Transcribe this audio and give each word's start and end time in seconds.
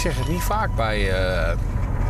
Ik 0.00 0.06
zeg 0.06 0.18
het 0.18 0.28
niet 0.28 0.42
vaak 0.42 0.74
bij 0.76 0.98
uh, 0.98 1.58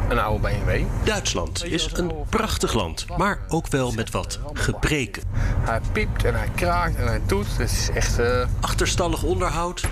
een 0.09 0.19
oude 0.19 0.48
BMW. 0.48 0.83
Duitsland 1.05 1.65
is 1.65 1.91
een 1.93 2.12
prachtig 2.29 2.73
land, 2.73 3.07
maar 3.17 3.39
ook 3.48 3.69
wel 3.69 3.93
met 3.93 4.11
wat 4.11 4.41
gebreken. 4.53 5.23
Hij 5.61 5.81
piept 5.93 6.25
en 6.25 6.34
hij 6.34 6.48
kraakt 6.55 6.97
en 6.97 7.07
hij 7.07 7.21
doet. 7.27 7.47
Het 7.57 7.71
is 7.71 7.91
echt... 7.95 8.19
Uh... 8.19 8.47
Achterstallig 8.61 9.23
onderhoud. 9.23 9.84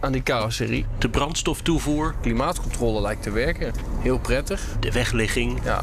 Aan 0.00 0.12
die 0.12 0.22
carrosserie. 0.22 0.86
De 0.98 1.08
brandstoftoevoer. 1.08 2.14
Klimaatcontrole 2.20 3.00
lijkt 3.00 3.22
te 3.22 3.30
werken. 3.30 3.72
Heel 4.00 4.18
prettig. 4.18 4.60
De 4.80 4.92
wegligging. 4.92 5.60
Ja, 5.64 5.82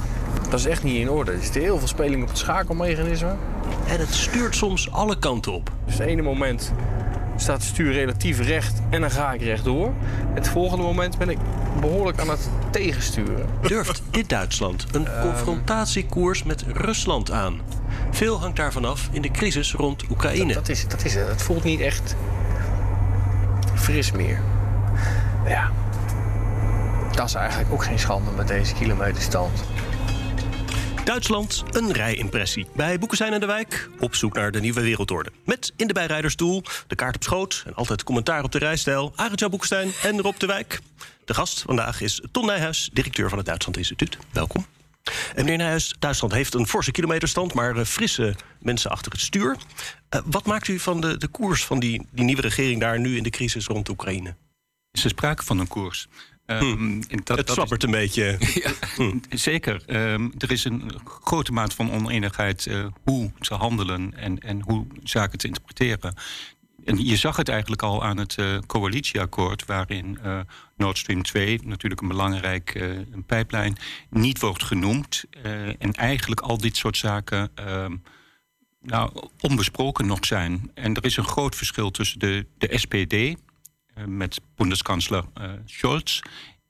dat 0.49 0.59
is 0.59 0.65
echt 0.65 0.83
niet 0.83 0.97
in 0.97 1.09
orde. 1.09 1.31
Er 1.31 1.43
zit 1.43 1.53
heel 1.53 1.77
veel 1.77 1.87
speling 1.87 2.21
op 2.23 2.29
het 2.29 2.37
schakelmechanisme. 2.37 3.35
En 3.87 3.99
het 3.99 4.13
stuurt 4.13 4.55
soms 4.55 4.91
alle 4.91 5.19
kanten 5.19 5.53
op. 5.53 5.71
Dus 5.85 5.97
het 5.97 6.07
ene 6.07 6.21
moment 6.21 6.73
staat 7.35 7.57
het 7.57 7.65
stuur 7.65 7.91
relatief 7.91 8.39
recht 8.39 8.81
en 8.89 9.01
dan 9.01 9.11
ga 9.11 9.33
ik 9.33 9.41
rechtdoor. 9.41 9.93
Het 10.33 10.47
volgende 10.47 10.83
moment 10.83 11.17
ben 11.17 11.29
ik 11.29 11.37
behoorlijk 11.79 12.19
aan 12.19 12.29
het 12.29 12.49
tegensturen. 12.71 13.45
Durft 13.61 14.01
dit 14.09 14.29
Duitsland 14.29 14.85
een 14.91 15.07
ehm. 15.07 15.21
confrontatiekoers 15.21 16.43
met 16.43 16.63
Rusland 16.67 17.31
aan? 17.31 17.59
Veel 18.11 18.39
hangt 18.39 18.57
daarvan 18.57 18.85
af 18.85 19.09
in 19.11 19.21
de 19.21 19.31
crisis 19.31 19.73
rond 19.73 20.09
Oekraïne. 20.09 20.53
Dat, 20.53 20.69
is, 20.69 20.87
dat 20.87 21.05
is 21.05 21.15
het. 21.15 21.27
Het 21.27 21.41
voelt 21.41 21.63
niet 21.63 21.79
echt 21.79 22.15
fris 23.75 24.11
meer. 24.11 24.41
Ja, 25.45 25.71
dat 27.11 27.27
is 27.27 27.33
eigenlijk 27.33 27.71
ook 27.73 27.83
geen 27.83 27.99
schande 27.99 28.31
met 28.31 28.47
deze 28.47 28.73
kilometerstand. 28.73 29.63
Duitsland, 31.03 31.63
een 31.71 31.91
rijimpressie. 31.91 32.67
Bij 32.75 32.99
Boekestein 32.99 33.33
en 33.33 33.39
de 33.39 33.45
Wijk 33.45 33.89
op 33.99 34.15
zoek 34.15 34.33
naar 34.33 34.51
de 34.51 34.59
nieuwe 34.59 34.81
wereldorde. 34.81 35.31
Met 35.45 35.73
in 35.75 35.87
de 35.87 35.93
bijrijdersstoel, 35.93 36.63
de 36.87 36.95
kaart 36.95 37.15
op 37.15 37.23
schoot 37.23 37.63
en 37.65 37.75
altijd 37.75 38.03
commentaar 38.03 38.43
op 38.43 38.51
de 38.51 38.57
rijstijl. 38.57 39.13
Arend 39.15 39.49
Boekestein 39.49 39.91
en 40.03 40.21
Rob 40.21 40.37
de 40.37 40.45
Wijk. 40.45 40.79
De 41.25 41.33
gast 41.33 41.61
vandaag 41.61 42.01
is 42.01 42.21
Ton 42.31 42.45
Nijhuis, 42.45 42.89
directeur 42.93 43.29
van 43.29 43.37
het 43.37 43.47
Duitsland 43.47 43.77
Instituut. 43.77 44.17
Welkom. 44.31 44.65
En 45.35 45.43
meneer 45.43 45.57
Nijhuis, 45.57 45.93
Duitsland 45.99 46.33
heeft 46.33 46.53
een 46.53 46.67
forse 46.67 46.91
kilometerstand... 46.91 47.53
maar 47.53 47.75
uh, 47.75 47.83
frisse 47.83 48.35
mensen 48.59 48.91
achter 48.91 49.11
het 49.11 49.21
stuur. 49.21 49.57
Uh, 50.09 50.21
wat 50.25 50.45
maakt 50.45 50.67
u 50.67 50.79
van 50.79 51.01
de, 51.01 51.17
de 51.17 51.27
koers 51.27 51.65
van 51.65 51.79
die, 51.79 52.07
die 52.11 52.25
nieuwe 52.25 52.41
regering 52.41 52.79
daar... 52.79 52.99
nu 52.99 53.17
in 53.17 53.23
de 53.23 53.29
crisis 53.29 53.65
rond 53.65 53.89
Oekraïne? 53.89 54.35
Is 54.91 55.03
er 55.03 55.09
sprake 55.09 55.43
van 55.43 55.59
een 55.59 55.67
koers? 55.67 56.07
Um, 56.45 57.01
dat, 57.23 57.37
het 57.37 57.49
zwappert 57.49 57.83
een 57.83 57.91
beetje. 57.91 58.37
Hm. 58.95 59.17
Zeker. 59.29 59.83
Um, 59.87 60.33
er 60.37 60.51
is 60.51 60.65
een 60.65 60.91
grote 61.05 61.51
maat 61.51 61.73
van 61.73 61.91
oneenigheid 61.91 62.65
uh, 62.65 62.85
hoe 63.03 63.31
ze 63.39 63.53
handelen 63.53 64.13
en, 64.17 64.39
en 64.39 64.61
hoe 64.61 64.85
zaken 65.03 65.37
te 65.37 65.47
interpreteren. 65.47 66.15
En 66.85 67.05
je 67.05 67.15
zag 67.15 67.35
het 67.35 67.49
eigenlijk 67.49 67.81
al 67.81 68.03
aan 68.03 68.17
het 68.17 68.37
uh, 68.37 68.57
coalitieakkoord, 68.67 69.65
waarin 69.65 70.19
uh, 70.25 70.39
Nord 70.77 70.97
Stream 70.97 71.23
2, 71.23 71.59
natuurlijk 71.63 72.01
een 72.01 72.07
belangrijk 72.07 72.75
een 73.11 73.23
pijplijn, 73.25 73.77
niet 74.09 74.39
wordt 74.39 74.63
genoemd. 74.63 75.23
en 75.79 75.93
eigenlijk 75.93 76.41
al 76.41 76.57
dit 76.57 76.77
soort 76.77 76.97
zaken 76.97 77.51
ehm, 77.55 77.95
nou, 78.83 79.11
onbesproken 79.39 80.07
nog 80.07 80.25
zijn. 80.25 80.71
En 80.73 80.93
er 80.93 81.05
is 81.05 81.17
een 81.17 81.23
groot 81.23 81.55
verschil 81.55 81.91
tussen 81.91 82.19
de, 82.19 82.45
de 82.57 82.77
SPD, 82.77 83.13
eh, 83.13 83.33
met 84.05 84.41
bondskansler 84.55 85.23
uh, 85.37 85.51
Scholz 85.65 86.21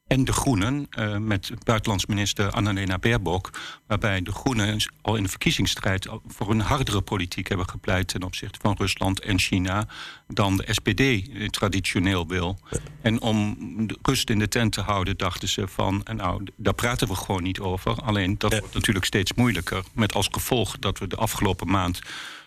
en 0.07 0.25
de 0.25 0.33
Groenen 0.33 0.87
uh, 0.99 1.17
met 1.17 1.51
buitenlands 1.63 2.05
minister 2.05 2.51
Annalena 2.51 2.97
Baerbock... 2.97 3.49
waarbij 3.87 4.21
de 4.21 4.31
Groenen 4.31 4.91
al 5.01 5.15
in 5.15 5.23
de 5.23 5.29
verkiezingsstrijd 5.29 6.07
voor 6.27 6.49
een 6.49 6.59
hardere 6.59 7.01
politiek 7.01 7.47
hebben 7.47 7.69
gepleit... 7.69 8.07
ten 8.07 8.23
opzichte 8.23 8.59
van 8.61 8.75
Rusland 8.77 9.19
en 9.19 9.39
China 9.39 9.87
dan 10.27 10.57
de 10.57 10.73
SPD 10.73 11.29
traditioneel 11.51 12.27
wil. 12.27 12.59
En 13.01 13.21
om 13.21 13.57
rust 14.01 14.29
in 14.29 14.39
de 14.39 14.47
tent 14.47 14.71
te 14.71 14.81
houden 14.81 15.17
dachten 15.17 15.47
ze 15.47 15.67
van... 15.67 16.05
nou, 16.15 16.43
daar 16.55 16.73
praten 16.73 17.07
we 17.07 17.15
gewoon 17.15 17.43
niet 17.43 17.59
over. 17.59 17.95
Alleen 18.01 18.37
dat 18.37 18.59
wordt 18.59 18.73
natuurlijk 18.73 19.05
steeds 19.05 19.33
moeilijker. 19.33 19.83
Met 19.93 20.13
als 20.13 20.27
gevolg 20.31 20.79
dat 20.79 20.99
we 20.99 21.07
de 21.07 21.15
afgelopen 21.15 21.67
maand 21.67 21.99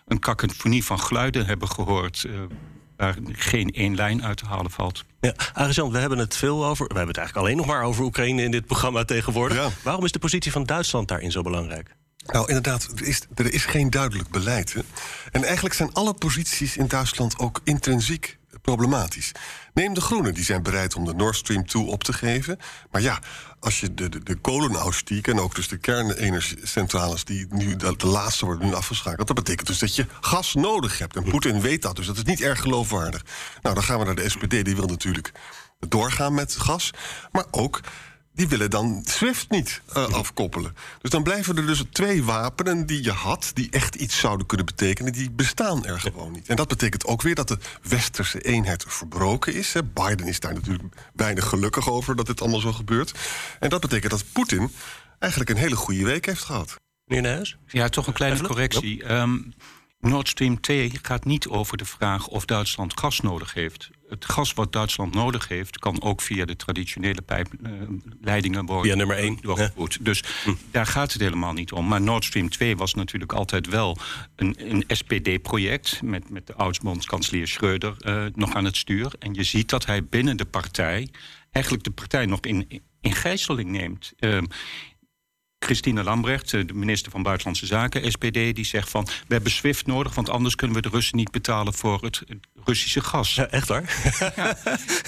een 0.06 0.18
kakofonie 0.18 0.84
van 0.84 1.00
geluiden 1.00 1.46
hebben 1.46 1.68
gehoord... 1.68 2.24
Uh, 2.26 2.40
waar 2.96 3.16
geen 3.32 3.70
één 3.70 3.94
lijn 3.94 4.24
uit 4.24 4.36
te 4.36 4.46
halen 4.46 4.70
valt. 4.70 5.04
Ja, 5.20 5.34
Arjan, 5.52 5.90
we 5.90 5.98
hebben 5.98 6.18
het 6.18 6.36
veel 6.36 6.66
over. 6.66 6.86
We 6.86 6.94
hebben 6.94 7.14
het 7.14 7.16
eigenlijk 7.16 7.46
alleen 7.46 7.56
nog 7.56 7.66
maar 7.66 7.82
over 7.82 8.04
Oekraïne 8.04 8.42
in 8.42 8.50
dit 8.50 8.66
programma 8.66 9.04
tegenwoordig. 9.04 9.82
Waarom 9.82 10.04
is 10.04 10.12
de 10.12 10.18
positie 10.18 10.52
van 10.52 10.64
Duitsland 10.64 11.08
daarin 11.08 11.30
zo 11.30 11.42
belangrijk? 11.42 11.96
Nou, 12.26 12.46
inderdaad, 12.46 12.88
er 12.96 13.06
is, 13.06 13.22
er 13.34 13.52
is 13.52 13.64
geen 13.64 13.90
duidelijk 13.90 14.28
beleid. 14.28 14.72
Hè? 14.72 14.80
En 15.32 15.44
eigenlijk 15.44 15.74
zijn 15.74 15.92
alle 15.92 16.14
posities 16.14 16.76
in 16.76 16.86
Duitsland 16.86 17.38
ook 17.38 17.60
intrinsiek 17.64 18.35
problematisch. 18.66 19.32
Neem 19.74 19.94
de 19.94 20.00
Groenen, 20.00 20.34
die 20.34 20.44
zijn 20.44 20.62
bereid 20.62 20.94
om 20.94 21.04
de 21.04 21.14
Nord 21.14 21.36
Stream 21.36 21.66
2 21.66 21.82
op 21.82 22.04
te 22.04 22.12
geven. 22.12 22.58
Maar 22.90 23.02
ja, 23.02 23.18
als 23.60 23.80
je 23.80 23.94
de, 23.94 24.08
de, 24.08 24.22
de 24.22 25.22
en 25.22 25.40
ook 25.40 25.54
dus 25.54 25.68
de 25.68 25.76
kernenergiecentrales... 25.76 27.24
die 27.24 27.46
nu 27.50 27.76
de, 27.76 27.96
de, 27.96 28.06
laatste 28.06 28.44
worden 28.44 28.66
nu 28.66 28.74
afgeschakeld... 28.74 29.26
dat 29.26 29.36
betekent 29.36 29.66
dus 29.66 29.78
dat 29.78 29.96
je 29.96 30.06
gas 30.20 30.54
nodig 30.54 30.98
hebt. 30.98 31.16
En 31.16 31.22
Poetin 31.22 31.60
weet 31.60 31.82
dat, 31.82 31.96
dus 31.96 32.06
dat 32.06 32.16
is 32.16 32.22
niet 32.22 32.40
erg 32.40 32.60
geloofwaardig. 32.60 33.24
Nou, 33.62 33.74
dan 33.74 33.84
gaan 33.84 33.98
we 33.98 34.04
naar 34.04 34.14
de 34.14 34.28
SPD, 34.28 34.64
die 34.64 34.76
wil 34.76 34.86
natuurlijk 34.86 35.32
doorgaan 35.78 36.34
met 36.34 36.56
gas. 36.56 36.90
Maar 37.32 37.44
ook 37.50 37.80
die 38.36 38.48
willen 38.48 38.70
dan 38.70 39.02
SWIFT 39.04 39.50
niet 39.50 39.80
uh, 39.96 40.08
afkoppelen. 40.08 40.76
Dus 41.00 41.10
dan 41.10 41.22
blijven 41.22 41.56
er 41.56 41.66
dus 41.66 41.82
twee 41.92 42.24
wapenen 42.24 42.86
die 42.86 43.02
je 43.02 43.12
had... 43.12 43.50
die 43.54 43.70
echt 43.70 43.94
iets 43.94 44.18
zouden 44.18 44.46
kunnen 44.46 44.66
betekenen, 44.66 45.12
die 45.12 45.30
bestaan 45.30 45.84
er 45.84 46.00
gewoon 46.00 46.32
niet. 46.32 46.48
En 46.48 46.56
dat 46.56 46.68
betekent 46.68 47.06
ook 47.06 47.22
weer 47.22 47.34
dat 47.34 47.48
de 47.48 47.58
westerse 47.82 48.40
eenheid 48.40 48.84
verbroken 48.88 49.54
is. 49.54 49.72
Hè. 49.72 49.84
Biden 49.84 50.26
is 50.26 50.40
daar 50.40 50.54
natuurlijk 50.54 50.94
weinig 51.12 51.48
gelukkig 51.48 51.90
over 51.90 52.16
dat 52.16 52.26
dit 52.26 52.40
allemaal 52.40 52.60
zo 52.60 52.72
gebeurt. 52.72 53.14
En 53.60 53.68
dat 53.68 53.80
betekent 53.80 54.10
dat 54.10 54.24
Poetin 54.32 54.70
eigenlijk 55.18 55.50
een 55.50 55.56
hele 55.56 55.76
goede 55.76 56.04
week 56.04 56.26
heeft 56.26 56.42
gehad. 56.42 56.76
Meneer 57.04 57.22
Nijs? 57.22 57.56
Ja, 57.66 57.88
toch 57.88 58.06
een 58.06 58.12
kleine 58.12 58.42
correctie. 58.42 59.12
Um, 59.12 59.54
Nord 60.08 60.28
Stream 60.28 60.60
2 60.60 60.92
gaat 61.02 61.24
niet 61.24 61.48
over 61.48 61.76
de 61.76 61.84
vraag 61.84 62.26
of 62.26 62.44
Duitsland 62.44 63.00
gas 63.00 63.20
nodig 63.20 63.54
heeft. 63.54 63.90
Het 64.08 64.24
gas 64.24 64.52
wat 64.52 64.72
Duitsland 64.72 65.14
nodig 65.14 65.48
heeft, 65.48 65.78
kan 65.78 66.02
ook 66.02 66.20
via 66.20 66.44
de 66.44 66.56
traditionele 66.56 67.22
pijpleidingen 67.22 68.60
uh, 68.60 68.66
worden 68.66 68.90
via 68.90 68.94
nummer 68.94 69.16
1 69.16 69.38
doorgevoerd. 69.40 70.04
Dus 70.04 70.22
hm. 70.44 70.54
daar 70.70 70.86
gaat 70.86 71.12
het 71.12 71.22
helemaal 71.22 71.52
niet 71.52 71.72
om. 71.72 71.88
Maar 71.88 72.00
Nord 72.00 72.24
Stream 72.24 72.48
2 72.48 72.76
was 72.76 72.94
natuurlijk 72.94 73.32
altijd 73.32 73.66
wel 73.66 73.98
een, 74.36 74.54
een 74.58 74.84
SPD-project 74.88 76.02
met, 76.02 76.30
met 76.30 76.46
de 76.46 76.54
oud-bondskanselier 76.54 77.48
Schreuder 77.48 77.96
uh, 78.06 78.24
nog 78.34 78.54
aan 78.54 78.64
het 78.64 78.76
stuur. 78.76 79.12
En 79.18 79.34
je 79.34 79.42
ziet 79.42 79.68
dat 79.68 79.86
hij 79.86 80.04
binnen 80.04 80.36
de 80.36 80.44
partij 80.44 81.08
eigenlijk 81.50 81.84
de 81.84 81.90
partij 81.90 82.26
nog 82.26 82.40
in, 82.40 82.82
in 83.00 83.14
gijzeling 83.14 83.70
neemt. 83.70 84.12
Uh, 84.18 84.38
Christine 85.66 86.02
Lambrecht, 86.02 86.50
de 86.50 86.74
minister 86.74 87.10
van 87.10 87.22
Buitenlandse 87.22 87.66
Zaken, 87.66 88.12
SPD, 88.12 88.32
die 88.32 88.64
zegt 88.64 88.90
van... 88.90 89.04
we 89.04 89.34
hebben 89.34 89.52
SWIFT 89.52 89.86
nodig, 89.86 90.14
want 90.14 90.28
anders 90.30 90.54
kunnen 90.54 90.76
we 90.76 90.82
de 90.82 90.88
Russen 90.88 91.16
niet 91.16 91.30
betalen 91.30 91.74
voor 91.74 92.02
het 92.02 92.22
Russische 92.64 93.00
gas. 93.00 93.34
Ja, 93.34 93.46
echt 93.46 93.68
waar? 93.68 94.12
Ja. 94.36 94.56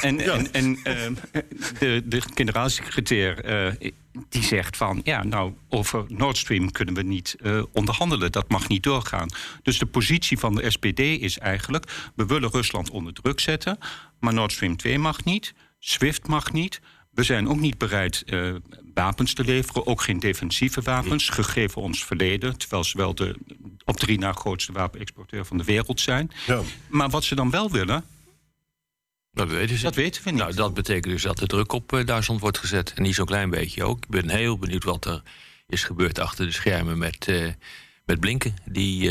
En, 0.00 0.20
en, 0.20 0.52
en 0.52 0.70
uh, 0.70 1.42
de, 1.78 2.02
de 2.04 2.22
generaalsecretair 2.34 3.50
uh, 3.78 3.90
die 4.28 4.42
zegt 4.42 4.76
van... 4.76 5.00
ja, 5.04 5.24
nou, 5.24 5.52
over 5.68 6.04
Nord 6.08 6.36
Stream 6.36 6.72
kunnen 6.72 6.94
we 6.94 7.02
niet 7.02 7.36
uh, 7.40 7.62
onderhandelen. 7.72 8.32
Dat 8.32 8.48
mag 8.48 8.68
niet 8.68 8.82
doorgaan. 8.82 9.28
Dus 9.62 9.78
de 9.78 9.86
positie 9.86 10.38
van 10.38 10.54
de 10.54 10.70
SPD 10.70 10.98
is 10.98 11.38
eigenlijk... 11.38 12.10
we 12.16 12.26
willen 12.26 12.50
Rusland 12.50 12.90
onder 12.90 13.12
druk 13.12 13.40
zetten, 13.40 13.78
maar 14.20 14.34
Nord 14.34 14.52
Stream 14.52 14.76
2 14.76 14.98
mag 14.98 15.24
niet... 15.24 15.54
SWIFT 15.78 16.26
mag 16.26 16.52
niet... 16.52 16.80
We 17.10 17.22
zijn 17.22 17.48
ook 17.48 17.60
niet 17.60 17.78
bereid 17.78 18.22
uh, 18.26 18.54
wapens 19.00 19.34
te 19.34 19.44
leveren, 19.44 19.86
ook 19.86 20.02
geen 20.02 20.18
defensieve 20.18 20.82
wapens, 20.82 21.28
gegeven 21.28 21.82
ons 21.82 22.04
verleden, 22.04 22.58
terwijl 22.58 22.84
ze 22.84 22.96
wel 22.96 23.14
de 23.14 23.36
op 23.84 23.96
drie 23.96 24.18
na 24.18 24.32
grootste 24.32 24.72
wapenexporteur 24.72 25.44
van 25.44 25.58
de 25.58 25.64
wereld 25.64 26.00
zijn. 26.00 26.30
Ja. 26.46 26.60
Maar 26.88 27.10
wat 27.10 27.24
ze 27.24 27.34
dan 27.34 27.50
wel 27.50 27.70
willen, 27.70 28.04
dat 29.32 29.48
weten, 29.48 29.76
ze. 29.76 29.82
dat 29.82 29.94
weten 29.94 30.24
we 30.24 30.30
niet. 30.30 30.40
Nou, 30.40 30.54
dat 30.54 30.74
betekent 30.74 31.12
dus 31.12 31.22
dat 31.22 31.38
de 31.38 31.46
druk 31.46 31.72
op 31.72 31.92
uh, 31.92 32.06
Duitsland 32.06 32.40
wordt 32.40 32.58
gezet. 32.58 32.92
En 32.94 33.02
niet 33.02 33.14
zo'n 33.14 33.26
klein 33.26 33.50
beetje 33.50 33.84
ook. 33.84 34.04
Ik 34.04 34.08
ben 34.08 34.28
heel 34.28 34.58
benieuwd 34.58 34.84
wat 34.84 35.04
er 35.04 35.22
is 35.66 35.84
gebeurd 35.84 36.18
achter 36.18 36.46
de 36.46 36.52
schermen 36.52 36.98
met, 36.98 37.26
uh, 37.28 37.52
met 38.04 38.20
Blinken, 38.20 38.56
die, 38.64 39.10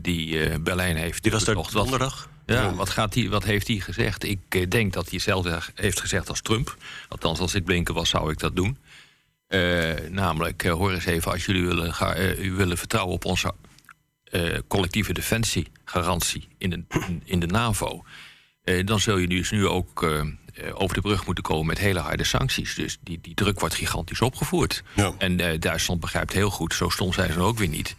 die 0.00 0.60
Berlijn 0.60 0.96
heeft. 0.96 1.22
Die 1.22 1.32
was 1.32 1.44
daar 1.44 1.56
donderdag? 1.72 2.28
Ja, 2.46 2.74
wat, 2.74 2.90
gaat 2.90 3.12
die, 3.12 3.30
wat 3.30 3.44
heeft 3.44 3.68
hij 3.68 3.76
gezegd? 3.76 4.24
Ik 4.24 4.40
eh, 4.48 4.68
denk 4.68 4.92
dat 4.92 5.04
hij 5.04 5.12
hetzelfde 5.12 5.60
heeft 5.74 6.00
gezegd 6.00 6.28
als 6.28 6.40
Trump. 6.40 6.76
Althans, 7.08 7.38
als 7.38 7.54
ik 7.54 7.64
blinken 7.64 7.94
was, 7.94 8.08
zou 8.08 8.32
ik 8.32 8.38
dat 8.38 8.56
doen. 8.56 8.78
Eh, 9.46 10.10
namelijk, 10.10 10.62
eh, 10.62 10.72
hoor 10.72 10.92
eens 10.92 11.04
even, 11.04 11.32
als 11.32 11.44
jullie 11.44 11.66
willen, 11.66 11.94
ga, 11.94 12.14
eh, 12.14 12.44
u 12.44 12.52
willen 12.52 12.78
vertrouwen 12.78 13.14
op 13.14 13.24
onze 13.24 13.54
collectieve 14.68 15.12
defensiegarantie 15.12 16.48
in 16.58 16.70
de, 16.70 16.82
in, 16.88 17.22
in 17.24 17.40
de 17.40 17.46
NAVO... 17.46 18.04
dan 18.84 19.00
zul 19.00 19.16
je 19.16 19.28
dus 19.28 19.50
nu 19.50 19.66
ook 19.66 20.02
over 20.72 20.94
de 20.94 21.00
brug 21.00 21.26
moeten 21.26 21.44
komen 21.44 21.66
met 21.66 21.78
hele 21.78 21.98
harde 21.98 22.24
sancties. 22.24 22.74
Dus 22.74 22.98
die, 23.00 23.18
die 23.22 23.34
druk 23.34 23.60
wordt 23.60 23.74
gigantisch 23.74 24.20
opgevoerd. 24.20 24.82
Ja. 24.94 25.12
En 25.18 25.60
Duitsland 25.60 26.00
begrijpt 26.00 26.32
heel 26.32 26.50
goed, 26.50 26.74
zo 26.74 26.88
stom 26.88 27.12
zijn 27.12 27.32
ze 27.32 27.40
ook 27.40 27.58
weer 27.58 27.68
niet... 27.68 27.96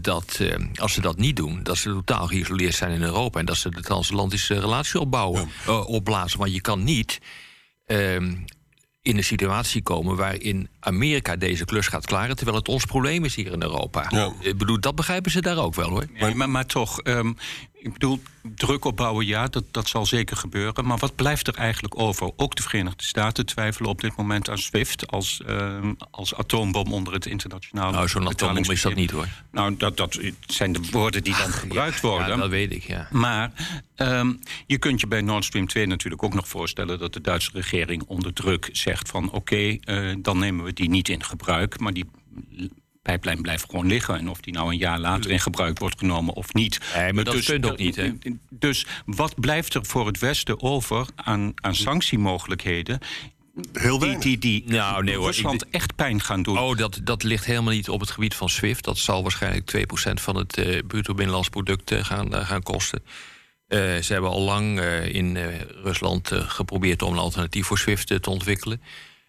dat 0.00 0.40
als 0.74 0.92
ze 0.92 1.00
dat 1.00 1.16
niet 1.16 1.36
doen, 1.36 1.62
dat 1.62 1.76
ze 1.76 1.90
totaal 1.90 2.26
geïsoleerd 2.26 2.74
zijn 2.74 2.92
in 2.92 3.02
Europa... 3.02 3.38
en 3.38 3.46
dat 3.46 3.56
ze 3.56 3.70
de 3.70 3.82
transatlantische 3.82 4.60
relatie 4.60 5.00
opbouwen, 5.00 5.48
opblazen. 5.86 6.38
Want 6.38 6.54
je 6.54 6.60
kan 6.60 6.84
niet 6.84 7.20
ehm, 7.86 8.34
in 9.04 9.16
een 9.16 9.24
situatie 9.24 9.82
komen 9.82 10.16
waarin 10.16 10.68
Amerika 10.80 11.36
deze 11.36 11.64
klus 11.64 11.88
gaat 11.88 12.06
klaren... 12.06 12.36
terwijl 12.36 12.58
het 12.58 12.68
ons 12.68 12.84
probleem 12.84 13.24
is 13.24 13.34
hier 13.34 13.52
in 13.52 13.62
Europa. 13.62 14.06
Ja. 14.08 14.32
Ik 14.40 14.58
bedoel, 14.58 14.80
dat 14.80 14.94
begrijpen 14.94 15.30
ze 15.30 15.40
daar 15.40 15.58
ook 15.58 15.74
wel, 15.74 15.88
hoor. 15.88 16.06
Maar, 16.34 16.50
maar 16.50 16.66
toch, 16.66 17.00
ehm, 17.00 17.32
ik 17.84 17.92
bedoel, 17.92 18.22
druk 18.42 18.84
opbouwen, 18.84 19.26
ja, 19.26 19.46
dat, 19.46 19.64
dat 19.70 19.88
zal 19.88 20.06
zeker 20.06 20.36
gebeuren. 20.36 20.86
Maar 20.86 20.98
wat 20.98 21.14
blijft 21.14 21.48
er 21.48 21.54
eigenlijk 21.54 21.98
over? 21.98 22.30
Ook 22.36 22.54
de 22.54 22.62
Verenigde 22.62 23.04
Staten 23.04 23.46
twijfelen 23.46 23.90
op 23.90 24.00
dit 24.00 24.16
moment 24.16 24.50
aan 24.50 24.58
SWIFT 24.58 25.06
als, 25.06 25.42
ehm, 25.46 25.92
als 26.10 26.34
atoombom 26.34 26.92
onder 26.92 27.12
het 27.12 27.26
internationale. 27.26 27.92
Nou, 27.92 28.08
zo'n 28.08 28.28
atoombom 28.28 28.70
is 28.70 28.82
dat 28.82 28.94
niet, 28.94 29.10
hoor. 29.10 29.28
Nou, 29.50 29.76
dat, 29.76 29.96
dat 29.96 30.20
zijn 30.46 30.72
de 30.72 30.80
woorden 30.90 31.22
die 31.22 31.36
dan 31.36 31.52
gebruikt 31.52 32.00
worden. 32.00 32.28
Ja, 32.28 32.36
dat 32.36 32.50
weet 32.50 32.72
ik, 32.72 32.82
ja. 32.82 33.08
Maar 33.10 33.52
ehm, 33.94 34.32
je 34.66 34.78
kunt 34.78 35.00
je 35.00 35.06
bij 35.06 35.20
Nord 35.20 35.44
Stream 35.44 35.66
2 35.66 35.86
natuurlijk 35.86 36.22
ook 36.22 36.34
nog 36.34 36.48
voorstellen 36.48 36.98
dat 36.98 37.12
de 37.12 37.20
Duitse 37.20 37.50
regering 37.52 38.02
onder 38.06 38.32
druk 38.32 38.68
zegt 38.72 39.08
van 39.08 39.30
oké, 39.30 39.76
eh, 39.80 40.14
dan 40.18 40.38
nemen 40.38 40.64
we 40.64 40.72
die 40.72 40.88
niet 40.88 41.08
in 41.08 41.24
gebruik, 41.24 41.78
maar 41.78 41.92
die 41.92 42.04
pijplijn 43.04 43.42
blijft 43.42 43.64
gewoon 43.70 43.86
liggen. 43.86 44.18
En 44.18 44.28
of 44.30 44.40
die 44.40 44.52
nou 44.52 44.72
een 44.72 44.78
jaar 44.78 44.98
later 44.98 45.30
in 45.30 45.40
gebruik 45.40 45.78
wordt 45.78 45.98
genomen 45.98 46.34
of 46.34 46.54
niet. 46.54 46.80
Nee, 46.96 47.12
maar 47.12 47.24
dat 47.24 47.44
kunt 47.44 47.70
ook 47.70 47.78
niet, 47.78 47.96
hè? 47.96 48.12
Dus 48.50 48.86
wat 49.06 49.40
blijft 49.40 49.74
er 49.74 49.84
voor 49.86 50.06
het 50.06 50.18
Westen 50.18 50.62
over 50.62 51.06
aan, 51.14 51.52
aan 51.54 51.74
sanctiemogelijkheden 51.74 52.98
Heel 53.72 53.90
die, 53.98 53.98
weinig. 53.98 54.22
die, 54.22 54.38
die 54.38 54.64
Nou, 54.66 55.04
nee, 55.04 55.16
hoor, 55.16 55.26
Rusland 55.26 55.70
echt 55.70 55.94
pijn 55.94 56.20
gaan 56.20 56.42
doen? 56.42 56.58
Oh, 56.58 56.76
dat, 56.76 57.00
dat 57.04 57.22
ligt 57.22 57.44
helemaal 57.44 57.72
niet 57.72 57.88
op 57.88 58.00
het 58.00 58.10
gebied 58.10 58.34
van 58.34 58.48
SWIFT. 58.48 58.84
Dat 58.84 58.98
zal 58.98 59.22
waarschijnlijk 59.22 59.70
2% 59.76 60.12
van 60.14 60.36
het 60.36 60.56
eh 60.58 60.78
bruto 60.86 61.14
binnenlands 61.14 61.48
product 61.48 61.90
eh, 61.90 62.04
gaan, 62.04 62.34
eh, 62.34 62.46
gaan 62.48 62.62
kosten. 62.62 63.02
Eh, 63.66 63.78
ze 63.78 64.12
hebben 64.12 64.30
al 64.30 64.40
lang 64.40 64.80
eh, 64.80 65.14
in 65.14 65.36
eh, 65.36 65.60
Rusland 65.82 66.30
eh, 66.32 66.40
geprobeerd 66.50 67.02
om 67.02 67.12
een 67.12 67.18
alternatief 67.18 67.66
voor 67.66 67.78
SWIFT 67.78 68.22
te 68.22 68.30
ontwikkelen. 68.30 68.80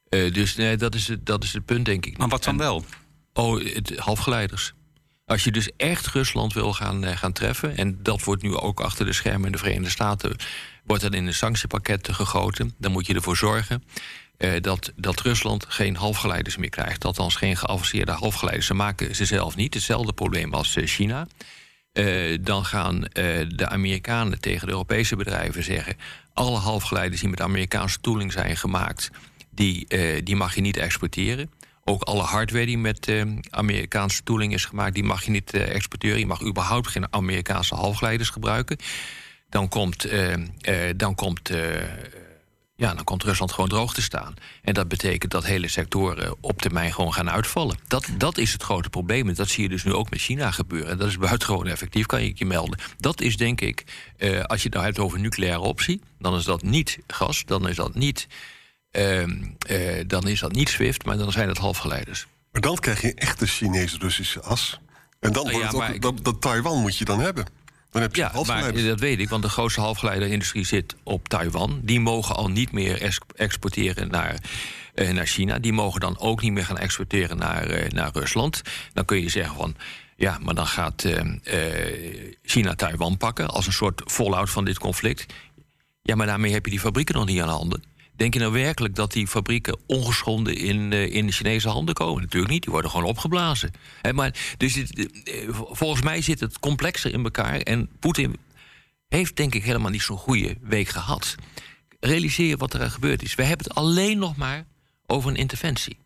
Eh, 0.09 0.33
dus 0.33 0.55
nee, 0.55 0.77
dat, 0.77 0.95
is 0.95 1.07
het, 1.07 1.25
dat 1.25 1.43
is 1.43 1.53
het 1.53 1.65
punt, 1.65 1.85
denk 1.85 2.05
ik. 2.05 2.17
maar 2.17 2.27
wat 2.27 2.43
dan 2.43 2.53
En- 2.53 2.59
wel? 2.59 2.85
Oh, 3.37 3.65
halfgeleiders. 3.95 4.73
Als 5.25 5.43
je 5.43 5.51
dus 5.51 5.69
echt 5.77 6.07
Rusland 6.07 6.53
wil 6.53 6.73
gaan, 6.73 7.03
eh, 7.03 7.17
gaan 7.17 7.33
treffen... 7.33 7.77
en 7.77 7.99
dat 8.03 8.23
wordt 8.23 8.41
nu 8.41 8.55
ook 8.55 8.79
achter 8.79 9.05
de 9.05 9.13
schermen 9.13 9.45
in 9.45 9.51
de 9.51 9.57
Verenigde 9.57 9.89
Staten... 9.89 10.35
wordt 10.83 11.03
dat 11.03 11.13
in 11.13 11.25
een 11.25 11.33
sanctiepakket 11.33 12.09
gegoten... 12.11 12.73
dan 12.77 12.91
moet 12.91 13.07
je 13.07 13.13
ervoor 13.13 13.37
zorgen 13.37 13.83
eh, 14.37 14.61
dat, 14.61 14.91
dat 14.95 15.21
Rusland 15.21 15.65
geen 15.67 15.95
halfgeleiders 15.95 16.57
meer 16.57 16.69
krijgt. 16.69 17.05
Althans, 17.05 17.35
geen 17.35 17.57
geavanceerde 17.57 18.11
halfgeleiders. 18.11 18.67
Ze 18.67 18.73
maken 18.73 19.15
ze 19.15 19.25
zelf 19.25 19.55
niet. 19.55 19.73
Hetzelfde 19.73 20.13
probleem 20.13 20.53
als 20.53 20.75
eh, 20.75 20.87
China. 20.87 21.27
Dan 22.41 22.65
gaan 22.65 22.99
de 23.47 23.67
Amerikanen 23.67 24.39
tegen 24.39 24.67
de 24.67 24.71
Europese 24.71 25.15
bedrijven 25.15 25.63
zeggen... 25.63 25.97
alle 26.33 26.57
halfgeleiders 26.57 27.21
die 27.21 27.29
met 27.29 27.41
Amerikaanse 27.41 27.99
tooling 27.99 28.31
zijn 28.31 28.57
gemaakt... 28.57 29.09
die, 29.49 29.87
die 30.23 30.35
mag 30.35 30.55
je 30.55 30.61
niet 30.61 30.77
exporteren. 30.77 31.49
Ook 31.87 32.03
alle 32.03 32.21
hardware 32.21 32.65
die 32.65 32.77
met 32.77 33.07
eh, 33.07 33.21
Amerikaanse 33.49 34.23
tooling 34.23 34.53
is 34.53 34.65
gemaakt... 34.65 34.93
die 34.93 35.03
mag 35.03 35.23
je 35.23 35.31
niet 35.31 35.53
eh, 35.53 35.75
exporteren. 35.75 36.19
Je 36.19 36.25
mag 36.25 36.43
überhaupt 36.43 36.87
geen 36.87 37.13
Amerikaanse 37.13 37.75
halfgeleiders 37.75 38.29
gebruiken. 38.29 38.77
Dan 39.49 39.69
komt, 39.69 40.05
eh, 40.05 40.33
dan 40.95 41.15
komt 41.15 41.49
ja, 42.75 42.93
dan 42.93 43.03
komt 43.03 43.23
Rusland 43.23 43.51
gewoon 43.51 43.69
droog 43.69 43.93
te 43.93 44.01
staan. 44.01 44.33
En 44.61 44.73
dat 44.73 44.87
betekent 44.87 45.31
dat 45.31 45.45
hele 45.45 45.67
sectoren 45.67 46.35
op 46.39 46.61
termijn 46.61 46.93
gewoon 46.93 47.13
gaan 47.13 47.29
uitvallen. 47.29 47.77
Dat, 47.87 48.07
dat 48.17 48.37
is 48.37 48.53
het 48.53 48.63
grote 48.63 48.89
probleem. 48.89 49.29
En 49.29 49.35
dat 49.35 49.49
zie 49.49 49.63
je 49.63 49.69
dus 49.69 49.83
nu 49.83 49.93
ook 49.93 50.09
met 50.09 50.19
China 50.19 50.51
gebeuren. 50.51 50.89
En 50.89 50.97
dat 50.97 51.07
is 51.07 51.17
buitengewoon 51.17 51.67
effectief, 51.67 52.05
kan 52.05 52.19
ik 52.19 52.37
je 52.37 52.45
melden. 52.45 52.79
Dat 52.97 53.21
is 53.21 53.37
denk 53.37 53.61
ik, 53.61 53.83
als 54.45 54.59
je 54.59 54.65
het 54.65 54.73
nou 54.73 54.85
hebt 54.85 54.99
over 54.99 55.19
nucleaire 55.19 55.61
optie... 55.61 56.01
dan 56.19 56.35
is 56.35 56.43
dat 56.43 56.61
niet 56.63 56.99
gas, 57.07 57.45
dan 57.45 57.67
is 57.67 57.75
dat 57.75 57.95
niet, 57.95 58.27
dan 60.07 60.27
is 60.27 60.39
dat 60.39 60.51
niet 60.51 60.69
SWIFT... 60.69 61.05
maar 61.05 61.17
dan 61.17 61.31
zijn 61.31 61.47
het 61.47 61.57
halfgeleiders. 61.57 62.27
Maar 62.51 62.61
dan 62.61 62.75
krijg 62.75 63.01
je 63.01 63.13
echt 63.13 63.39
de 63.39 63.47
Chinees-Russische 63.47 64.41
as. 64.41 64.79
En 65.19 65.31
dan 65.33 65.43
Nou 65.45 65.55
wordt 65.57 65.71
ja, 65.71 65.79
het 65.79 65.89
ook, 65.89 65.95
ik- 65.95 66.01
dat, 66.01 66.23
dat 66.23 66.41
Taiwan 66.41 66.81
moet 66.81 66.97
je 66.97 67.05
dan 67.05 67.19
hebben. 67.19 67.45
Dan 67.89 68.01
heb 68.01 68.15
je 68.15 68.21
Ja, 68.21 68.31
maar 68.45 68.73
dat 68.83 68.99
weet 68.99 69.19
ik, 69.19 69.29
want 69.29 69.43
de 69.43 69.49
grootste 69.49 69.79
halfgeleiderindustrie 69.81 70.65
zit 70.65 70.95
op 71.03 71.27
Taiwan. 71.27 71.79
Die 71.83 71.99
mogen 71.99 72.35
al 72.35 72.47
niet 72.49 72.71
meer 72.71 73.01
ex- 73.01 73.17
exporteren 73.35 74.07
naar, 74.07 74.35
eh, 74.93 75.09
naar 75.09 75.25
China. 75.25 75.59
Die 75.59 75.73
mogen 75.73 75.99
dan 75.99 76.17
ook 76.19 76.41
niet 76.41 76.51
meer 76.51 76.65
gaan 76.65 76.77
exporteren 76.77 77.37
naar, 77.37 77.63
eh, 77.69 77.89
naar 77.91 78.09
Rusland. 78.13 78.61
Dan 78.93 79.05
kun 79.05 79.21
je 79.21 79.29
zeggen 79.29 79.55
van. 79.55 79.75
Ja, 80.15 80.37
maar 80.41 80.55
dan 80.55 80.67
gaat 80.67 81.03
eh, 81.03 81.19
eh, 81.43 82.33
China 82.43 82.75
Taiwan 82.75 83.17
pakken 83.17 83.47
als 83.47 83.67
een 83.67 83.73
soort 83.73 84.01
fallout 84.05 84.49
van 84.49 84.65
dit 84.65 84.79
conflict. 84.79 85.25
Ja, 86.01 86.15
maar 86.15 86.27
daarmee 86.27 86.51
heb 86.51 86.65
je 86.65 86.71
die 86.71 86.79
fabrieken 86.79 87.15
nog 87.15 87.25
niet 87.25 87.41
aan 87.41 87.49
handen. 87.49 87.83
Denk 88.15 88.33
je 88.33 88.39
nou 88.39 88.51
werkelijk 88.51 88.95
dat 88.95 89.11
die 89.11 89.27
fabrieken 89.27 89.79
ongeschonden 89.85 90.55
in, 90.55 90.93
eh, 90.93 91.13
in 91.13 91.25
de 91.25 91.31
Chinese 91.31 91.69
handen 91.69 91.95
komen? 91.95 92.21
Natuurlijk 92.21 92.51
niet, 92.51 92.61
die 92.61 92.71
worden 92.71 92.91
gewoon 92.91 93.05
opgeblazen. 93.05 93.71
Maar, 94.13 94.55
dus 94.57 94.77
eh, 94.77 95.49
volgens 95.51 96.01
mij 96.01 96.21
zit 96.21 96.39
het 96.39 96.59
complexer 96.59 97.13
in 97.13 97.23
elkaar. 97.23 97.59
En 97.59 97.89
Poetin 97.99 98.35
heeft 99.07 99.35
denk 99.35 99.55
ik 99.55 99.63
helemaal 99.63 99.91
niet 99.91 100.01
zo'n 100.01 100.17
goede 100.17 100.57
week 100.61 100.87
gehad. 100.87 101.35
Realiseer 101.99 102.47
je 102.47 102.57
wat 102.57 102.73
er 102.73 102.91
gebeurd 102.91 103.23
is. 103.23 103.35
We 103.35 103.43
hebben 103.43 103.67
het 103.67 103.75
alleen 103.75 104.17
nog 104.17 104.35
maar 104.35 104.65
over 105.05 105.29
een 105.29 105.35
interventie. 105.35 105.97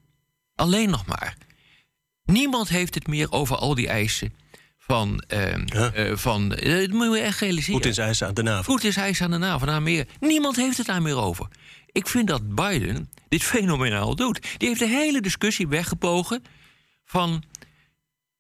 Alleen 0.56 0.90
nog 0.90 1.06
maar. 1.06 1.38
Niemand 2.26 2.70
heeft 2.70 2.96
het 2.96 3.08
meer 3.08 3.32
over 3.32 3.56
al 3.56 3.76
die 3.76 3.88
eisen 3.88 4.34
van... 4.89 5.24
ehm, 5.27 5.62
Ja. 5.65 5.91
eh, 5.94 6.15
van 6.15 6.53
eh, 6.56 6.80
dat 6.80 6.89
moet 6.89 7.15
je 7.15 7.21
echt 7.21 7.39
realiseren. 7.39 7.74
Poetins 7.74 7.97
eisen 7.97 8.27
aan 8.27 8.33
de 8.33 8.44
NAVO. 8.44 8.71
Poetin 8.71 8.89
is 8.89 8.97
eisen 8.97 9.25
aan 9.25 9.31
de 9.31 9.38
NAVO, 9.38 9.65
naar 9.65 9.81
meer. 9.81 10.07
Niemand 10.19 10.56
heeft 10.56 10.77
het 10.77 10.86
daar 10.86 11.01
meer 11.01 11.18
over. 11.18 11.47
Ik 11.91 12.07
vind 12.07 12.27
dat 12.27 12.56
Biden 12.56 13.09
dit 13.30 13.44
fenomenaal 13.53 14.15
doet. 14.15 14.39
Die 14.57 14.68
heeft 14.68 14.80
de 14.80 14.88
hele 14.88 15.22
discussie 15.22 15.67
weggebogen 15.67 16.43
van 17.05 17.43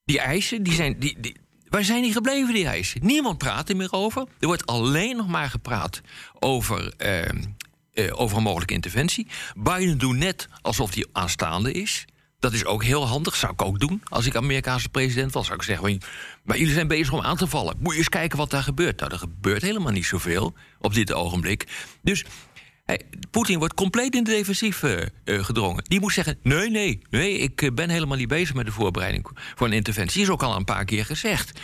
die 0.05 0.19
eisen. 0.19 0.63
Die 0.63 0.73
zijn, 0.73 0.99
die, 0.99 1.15
die, 1.19 1.35
waar 1.69 1.83
zijn 1.83 2.01
die 2.01 2.11
gebleven, 2.13 2.53
die 2.53 2.67
eisen? 2.67 3.05
Niemand 3.05 3.37
praat 3.37 3.69
er 3.69 3.75
meer 3.75 3.91
over. 3.93 4.25
Er 4.39 4.47
wordt 4.47 4.65
alleen 4.65 5.15
nog 5.17 5.27
maar 5.27 5.49
gepraat 5.49 6.01
over, 6.39 6.93
ehm, 6.97 7.43
eh, 7.93 8.19
over 8.19 8.37
een 8.37 8.43
mogelijke 8.43 8.73
interventie. 8.73 9.27
Biden 9.55 9.97
doet 9.97 10.15
net 10.17 10.47
alsof 10.61 10.93
hij 10.93 11.05
aanstaande 11.11 11.71
is. 11.71 12.05
Dat 12.39 12.53
is 12.53 12.65
ook 12.65 12.83
heel 12.83 13.07
handig, 13.07 13.35
zou 13.35 13.53
ik 13.53 13.61
ook 13.61 13.79
doen. 13.79 14.01
Als 14.09 14.25
ik 14.25 14.35
Amerikaanse 14.35 14.89
president 14.89 15.33
was, 15.33 15.45
zou 15.45 15.57
ik 15.57 15.63
zeggen... 15.63 16.01
maar 16.43 16.57
jullie 16.57 16.73
zijn 16.73 16.87
bezig 16.87 17.13
om 17.13 17.21
aan 17.21 17.37
te 17.37 17.47
vallen. 17.47 17.75
Moet 17.79 17.91
je 17.93 17.97
eens 17.99 18.09
kijken 18.09 18.37
wat 18.37 18.49
daar 18.49 18.63
gebeurt. 18.63 18.99
Nou, 18.99 19.11
er 19.11 19.19
gebeurt 19.19 19.61
helemaal 19.61 19.91
niet 19.91 20.05
zoveel 20.05 20.53
op 20.79 20.93
dit 20.93 21.13
ogenblik. 21.13 21.67
Dus 22.01 22.25
hij- 22.85 23.01
Poetin 23.31 23.59
wordt 23.59 23.73
compleet 23.73 24.15
in 24.15 24.23
de 24.23 24.31
defensief 24.31 24.83
eh, 24.83 25.01
eh, 25.01 25.43
gedrongen. 25.43 25.83
Die 25.83 25.99
moet 25.99 26.13
zeggen: 26.13 26.37
nee, 26.43 26.69
nee, 26.69 27.01
nee, 27.09 27.37
ik 27.37 27.61
eh, 27.61 27.71
ben 27.73 27.89
helemaal 27.89 28.17
niet 28.17 28.27
bezig 28.27 28.55
met 28.55 28.65
de 28.65 28.71
voorbereiding 28.71 29.27
voor 29.55 29.67
een 29.67 29.73
interventie. 29.73 30.21
Is 30.21 30.29
ook 30.29 30.43
al 30.43 30.55
een 30.55 30.63
paar 30.65 30.85
keer 30.85 31.05
gezegd. 31.05 31.59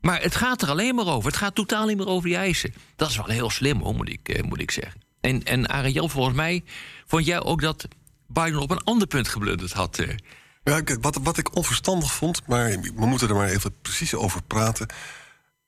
Maar 0.00 0.22
het 0.22 0.36
gaat 0.36 0.62
er 0.62 0.70
alleen 0.70 0.94
maar 0.94 1.06
over. 1.06 1.28
Het 1.30 1.38
gaat 1.38 1.54
totaal 1.54 1.86
niet 1.86 1.96
meer 1.96 2.06
over 2.06 2.28
die 2.28 2.36
eisen. 2.38 2.74
Dat 2.96 3.10
is 3.10 3.16
wel 3.16 3.26
heel 3.26 3.50
slim, 3.50 3.80
hoor, 3.80 3.94
moet 3.94 4.08
ik, 4.08 4.42
moet 4.48 4.60
ik 4.60 4.70
zeggen. 4.70 5.00
En, 5.20 5.42
en 5.44 5.68
Ariel, 5.68 6.08
volgens 6.08 6.36
mij 6.36 6.64
vond 7.06 7.24
jij 7.26 7.42
ook 7.42 7.60
dat 7.60 7.88
Biden 8.28 8.60
op 8.60 8.70
een 8.70 8.84
ander 8.84 9.06
punt 9.06 9.28
geblunderd 9.28 9.72
had. 9.72 9.98
eh. 9.98 10.16
Ja, 10.64 10.82
wat, 11.00 11.18
wat 11.22 11.38
ik 11.38 11.56
onverstandig 11.56 12.12
vond, 12.12 12.46
maar 12.46 12.70
we 12.94 13.06
moeten 13.06 13.28
er 13.28 13.34
maar 13.34 13.48
even 13.48 13.74
precies 13.82 14.14
over 14.14 14.42
praten. 14.42 14.86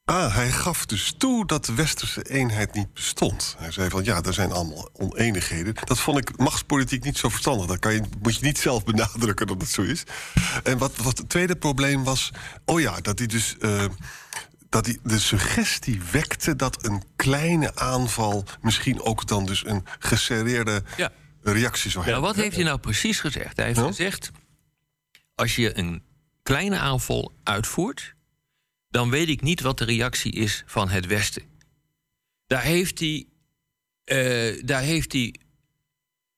Ah, 0.05 0.35
hij 0.35 0.51
gaf 0.51 0.87
dus 0.87 1.15
toe 1.19 1.47
dat 1.47 1.65
de 1.65 1.75
westerse 1.75 2.23
eenheid 2.23 2.75
niet 2.75 2.93
bestond. 2.95 3.55
Hij 3.59 3.71
zei 3.71 3.89
van 3.91 4.05
ja, 4.05 4.23
er 4.23 4.35
zijn 4.35 4.53
allemaal 4.53 4.89
oneenigheden. 4.93 5.75
Dat 5.85 5.99
vond 6.01 6.19
ik 6.19 6.37
machtspolitiek 6.39 7.05
niet 7.05 7.19
zo 7.19 7.29
verstandig. 7.29 7.67
Dat 7.67 7.79
kan 7.79 7.93
je, 7.93 8.03
moet 8.23 8.37
je 8.37 8.45
niet 8.45 8.59
zelf 8.59 8.85
benadrukken 8.85 9.47
dat 9.47 9.61
het 9.61 9.71
zo 9.71 9.83
is. 9.83 10.03
En 10.63 10.79
wat, 10.79 10.97
wat 10.97 11.19
het 11.19 11.29
tweede 11.29 11.57
probleem 11.57 12.05
was, 12.05 12.31
oh 12.65 12.81
ja, 12.81 13.01
dat 13.01 13.19
hij 13.19 13.27
dus. 13.29 13.57
eh, 13.59 13.85
dat 14.69 14.87
hij 14.87 14.99
de 15.03 15.19
suggestie 15.19 16.01
wekte 16.13 16.57
dat 16.57 16.85
een 16.85 17.03
kleine 17.17 17.77
aanval 17.77 18.45
misschien 18.63 19.03
ook 19.03 19.27
dan 19.27 19.47
dus 19.47 19.67
een 19.67 19.85
geserreerde 19.99 20.83
Ja. 20.97 21.11
Reactie 21.43 21.91
zou 21.91 22.05
Nou, 22.05 22.15
hebben. 22.17 22.35
wat 22.35 22.43
heeft 22.45 22.57
hij 22.57 22.65
nou 22.65 22.79
precies 22.79 23.21
gezegd? 23.21 23.57
Hij 23.57 23.67
heeft 23.67 23.79
gezegd: 23.81 24.31
als 25.35 25.57
je 25.57 25.79
een 25.79 26.03
kleine 26.43 26.79
aanval 26.79 27.33
uitvoert, 27.43 28.15
dan 28.89 29.11
weet 29.11 29.29
ik 29.29 29.41
niet 29.41 29.61
wat 29.61 29.79
de 29.79 29.85
reactie 29.85 30.33
is 30.33 30.63
van 30.67 30.89
het 30.89 31.07
Westen. 31.07 31.43
daar 32.47 32.63
heeft 32.63 32.99
hij. 32.99 33.27
eh, 34.05 34.63
daar 34.65 34.83
heeft 34.83 35.13
hij. 35.13 35.35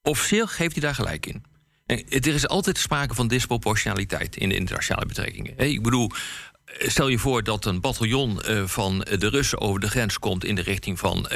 Officieel 0.02 0.46
geeft 0.46 0.72
hij 0.72 0.80
daar 0.82 0.94
gelijk 0.94 1.26
in. 1.26 1.44
En 1.86 2.08
er 2.08 2.26
is 2.34 2.48
altijd 2.48 2.78
sprake 2.78 3.14
van 3.14 3.28
disproportionaliteit 3.28 4.36
in 4.36 4.48
de 4.48 4.54
internationale 4.54 5.06
betrekkingen. 5.06 5.58
Ik 5.58 5.82
bedoel, 5.82 6.10
eh, 6.64 6.88
stel 6.88 7.08
je 7.08 7.18
voor 7.18 7.42
dat 7.44 7.64
een 7.64 7.80
bataljon 7.80 8.40
eh, 8.42 8.66
van 8.66 8.98
de 8.98 9.28
Russen 9.28 9.60
over 9.60 9.80
de 9.80 9.88
grens 9.90 10.18
komt 10.18 10.44
in 10.44 10.54
de 10.54 10.62
richting 10.62 10.98
van. 10.98 11.28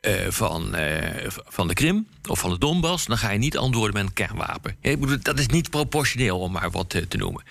Eh, 0.00 0.26
van, 0.28 0.74
eh, 0.74 1.26
van 1.28 1.68
de 1.68 1.74
Krim 1.74 2.06
of 2.28 2.38
van 2.38 2.50
de 2.50 2.58
Donbass, 2.58 3.06
dan 3.06 3.18
ga 3.18 3.30
je 3.30 3.38
niet 3.38 3.56
antwoorden 3.56 3.94
met 3.94 4.02
een 4.02 4.12
kernwapen. 4.12 4.76
Hé, 4.80 4.90
Ik 4.90 5.00
bedoel, 5.00 5.18
dat 5.22 5.38
is 5.38 5.46
niet 5.46 5.70
proportioneel, 5.70 6.38
om 6.38 6.52
maar 6.52 6.70
wat 6.70 6.94
eh, 6.94 7.02
te 7.02 7.16
noemen. 7.16 7.44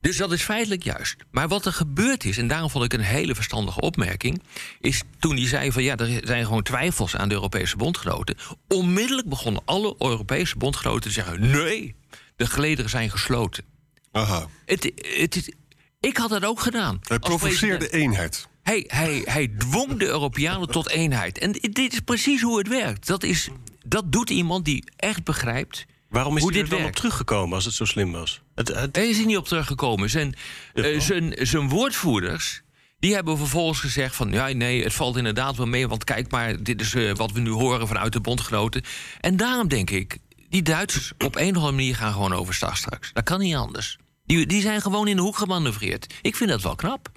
Dus 0.00 0.16
dat 0.16 0.32
is 0.32 0.42
feitelijk 0.42 0.82
juist. 0.82 1.16
Maar 1.30 1.48
wat 1.48 1.66
er 1.66 1.72
gebeurd 1.72 2.24
is, 2.24 2.38
en 2.38 2.48
daarom 2.48 2.70
vond 2.70 2.84
ik 2.84 2.92
een 2.92 3.00
hele 3.00 3.34
verstandige 3.34 3.80
opmerking, 3.80 4.42
is 4.80 5.02
toen 5.18 5.36
hij 5.36 5.46
zei 5.46 5.72
van 5.72 5.82
ja, 5.82 5.96
er 5.96 6.20
zijn 6.22 6.44
gewoon 6.44 6.62
twijfels 6.62 7.16
aan 7.16 7.28
de 7.28 7.34
Europese 7.34 7.76
bondgenoten. 7.76 8.36
Onmiddellijk 8.68 9.28
begonnen 9.28 9.62
alle 9.64 9.94
Europese 9.98 10.56
bondgenoten 10.56 11.00
te 11.00 11.10
zeggen: 11.10 11.50
nee, 11.50 11.94
de 12.36 12.46
gelederen 12.46 12.90
zijn 12.90 13.10
gesloten. 13.10 13.64
Aha. 14.12 14.46
Het, 14.66 14.92
het, 14.96 15.54
ik 16.00 16.16
had 16.16 16.30
dat 16.30 16.44
ook 16.44 16.60
gedaan. 16.60 17.00
Hij 17.02 17.18
provoceerde 17.18 17.88
eenheid. 17.88 18.48
Hij, 18.64 18.84
hij, 18.86 19.22
hij 19.24 19.48
dwong 19.58 19.98
de 19.98 20.06
Europeanen 20.06 20.68
tot 20.70 20.88
eenheid. 20.90 21.38
En 21.38 21.52
dit 21.52 21.92
is 21.92 22.00
precies 22.00 22.42
hoe 22.42 22.58
het 22.58 22.68
werkt. 22.68 23.06
Dat, 23.06 23.22
is, 23.22 23.48
dat 23.86 24.12
doet 24.12 24.30
iemand 24.30 24.64
die 24.64 24.84
echt 24.96 25.24
begrijpt. 25.24 25.84
Waarom 26.08 26.36
is 26.36 26.42
hoe 26.42 26.52
hij 26.52 26.60
er 26.60 26.68
dit 26.68 26.78
dan 26.78 26.86
op 26.88 26.94
teruggekomen 26.94 27.54
als 27.54 27.64
het 27.64 27.74
zo 27.74 27.84
slim 27.84 28.12
was? 28.12 28.40
Het, 28.54 28.68
het- 28.68 28.96
Hij 28.96 29.08
is 29.08 29.18
er 29.18 29.26
niet 29.26 29.36
op 29.36 29.48
teruggekomen. 29.48 30.10
Zijn, 30.10 30.34
eh, 30.74 31.00
zijn, 31.00 31.34
zijn 31.38 31.68
woordvoerders. 31.68 32.62
Die 32.98 33.14
hebben 33.14 33.38
vervolgens 33.38 33.80
gezegd 33.80 34.16
van 34.16 34.32
ja, 34.32 34.46
nee, 34.48 34.82
het 34.82 34.92
valt 34.92 35.16
inderdaad 35.16 35.56
wel 35.56 35.66
mee. 35.66 35.88
Want 35.88 36.04
kijk 36.04 36.30
maar, 36.30 36.62
dit 36.62 36.80
is 36.80 36.94
eh, 36.94 37.14
wat 37.14 37.32
we 37.32 37.40
nu 37.40 37.50
horen 37.50 37.86
vanuit 37.88 38.12
de 38.12 38.20
bondgenoten. 38.20 38.82
En 39.20 39.36
daarom 39.36 39.68
denk 39.68 39.90
ik, 39.90 40.18
die 40.48 40.62
Duitsers 40.62 41.12
op 41.18 41.36
een 41.36 41.48
of 41.50 41.56
andere 41.56 41.72
manier 41.72 41.96
gaan 41.96 42.12
gewoon 42.12 42.32
overstag 42.32 42.76
straks. 42.76 43.10
Dat 43.12 43.24
kan 43.24 43.38
niet 43.40 43.54
anders. 43.54 43.98
Die, 44.26 44.46
die 44.46 44.60
zijn 44.60 44.80
gewoon 44.80 45.08
in 45.08 45.16
de 45.16 45.22
hoek 45.22 45.36
gemanoeuvreerd. 45.36 46.14
Ik 46.22 46.36
vind 46.36 46.50
dat 46.50 46.62
wel 46.62 46.74
knap. 46.74 47.08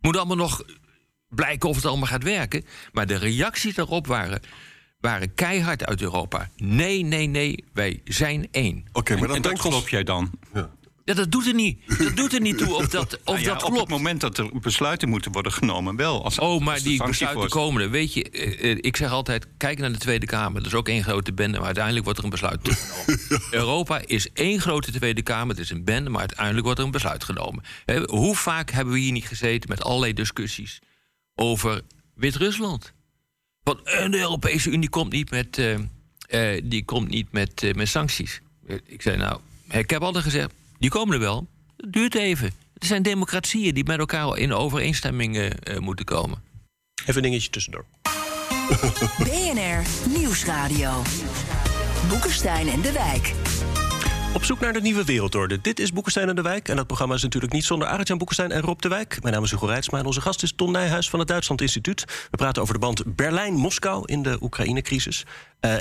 Moet 0.00 0.16
allemaal 0.16 0.36
nog 0.36 0.62
blijken 1.28 1.68
of 1.68 1.76
het 1.76 1.84
allemaal 1.84 2.08
gaat 2.08 2.22
werken. 2.22 2.64
Maar 2.92 3.06
de 3.06 3.16
reacties 3.16 3.74
daarop 3.74 4.06
waren, 4.06 4.40
waren 5.00 5.34
keihard 5.34 5.86
uit 5.86 6.02
Europa. 6.02 6.50
Nee, 6.56 7.02
nee, 7.02 7.26
nee, 7.26 7.64
wij 7.72 8.00
zijn 8.04 8.48
één. 8.50 8.84
Oké, 8.92 9.12
maar 9.12 9.22
En, 9.22 9.26
dat 9.28 9.36
en 9.36 9.42
dat 9.42 9.52
ons... 9.52 9.60
geloof 9.60 9.90
jij 9.90 10.02
dan? 10.04 10.30
Ja. 10.54 10.70
Ja, 11.06 11.14
dat 11.14 11.32
doet 11.32 11.46
er 11.46 11.54
niet. 11.54 11.78
Dat 11.98 12.16
doet 12.16 12.34
er 12.34 12.40
niet 12.40 12.58
toe 12.58 12.74
of 12.74 12.88
dat, 12.88 13.14
of 13.24 13.24
Nou 13.24 13.38
ja, 13.38 13.44
dat 13.44 13.62
op 13.62 13.68
klopt. 13.68 13.80
het 13.80 13.88
moment 13.88 14.20
dat 14.20 14.38
er 14.38 14.50
besluiten 14.60 15.08
moeten 15.08 15.32
worden 15.32 15.52
genomen, 15.52 15.96
wel. 15.96 16.24
Als, 16.24 16.38
Oh, 16.38 16.60
maar 16.60 16.74
als 16.74 16.82
die 16.82 17.04
besluiten 17.04 17.48
komende. 17.48 17.88
Weet 17.88 18.12
je, 18.14 18.30
eh, 18.30 18.70
eh, 18.70 18.78
ik 18.80 18.96
zeg 18.96 19.10
altijd: 19.10 19.46
kijk 19.56 19.78
naar 19.78 19.92
de 19.92 19.98
Tweede 19.98 20.26
Kamer. 20.26 20.62
Dat 20.62 20.66
is 20.72 20.78
ook 20.78 20.88
één 20.88 21.02
grote 21.02 21.32
bende, 21.32 21.56
maar 21.56 21.66
uiteindelijk 21.66 22.04
wordt 22.04 22.18
er 22.18 22.24
een 22.24 22.30
besluit 22.30 22.60
genomen. 22.62 23.48
Europa 23.50 24.00
is 24.06 24.32
één 24.32 24.60
grote 24.60 24.92
Tweede 24.92 25.22
Kamer. 25.22 25.54
Het 25.54 25.64
is 25.64 25.70
een 25.70 25.84
bende, 25.84 26.10
maar 26.10 26.20
uiteindelijk 26.20 26.64
wordt 26.64 26.78
er 26.78 26.84
een 26.86 26.90
besluit 26.92 27.24
genomen. 27.24 27.62
Hè, 27.84 28.00
hoe 28.04 28.36
vaak 28.36 28.70
hebben 28.70 28.94
we 28.94 29.00
hier 29.00 29.12
niet 29.12 29.26
gezeten 29.28 29.68
met 29.68 29.82
allerlei 29.82 30.12
discussies 30.12 30.80
over 31.36 31.82
Wit-Rusland? 32.14 32.92
Want 33.62 33.84
de 33.84 34.18
Europese 34.18 34.70
Unie 34.70 34.88
komt 34.88 35.12
niet 35.12 35.30
met, 35.30 35.58
eh, 35.58 35.74
eh, 36.54 36.62
die 36.64 36.84
komt 36.84 37.08
niet 37.08 37.32
met, 37.32 37.62
eh, 37.62 37.74
met 37.74 37.88
sancties. 37.88 38.40
Ik 38.86 39.02
zei 39.02 39.16
nou, 39.16 39.40
ik 39.70 39.90
heb 39.90 40.02
altijd 40.02 40.24
gezegd: 40.24 40.52
die 40.78 40.90
komen 40.90 41.14
er 41.14 41.20
wel. 41.20 41.46
Het 41.76 41.92
duurt 41.92 42.14
even. 42.14 42.50
Het 42.74 42.86
zijn 42.86 43.02
democratieën 43.02 43.74
die 43.74 43.84
met 43.84 43.98
elkaar 43.98 44.36
in 44.36 44.52
overeenstemming 44.52 45.52
moeten 45.78 46.04
komen. 46.04 46.42
Even 47.00 47.16
een 47.16 47.22
dingetje 47.22 47.50
tussendoor. 47.50 47.84
BNR 49.24 49.82
Nieuwsradio. 50.18 51.02
Boekenstein 52.08 52.68
en 52.68 52.80
de 52.80 52.92
Wijk. 52.92 53.34
Op 54.36 54.44
zoek 54.44 54.60
naar 54.60 54.72
de 54.72 54.80
nieuwe 54.80 55.04
wereldorde. 55.04 55.60
Dit 55.60 55.80
is 55.80 55.92
Boekenstein 55.92 56.28
en 56.28 56.34
de 56.34 56.42
Wijk. 56.42 56.68
En 56.68 56.76
dat 56.76 56.86
programma 56.86 57.14
is 57.14 57.22
natuurlijk 57.22 57.52
niet 57.52 57.64
zonder 57.64 57.88
Arjan 57.88 58.18
Boekenstein 58.18 58.50
en 58.52 58.60
Rob 58.60 58.80
de 58.80 58.88
Wijk. 58.88 59.18
Mijn 59.22 59.34
naam 59.34 59.44
is 59.44 59.50
Hugo 59.50 59.66
Reitsma 59.66 59.98
en 59.98 60.06
onze 60.06 60.20
gast 60.20 60.42
is 60.42 60.52
Ton 60.52 60.72
Nijhuis 60.72 61.10
van 61.10 61.18
het 61.18 61.28
Duitsland 61.28 61.60
Instituut. 61.60 62.04
We 62.30 62.36
praten 62.36 62.62
over 62.62 62.74
de 62.74 62.80
band 62.80 63.16
Berlijn-Moskou 63.16 64.02
in 64.04 64.22
de 64.22 64.38
Oekraïne-crisis. 64.40 65.24
Eh, 65.60 65.74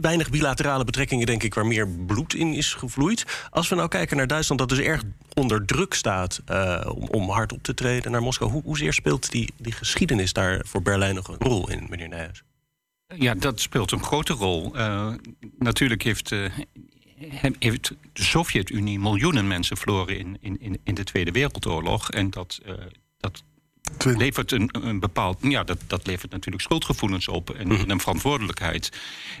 weinig 0.00 0.30
bilaterale 0.30 0.84
betrekkingen, 0.84 1.26
denk 1.26 1.42
ik, 1.42 1.54
waar 1.54 1.66
meer 1.66 1.88
bloed 1.88 2.34
in 2.34 2.52
is 2.54 2.74
gevloeid. 2.74 3.24
Als 3.50 3.68
we 3.68 3.74
nou 3.74 3.88
kijken 3.88 4.16
naar 4.16 4.26
Duitsland, 4.26 4.60
dat 4.60 4.68
dus 4.68 4.78
erg 4.78 5.02
onder 5.34 5.64
druk 5.64 5.94
staat 5.94 6.42
eh, 6.46 6.90
om, 6.94 7.08
om 7.08 7.30
hard 7.30 7.52
op 7.52 7.62
te 7.62 7.74
treden 7.74 8.12
naar 8.12 8.22
Moskou. 8.22 8.50
Hoe, 8.50 8.62
hoezeer 8.62 8.92
speelt 8.92 9.30
die, 9.30 9.52
die 9.56 9.72
geschiedenis 9.72 10.32
daar 10.32 10.64
voor 10.66 10.82
Berlijn 10.82 11.14
nog 11.14 11.28
een 11.28 11.36
rol 11.38 11.70
in, 11.70 11.86
meneer 11.88 12.08
Nijhuis? 12.08 12.42
Ja, 13.14 13.34
dat 13.34 13.60
speelt 13.60 13.92
een 13.92 14.02
grote 14.02 14.32
rol. 14.32 14.74
Eh, 14.76 15.12
natuurlijk 15.58 16.02
heeft, 16.02 16.30
he- 16.30 16.48
heeft 17.58 17.94
de 18.12 18.22
Sovjet-Unie 18.24 18.98
miljoenen 18.98 19.46
mensen 19.46 19.76
verloren 19.76 20.18
in, 20.18 20.36
in, 20.40 20.60
in, 20.60 20.78
in 20.84 20.94
de 20.94 21.04
Tweede 21.04 21.30
Wereldoorlog. 21.30 22.10
En 22.10 22.30
dat, 22.30 22.60
eh, 22.64 22.74
dat 23.18 23.42
levert 24.16 24.52
een, 24.52 24.68
een 24.72 25.00
bepaald. 25.00 25.38
Ja, 25.42 25.64
dat, 25.64 25.78
dat 25.86 26.06
levert 26.06 26.30
natuurlijk 26.32 26.62
schuldgevoelens 26.64 27.28
op 27.28 27.50
en, 27.50 27.70
en 27.70 27.90
een 27.90 28.00
verantwoordelijkheid. 28.00 28.92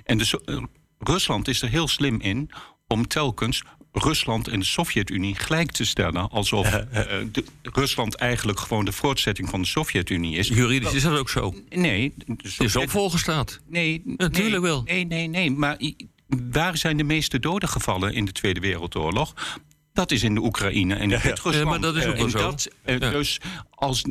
En 0.04 0.18
dus, 0.18 0.34
eh, 0.44 0.62
Rusland 0.98 1.48
is 1.48 1.62
er 1.62 1.68
heel 1.68 1.88
slim 1.88 2.20
in 2.20 2.50
om 2.86 3.06
telkens 3.06 3.62
Rusland 3.92 4.48
en 4.48 4.58
de 4.58 4.64
Sovjet-Unie 4.64 5.34
gelijk 5.34 5.70
te 5.70 5.84
stellen. 5.84 6.30
Alsof 6.30 6.72
eh, 6.72 6.84
de- 7.32 7.44
Rusland 7.62 8.14
eigenlijk 8.14 8.58
gewoon 8.60 8.84
de 8.84 8.92
voortzetting 8.92 9.48
van 9.48 9.60
de 9.60 9.66
Sovjet-Unie 9.66 10.36
is. 10.36 10.48
Juridisch 10.48 10.92
is 10.92 11.02
dat 11.02 11.18
ook 11.18 11.28
zo. 11.30 11.54
Nee, 11.68 12.14
de 12.16 12.36
is 12.42 12.54
Sovjet- 12.54 12.76
opvolgestaat. 12.76 13.60
Nee, 13.66 14.02
Natuurlijk 14.04 14.50
nee, 14.50 14.60
wel. 14.60 14.82
Nee, 14.82 15.04
nee, 15.04 15.26
nee. 15.28 15.50
Maar 15.50 15.76
waar 16.28 16.76
zijn 16.76 16.96
de 16.96 17.02
meeste 17.04 17.38
doden 17.38 17.68
gevallen 17.68 18.14
in 18.14 18.24
de 18.24 18.32
Tweede 18.32 18.60
Wereldoorlog? 18.60 19.34
Dat 19.92 20.10
is 20.10 20.22
in 20.22 20.34
de 20.34 20.42
Oekraïne 20.42 20.94
en 20.94 21.00
in 21.10 21.20
Wit-Rusland. 21.20 21.54
Ja, 21.54 21.64
maar 21.64 21.80
dat 21.80 21.96
is 21.96 22.04
ook 22.06 22.12
Eh, 22.12 22.16
wel 22.16 22.24
en 22.24 22.30
zo. 22.30 22.38
dat, 22.38 22.68
eh, 22.82 22.98
Ja. 22.98 23.10
Dus 23.10 23.40
als 23.70 24.02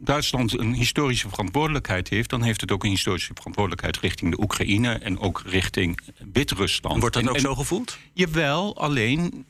Duitsland 0.00 0.58
een 0.58 0.74
historische 0.74 1.28
verantwoordelijkheid 1.28 2.08
heeft... 2.08 2.30
dan 2.30 2.42
heeft 2.42 2.60
het 2.60 2.70
ook 2.72 2.84
een 2.84 2.90
historische 2.90 3.32
verantwoordelijkheid 3.34 3.98
richting 3.98 4.30
de 4.30 4.42
Oekraïne... 4.42 4.92
en 4.92 5.18
ook 5.18 5.42
richting 5.46 6.00
Wit-Rusland. 6.32 7.00
Wordt 7.00 7.14
dat 7.14 7.22
En- 7.24 7.28
ook 7.28 7.34
en- 7.34 7.40
zo 7.40 7.54
gevoeld? 7.54 7.98
Jawel, 8.12 8.76
alleen 8.76 9.46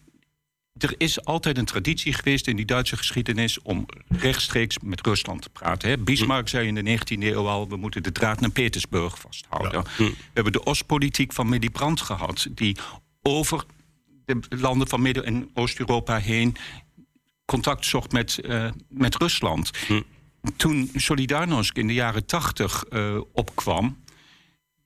er 0.82 0.94
is 0.98 1.24
altijd 1.24 1.58
een 1.58 1.64
traditie 1.64 2.12
geweest 2.12 2.46
in 2.46 2.56
die 2.56 2.64
Duitse 2.64 2.96
geschiedenis 2.96 3.62
om 3.62 3.86
rechtstreeks 4.08 4.76
met 4.82 5.06
Rusland 5.06 5.42
te 5.42 5.50
praten. 5.50 5.88
Hè. 5.88 5.98
Bismarck 5.98 6.48
zei 6.48 6.66
in 6.66 6.74
de 6.74 6.98
19e 6.98 7.18
eeuw 7.18 7.48
al: 7.48 7.68
we 7.68 7.76
moeten 7.76 8.02
de 8.02 8.12
draad 8.12 8.40
naar 8.40 8.50
Petersburg 8.50 9.18
vasthouden. 9.18 9.84
We 9.96 10.14
hebben 10.32 10.52
de 10.52 10.66
Oostpolitiek 10.66 11.32
van 11.32 11.50
Willy 11.50 11.70
Brandt 11.70 12.00
gehad, 12.00 12.46
die 12.50 12.76
over 13.22 13.64
de 14.24 14.40
landen 14.48 14.88
van 14.88 15.02
Midden- 15.02 15.24
en 15.24 15.50
Oost-Europa 15.54 16.18
heen 16.18 16.56
contact 17.44 17.86
zocht 17.86 18.12
met, 18.12 18.38
eh, 18.38 18.70
met 18.88 19.16
Rusland. 19.16 19.70
Toen 20.56 20.90
Solidarnosc 20.94 21.76
in 21.76 21.86
de 21.86 21.94
jaren 21.94 22.26
80 22.26 22.84
eh, 22.84 23.20
opkwam, 23.32 24.01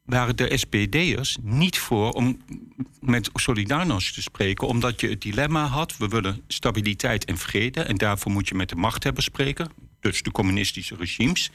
waren 0.07 0.37
de 0.37 0.57
SPD'ers 0.57 1.37
niet 1.43 1.79
voor 1.79 2.11
om 2.11 2.41
met 3.01 3.31
Solidarnosc 3.35 4.15
te 4.15 4.23
spreken... 4.23 4.69
omdat 4.69 5.01
je 5.01 5.09
het 5.09 5.21
dilemma 5.21 5.67
had, 5.67 5.97
we 5.97 6.09
willen 6.09 6.43
stabiliteit 6.49 7.25
en 7.25 7.39
vrede... 7.39 7.81
en 7.81 7.97
daarvoor 7.97 8.33
moet 8.33 8.49
je 8.49 8.55
met 8.55 8.69
de 8.69 8.77
machthebbers 8.77 9.27
spreken, 9.27 9.71
dus 10.01 10.23
de 10.23 10.31
communistische 10.31 10.97
regimes. 10.97 11.51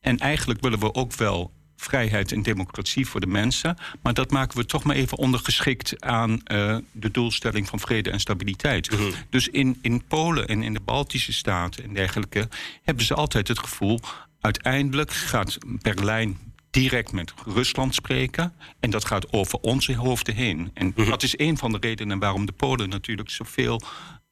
En 0.00 0.18
eigenlijk 0.18 0.60
willen 0.60 0.78
we 0.78 0.94
ook 0.94 1.14
wel 1.14 1.52
vrijheid 1.76 2.32
en 2.32 2.42
democratie 2.42 3.06
voor 3.06 3.20
de 3.20 3.26
mensen... 3.26 3.76
maar 4.02 4.14
dat 4.14 4.30
maken 4.30 4.58
we 4.58 4.64
toch 4.64 4.84
maar 4.84 4.96
even 4.96 5.18
ondergeschikt 5.18 6.04
aan 6.04 6.42
eh, 6.42 6.76
de 6.92 7.10
doelstelling 7.10 7.68
van 7.68 7.80
vrede 7.80 8.10
en 8.10 8.20
stabiliteit. 8.20 8.90
Dus 9.30 9.48
in, 9.48 9.78
in 9.82 10.04
Polen 10.04 10.46
en 10.48 10.62
in 10.62 10.72
de 10.72 10.80
Baltische 10.80 11.32
Staten 11.32 11.84
en 11.84 11.94
dergelijke... 11.94 12.48
hebben 12.82 13.04
ze 13.04 13.14
altijd 13.14 13.48
het 13.48 13.58
gevoel, 13.58 14.00
uiteindelijk 14.40 15.12
gaat 15.12 15.58
Berlijn 15.64 16.38
direct 16.70 17.12
met 17.12 17.32
Rusland 17.46 17.94
spreken. 17.94 18.52
En 18.80 18.90
dat 18.90 19.04
gaat 19.04 19.32
over 19.32 19.58
onze 19.58 19.96
hoofden 19.96 20.34
heen. 20.34 20.70
En 20.74 20.92
dat 20.94 21.22
is 21.22 21.38
een 21.38 21.58
van 21.58 21.72
de 21.72 21.78
redenen 21.80 22.18
waarom 22.18 22.46
de 22.46 22.52
Polen 22.52 22.88
natuurlijk 22.88 23.30
zoveel 23.30 23.82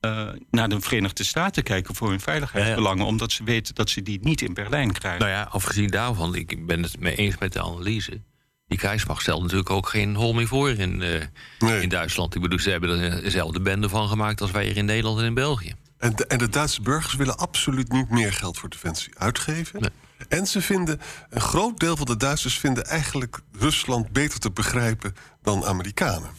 eh, 0.00 0.28
naar 0.50 0.68
de 0.68 0.80
Verenigde 0.80 1.24
Staten 1.24 1.62
kijken 1.62 1.94
voor 1.94 2.08
hun 2.10 2.20
veiligheidsbelangen. 2.20 3.06
Omdat 3.06 3.32
ze 3.32 3.44
weten 3.44 3.74
dat 3.74 3.90
ze 3.90 4.02
die 4.02 4.18
niet 4.22 4.40
in 4.40 4.54
Berlijn 4.54 4.92
krijgen. 4.92 5.20
Nou 5.20 5.32
ja, 5.32 5.42
afgezien 5.42 5.90
daarvan, 5.90 6.34
ik 6.34 6.66
ben 6.66 6.82
het 6.82 7.00
mee 7.00 7.14
eens 7.14 7.38
met 7.38 7.52
de 7.52 7.62
analyse. 7.62 8.22
Die 8.66 8.78
krijgsmacht 8.78 9.22
stelt 9.22 9.42
natuurlijk 9.42 9.70
ook 9.70 9.88
geen 9.88 10.14
hol 10.14 10.32
meer 10.34 10.46
voor 10.46 10.70
in, 10.70 11.02
eh, 11.02 11.22
Nee. 11.58 11.82
in 11.82 11.88
Duitsland. 11.88 12.34
Ik 12.34 12.40
bedoel, 12.42 12.58
ze 12.58 12.70
hebben 12.70 13.00
er 13.00 13.22
dezelfde 13.22 13.60
bende 13.60 13.88
van 13.88 14.08
gemaakt 14.08 14.40
als 14.40 14.50
wij 14.50 14.64
hier 14.64 14.76
in 14.76 14.84
Nederland 14.84 15.18
en 15.18 15.24
in 15.24 15.34
België. 15.34 15.74
En 15.98 16.16
de, 16.16 16.26
en 16.26 16.38
de 16.38 16.48
Duitse 16.48 16.82
burgers 16.82 17.14
willen 17.14 17.38
absoluut 17.38 17.92
niet 17.92 18.10
meer 18.10 18.32
geld 18.32 18.58
voor 18.58 18.68
defensie 18.68 19.18
uitgeven. 19.18 19.80
Nee. 19.80 19.90
En 20.28 20.46
ze 20.46 20.60
vinden, 20.60 21.00
een 21.30 21.40
groot 21.40 21.80
deel 21.80 21.96
van 21.96 22.06
de 22.06 22.16
Duitsers 22.16 22.58
vinden 22.58 22.84
eigenlijk 22.84 23.40
Rusland 23.58 24.10
beter 24.12 24.38
te 24.38 24.50
begrijpen 24.50 25.14
dan 25.42 25.64
Amerikanen. 25.64 26.30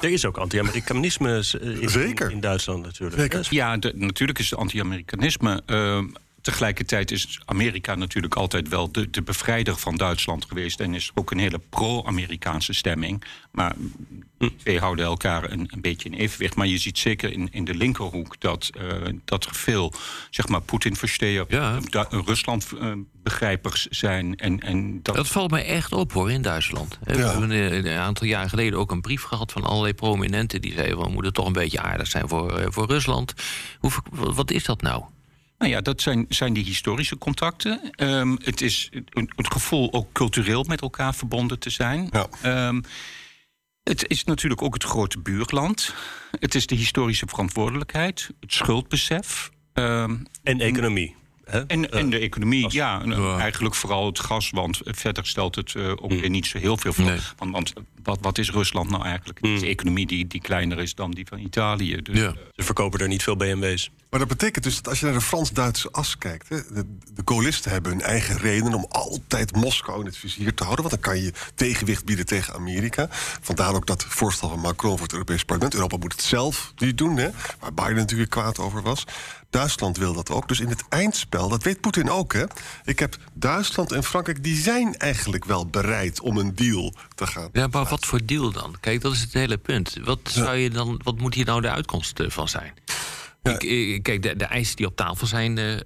Er 0.00 0.10
is 0.10 0.24
ook 0.24 0.36
anti-Amerikanisme 0.38 1.44
eh, 1.60 2.30
in, 2.30 2.40
Duitsland 2.40 2.82
natuurlijk. 2.82 3.20
Zeker. 3.20 3.46
Ja, 3.50 3.76
de- 3.76 3.92
natuurlijk 3.96 4.38
is 4.38 4.50
het 4.50 4.58
anti-Amerikanisme. 4.58 5.62
eh, 5.66 6.02
tegelijkertijd 6.50 7.10
is 7.10 7.40
Amerika 7.44 7.94
natuurlijk 7.94 8.34
altijd 8.34 8.68
wel 8.68 8.92
de, 8.92 9.10
de 9.10 9.22
bevrijder 9.22 9.76
van 9.76 9.96
Duitsland 9.96 10.44
geweest. 10.44 10.80
En 10.80 10.94
is 10.94 11.10
ook 11.14 11.30
een 11.30 11.38
hele 11.38 11.60
pro-Amerikaanse 11.70 12.72
stemming. 12.72 13.24
Maar 13.50 13.74
die 14.38 14.56
twee 14.56 14.78
houden 14.78 15.04
elkaar 15.04 15.50
een, 15.50 15.68
een 15.72 15.80
beetje 15.80 16.08
in 16.08 16.18
evenwicht. 16.18 16.54
Maar 16.54 16.66
je 16.66 16.78
ziet 16.78 16.98
zeker 16.98 17.32
in, 17.32 17.48
in 17.50 17.64
de 17.64 17.74
linkerhoek 17.74 18.40
dat, 18.40 18.70
uh, 18.80 19.08
dat 19.24 19.44
er 19.44 19.54
veel 19.54 19.92
zeg 20.30 20.48
maar, 20.48 20.60
Poetin-versteer, 20.60 21.44
Ja. 21.48 21.78
Rusland-begrijpers 22.10 23.86
zijn. 23.86 24.36
En, 24.36 24.60
en 24.60 25.02
dat, 25.02 25.14
Dat 25.14 25.28
valt 25.28 25.50
mij 25.50 25.64
echt 25.64 25.92
op 25.92 26.12
hoor 26.12 26.30
in 26.30 26.42
Duitsland. 26.42 26.98
We 27.02 27.16
hebben 27.16 27.50
eh, 27.50 27.72
een 27.72 27.98
aantal 27.98 28.26
jaar 28.26 28.48
geleden 28.48 28.78
ook 28.78 28.90
een 28.90 29.00
brief 29.00 29.22
gehad 29.22 29.52
van 29.52 29.64
allerlei 29.64 29.94
prominenten 29.94 30.60
die 30.60 30.72
zeiden: 30.72 30.98
we 30.98 31.08
moeten 31.08 31.32
toch 31.32 31.46
een 31.46 31.52
beetje 31.52 31.80
aardig 31.80 32.06
zijn 32.06 32.28
voor, 32.28 32.58
eh, 32.58 32.66
voor 32.70 32.86
Rusland. 32.86 33.34
Hoe, 33.78 33.92
wat 34.10 34.50
is 34.50 34.64
dat 34.64 34.82
nou? 34.82 35.04
Nou 35.60 35.72
ja, 35.72 35.80
dat 35.80 36.00
zijn, 36.00 36.26
zijn 36.28 36.52
die 36.52 36.64
historische 36.64 37.18
contacten. 37.18 37.80
Ehm, 37.90 38.36
het 38.44 38.60
is 38.60 38.88
een- 39.10 39.30
het 39.36 39.52
gevoel 39.52 39.92
ook 39.92 40.12
cultureel 40.12 40.64
met 40.64 40.80
elkaar 40.80 41.14
verbonden 41.14 41.58
te 41.58 41.70
zijn. 41.70 42.08
Ja. 42.10 42.26
Ehm, 42.42 42.80
het 43.82 44.08
is 44.08 44.24
natuurlijk 44.24 44.62
ook 44.62 44.74
het 44.74 44.84
grote 44.84 45.18
buurland. 45.18 45.94
Het 46.40 46.54
is 46.54 46.66
de 46.66 46.74
historische 46.74 47.26
verantwoordelijkheid, 47.28 48.30
het 48.40 48.52
schuldbesef. 48.52 49.50
ehm, 49.72 50.16
En 50.42 50.60
economie. 50.60 51.14
Hè? 51.44 51.60
en, 51.66 51.90
en 51.90 52.10
de 52.10 52.18
economie, 52.18 52.66
ja, 52.72 53.00
en, 53.02 53.10
Ja. 53.22 53.38
eigenlijk 53.38 53.74
vooral 53.74 54.06
het 54.06 54.18
gas, 54.20 54.50
want 54.50 54.80
verder 54.84 55.26
stelt 55.26 55.54
het 55.54 55.74
eh, 55.74 55.90
ook 55.90 56.10
weer 56.10 56.30
niet 56.30 56.46
zo 56.46 56.58
heel 56.58 56.76
veel 56.76 56.92
voor. 56.92 57.04
Nee. 57.04 57.18
Want, 57.36 57.52
want 57.52 57.72
wat, 58.02 58.18
wat 58.20 58.38
is 58.38 58.50
Rusland 58.50 58.90
nou 58.90 59.04
eigenlijk? 59.04 59.38
Het 59.42 59.50
is 59.50 59.62
een 59.62 59.68
economie 59.68 60.06
die, 60.06 60.26
die 60.26 60.40
kleiner 60.40 60.78
is 60.78 60.94
dan 60.94 61.10
die 61.10 61.26
van 61.28 61.38
Italië. 61.38 61.96
Dus, 62.02 62.18
Ja. 62.18 62.34
Ze 62.54 62.62
verkopen 62.62 63.00
er 63.00 63.08
niet 63.08 63.22
veel 63.22 63.36
BMW's. 63.36 63.90
Maar 64.10 64.20
dat 64.20 64.28
betekent 64.28 64.64
dus 64.64 64.76
dat 64.76 64.88
als 64.88 65.00
je 65.00 65.04
naar 65.04 65.14
de 65.14 65.20
Frans-Duitse 65.20 65.90
as 65.90 66.18
kijkt... 66.18 66.48
Hè, 66.48 66.56
de, 66.56 66.96
de 67.14 67.22
Gaullisten 67.24 67.70
hebben 67.70 67.92
hun 67.92 68.02
eigen 68.02 68.38
reden 68.38 68.74
om 68.74 68.86
altijd 68.88 69.56
Moskou 69.56 70.00
in 70.00 70.06
het 70.06 70.16
vizier 70.16 70.54
te 70.54 70.64
houden... 70.64 70.88
want 70.88 71.02
dan 71.02 71.12
kan 71.12 71.22
je 71.22 71.32
tegenwicht 71.54 72.04
bieden 72.04 72.26
tegen 72.26 72.54
Amerika. 72.54 73.08
Vandaar 73.40 73.74
ook 73.74 73.86
dat 73.86 74.04
voorstel 74.04 74.48
van 74.48 74.60
Macron 74.60 74.92
voor 74.92 75.02
het 75.02 75.12
Europees 75.12 75.44
Parlement. 75.44 75.74
Europa 75.74 75.96
moet 75.96 76.12
het 76.12 76.22
zelf 76.22 76.72
niet 76.76 76.98
doen, 76.98 77.16
hè, 77.16 77.30
waar 77.60 77.74
Biden 77.74 77.94
natuurlijk 77.94 78.30
kwaad 78.30 78.58
over 78.58 78.82
was. 78.82 79.04
Duitsland 79.50 79.96
wil 79.96 80.12
dat 80.12 80.30
ook. 80.30 80.48
Dus 80.48 80.60
in 80.60 80.68
het 80.68 80.84
eindspel, 80.88 81.48
dat 81.48 81.62
weet 81.62 81.80
Poetin 81.80 82.10
ook, 82.10 82.32
hè. 82.32 82.44
Ik 82.84 82.98
heb 82.98 83.16
Duitsland 83.32 83.92
en 83.92 84.04
Frankrijk, 84.04 84.44
die 84.44 84.56
zijn 84.56 84.96
eigenlijk 84.96 85.44
wel 85.44 85.66
bereid 85.66 86.20
om 86.20 86.36
een 86.36 86.54
deal 86.54 86.94
te 87.14 87.26
gaan. 87.26 87.48
Ja, 87.52 87.66
maar 87.66 87.84
wat 87.84 88.06
voor 88.06 88.24
deal 88.24 88.50
dan? 88.50 88.76
Kijk, 88.80 89.00
dat 89.00 89.12
is 89.12 89.20
het 89.20 89.32
hele 89.32 89.58
punt. 89.58 89.96
Wat, 90.04 90.20
zou 90.22 90.56
je 90.56 90.70
dan, 90.70 91.00
wat 91.04 91.18
moet 91.18 91.34
hier 91.34 91.44
nou 91.44 91.60
de 91.60 91.70
uitkomst 91.70 92.20
eh, 92.20 92.30
van 92.30 92.48
zijn? 92.48 92.72
Ik, 93.42 94.02
kijk, 94.02 94.22
de, 94.22 94.36
de 94.36 94.44
eisen 94.44 94.76
die 94.76 94.86
op 94.86 94.96
tafel 94.96 95.26
zijn 95.26 95.58
eh, 95.58 95.76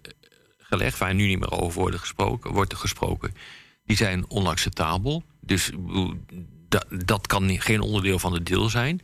gelegd, 0.58 0.98
waar 0.98 1.14
nu 1.14 1.26
niet 1.26 1.38
meer 1.38 1.50
over 1.50 1.80
worden 1.80 2.00
gesproken, 2.00 2.52
wordt 2.52 2.72
er 2.72 2.78
gesproken, 2.78 3.32
die 3.84 3.96
zijn 3.96 4.30
onacceptabel. 4.30 5.22
Dus 5.40 5.70
ik 5.70 5.86
bedoel, 5.86 6.14
da- 6.68 6.84
dat 7.04 7.26
kan 7.26 7.60
geen 7.60 7.80
onderdeel 7.80 8.18
van 8.18 8.32
de 8.32 8.42
deal 8.42 8.68
zijn. 8.68 9.00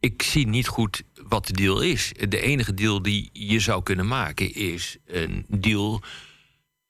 Ik 0.00 0.22
zie 0.22 0.46
niet 0.46 0.66
goed 0.68 1.02
wat 1.28 1.46
de 1.46 1.52
deal 1.52 1.80
is. 1.80 2.12
De 2.28 2.40
enige 2.40 2.74
deal 2.74 3.02
die 3.02 3.30
je 3.32 3.60
zou 3.60 3.82
kunnen 3.82 4.06
maken 4.06 4.54
is 4.54 4.96
een 5.06 5.44
deal 5.48 6.02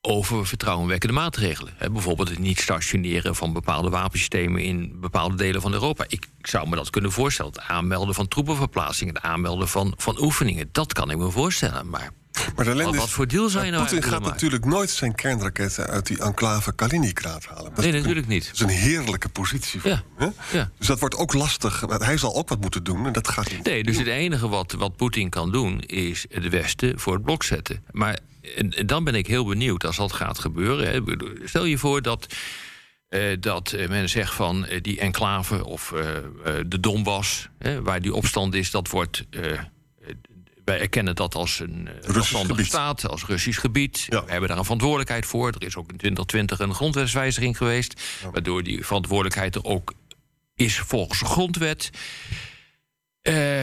over 0.05 0.47
vertrouwenwekkende 0.47 1.15
maatregelen. 1.15 1.73
Bijvoorbeeld 1.91 2.29
het 2.29 2.39
niet 2.39 2.59
stationeren 2.59 3.35
van 3.35 3.53
bepaalde 3.53 3.89
wapensystemen 3.89 4.61
in 4.61 4.97
bepaalde 4.99 5.35
delen 5.35 5.61
van 5.61 5.73
Europa. 5.73 6.05
Ik 6.07 6.27
zou 6.41 6.69
me 6.69 6.75
dat 6.75 6.89
kunnen 6.89 7.11
voorstellen. 7.11 7.51
Het 7.51 7.61
aanmelden 7.61 8.15
van 8.15 8.27
troepenverplaatsingen, 8.27 9.13
het 9.13 9.23
aanmelden 9.23 9.67
van, 9.67 9.93
van 9.97 10.21
oefeningen. 10.21 10.69
Dat 10.71 10.93
kan 10.93 11.11
ik 11.11 11.17
me 11.17 11.29
voorstellen. 11.31 11.89
Maar 11.89 12.09
Maar 12.55 12.65
de 12.65 12.83
Wat- 12.83 12.95
wat 12.95 13.09
voor 13.09 13.27
deal 13.27 13.49
zou 13.49 13.65
je 13.65 13.71
nou 13.71 13.83
Poetin 13.83 14.03
gaat 14.03 14.21
natuurlijk 14.21 14.65
nooit 14.65 14.89
zijn 14.89 15.15
kernraketten 15.15 15.87
uit 15.87 16.05
die 16.07 16.19
enclave 16.19 16.73
Kaliningrad 16.73 17.45
halen. 17.45 17.71
Dat 17.75 17.83
nee, 17.83 17.91
natuurlijk 17.93 18.27
niet. 18.27 18.45
Dat 18.45 18.53
is 18.53 18.59
een 18.59 18.69
heerlijke 18.69 19.29
positie 19.29 19.81
voor 19.81 19.89
Ja, 19.89 20.03
hem. 20.17 20.33
Ja. 20.51 20.69
Dus 20.77 20.87
dat 20.87 20.99
wordt 20.99 21.15
ook 21.15 21.33
lastig. 21.33 21.83
Hij 21.87 22.17
zal 22.17 22.35
ook 22.35 22.49
wat 22.49 22.61
moeten 22.61 22.83
doen 22.83 23.05
en 23.05 23.13
dat 23.13 23.27
gaat 23.27 23.51
niet. 23.51 23.63
Nee, 23.63 23.83
dus 23.83 23.97
het 23.97 24.07
enige 24.07 24.47
wat, 24.47 24.71
wat 24.71 24.95
Poetin 24.95 25.29
kan 25.29 25.51
doen 25.51 25.79
is 25.79 26.25
het 26.29 26.49
Westen 26.49 26.99
voor 26.99 27.13
het 27.13 27.23
blok 27.23 27.43
zetten. 27.43 27.83
Maar 27.91 28.19
dan 28.85 29.03
ben 29.03 29.15
ik 29.15 29.27
heel 29.27 29.45
benieuwd 29.45 29.85
als 29.85 29.95
dat 29.95 30.13
gaat 30.13 30.39
gebeuren. 30.39 30.87
Hè. 30.87 31.01
Stel 31.47 31.65
je 31.65 31.77
voor 31.77 32.01
dat, 32.01 32.27
eh, 33.07 33.37
dat 33.39 33.71
eh, 33.71 33.89
men 33.89 34.09
zegt 34.09 34.33
van 34.33 34.65
eh, 34.65 34.81
die 34.81 34.99
enclave 34.99 35.65
of 35.65 35.93
de 36.67 36.79
Donbass, 36.79 37.49
hè, 37.57 37.81
waar 37.81 38.01
die 38.01 38.13
opstand 38.13 38.53
is, 38.53 38.71
dat 38.71 38.89
wordt. 38.89 39.25
wij 40.65 40.79
erkennen 40.79 41.15
dat 41.15 41.35
als 41.35 41.59
een 41.59 41.89
zelfstandige 42.01 42.53
gebied. 42.53 42.65
staat, 42.65 43.09
als 43.09 43.25
Russisch 43.25 43.59
gebied. 43.59 44.05
Ja. 44.09 44.25
We 44.25 44.31
hebben 44.31 44.49
daar 44.49 44.57
een 44.57 44.63
verantwoordelijkheid 44.63 45.25
voor. 45.25 45.47
Er 45.47 45.63
is 45.63 45.75
ook 45.75 45.91
in 45.91 45.97
2020 45.97 46.59
een 46.59 46.73
grondwetswijziging 46.73 47.57
geweest, 47.57 48.01
waardoor 48.31 48.63
die 48.63 48.85
verantwoordelijkheid 48.85 49.55
er 49.55 49.63
ook 49.63 49.93
is 50.55 50.79
volgens 50.79 51.19
de 51.19 51.25
grondwet. 51.25 51.89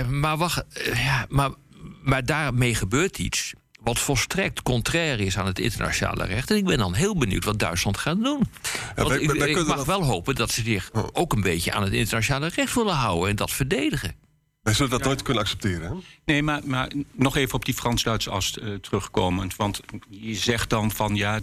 Maar, 0.09 0.37
wacht, 0.37 0.65
ja, 0.95 1.27
maar, 1.29 1.51
maar 2.03 2.25
daarmee 2.25 2.75
gebeurt 2.75 3.19
iets 3.19 3.55
wat 3.85 3.99
volstrekt 3.99 4.63
contrair 4.63 5.21
is 5.21 5.39
aan 5.39 5.47
het 5.47 5.59
internationale 5.59 6.25
recht. 6.25 6.51
En 6.51 6.57
ik 6.57 6.65
ben 6.65 6.79
dan 6.79 6.95
heel 6.95 7.17
benieuwd 7.17 7.45
wat 7.45 7.59
Duitsland 7.59 7.97
gaat 7.99 8.23
doen. 8.23 8.43
Want 8.97 9.09
wij- 9.09 9.19
ik, 9.21 9.31
wij 9.31 9.51
ik 9.51 9.67
mag 9.67 9.77
dat- 9.77 9.87
wel 9.87 10.05
hopen 10.05 10.35
dat 10.35 10.51
ze 10.51 10.63
zich 10.63 10.91
ook 11.13 11.33
een 11.33 11.41
beetje 11.41 11.73
aan 11.73 11.83
het 11.83 11.93
internationale 11.93 12.49
recht 12.55 12.75
willen 12.75 12.95
houden 12.95 13.29
en 13.31 13.37
dat 13.37 13.51
verdedigen. 13.51 14.15
Wij 14.63 14.75
zullen 14.75 14.91
dat 14.91 15.05
nooit 15.05 15.23
kunnen 15.23 15.43
accepteren. 15.43 15.91
Hè? 15.91 15.95
Nee, 16.25 16.43
maar, 16.43 16.61
maar 16.65 16.91
nog 17.13 17.37
even 17.37 17.55
op 17.55 17.65
die 17.65 17.75
Frans-Duitse 17.75 18.31
as 18.31 18.59
eh, 18.59 18.75
terugkomend. 18.75 19.57
Want 19.57 19.81
je 20.09 20.35
zegt 20.35 20.71
dan 20.71 20.91
van 20.91 21.15
ja, 21.15 21.41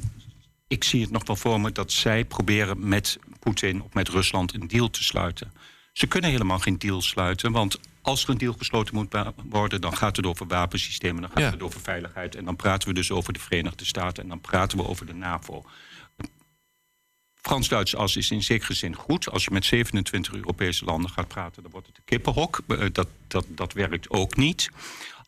ik 0.67 0.84
zie 0.84 1.02
het 1.02 1.12
nog 1.12 1.28
wel 1.28 1.36
voor 1.36 1.62
me 1.62 1.71
dat 1.71 1.91
zij 1.91 2.25
proberen 2.25 2.88
met 2.88 3.17
Poetin 3.39 3.82
of 3.82 3.93
met 3.93 4.10
Rusland 4.10 4.54
een 4.54 4.67
deal 4.67 4.89
te 4.89 5.04
sluiten. 5.04 5.52
Ze 5.93 6.08
kunnen 6.08 6.30
helemaal 6.30 6.60
geen 6.60 6.78
deal 6.78 7.02
sluiten, 7.02 7.52
want 7.52 7.80
als 8.01 8.23
er 8.23 8.29
een 8.29 8.38
deal 8.38 8.53
gesloten 8.57 8.95
moet 8.95 9.15
worden, 9.49 9.81
dan 9.81 9.97
gaat 9.97 10.15
het 10.15 10.25
over 10.25 10.47
wapensystemen, 10.47 11.21
dan 11.21 11.29
gaat 11.31 11.39
Ja. 11.39 11.51
het 11.51 11.62
over 11.63 11.81
veiligheid 11.81 12.35
en 12.35 12.45
dan 12.45 12.55
praten 12.55 12.88
we 12.88 12.93
dus 12.93 13.12
over 13.12 13.33
de 13.33 13.39
Verenigde 13.39 13.85
Staten 13.85 14.23
en 14.23 14.29
dan 14.29 14.41
praten 14.41 14.77
we 14.77 14.88
over 14.88 15.05
de 15.05 15.13
NAVO. 15.13 15.65
Frans-Duitse 17.35 17.97
as 17.97 18.15
is 18.15 18.31
in 18.31 18.43
zekere 18.43 18.73
zin 18.73 18.95
goed. 18.95 19.29
Als 19.29 19.43
je 19.43 19.51
met 19.51 19.65
27 19.65 20.33
Europese 20.33 20.85
landen 20.85 21.09
gaat 21.12 21.27
praten, 21.27 21.62
dan 21.62 21.71
wordt 21.71 21.88
het 21.88 21.97
een 21.97 22.03
kippenhok. 22.05 22.59
Eh, 22.67 22.85
Dat, 22.91 23.07
dat, 23.27 23.45
dat 23.49 23.73
werkt 23.73 24.09
ook 24.09 24.35
niet. 24.35 24.69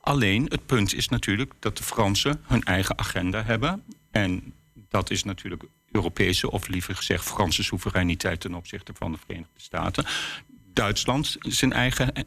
Alleen 0.02 0.46
het 0.46 0.66
punt 0.66 0.94
is 0.94 1.08
natuurlijk 1.10 1.54
dat 1.60 1.78
de 1.78 1.84
Fransen 1.84 2.42
hun 2.44 2.64
eigen 2.64 2.98
agenda 3.00 3.44
hebben. 3.44 3.84
En 4.12 4.54
dat 4.74 5.10
is 5.10 5.24
natuurlijk 5.24 5.64
Europese, 5.92 6.52
of 6.52 6.68
liever 6.68 6.96
gezegd 6.96 7.24
Franse 7.26 7.64
soevereiniteit 7.64 8.40
ten 8.40 8.54
opzichte 8.54 8.94
van 8.96 9.12
de 9.12 9.18
Verenigde 9.26 9.60
Staten. 9.62 10.06
Duitsland 10.74 11.36
zijn 11.40 11.74
eigen 11.74 12.14
eh, 12.14 12.24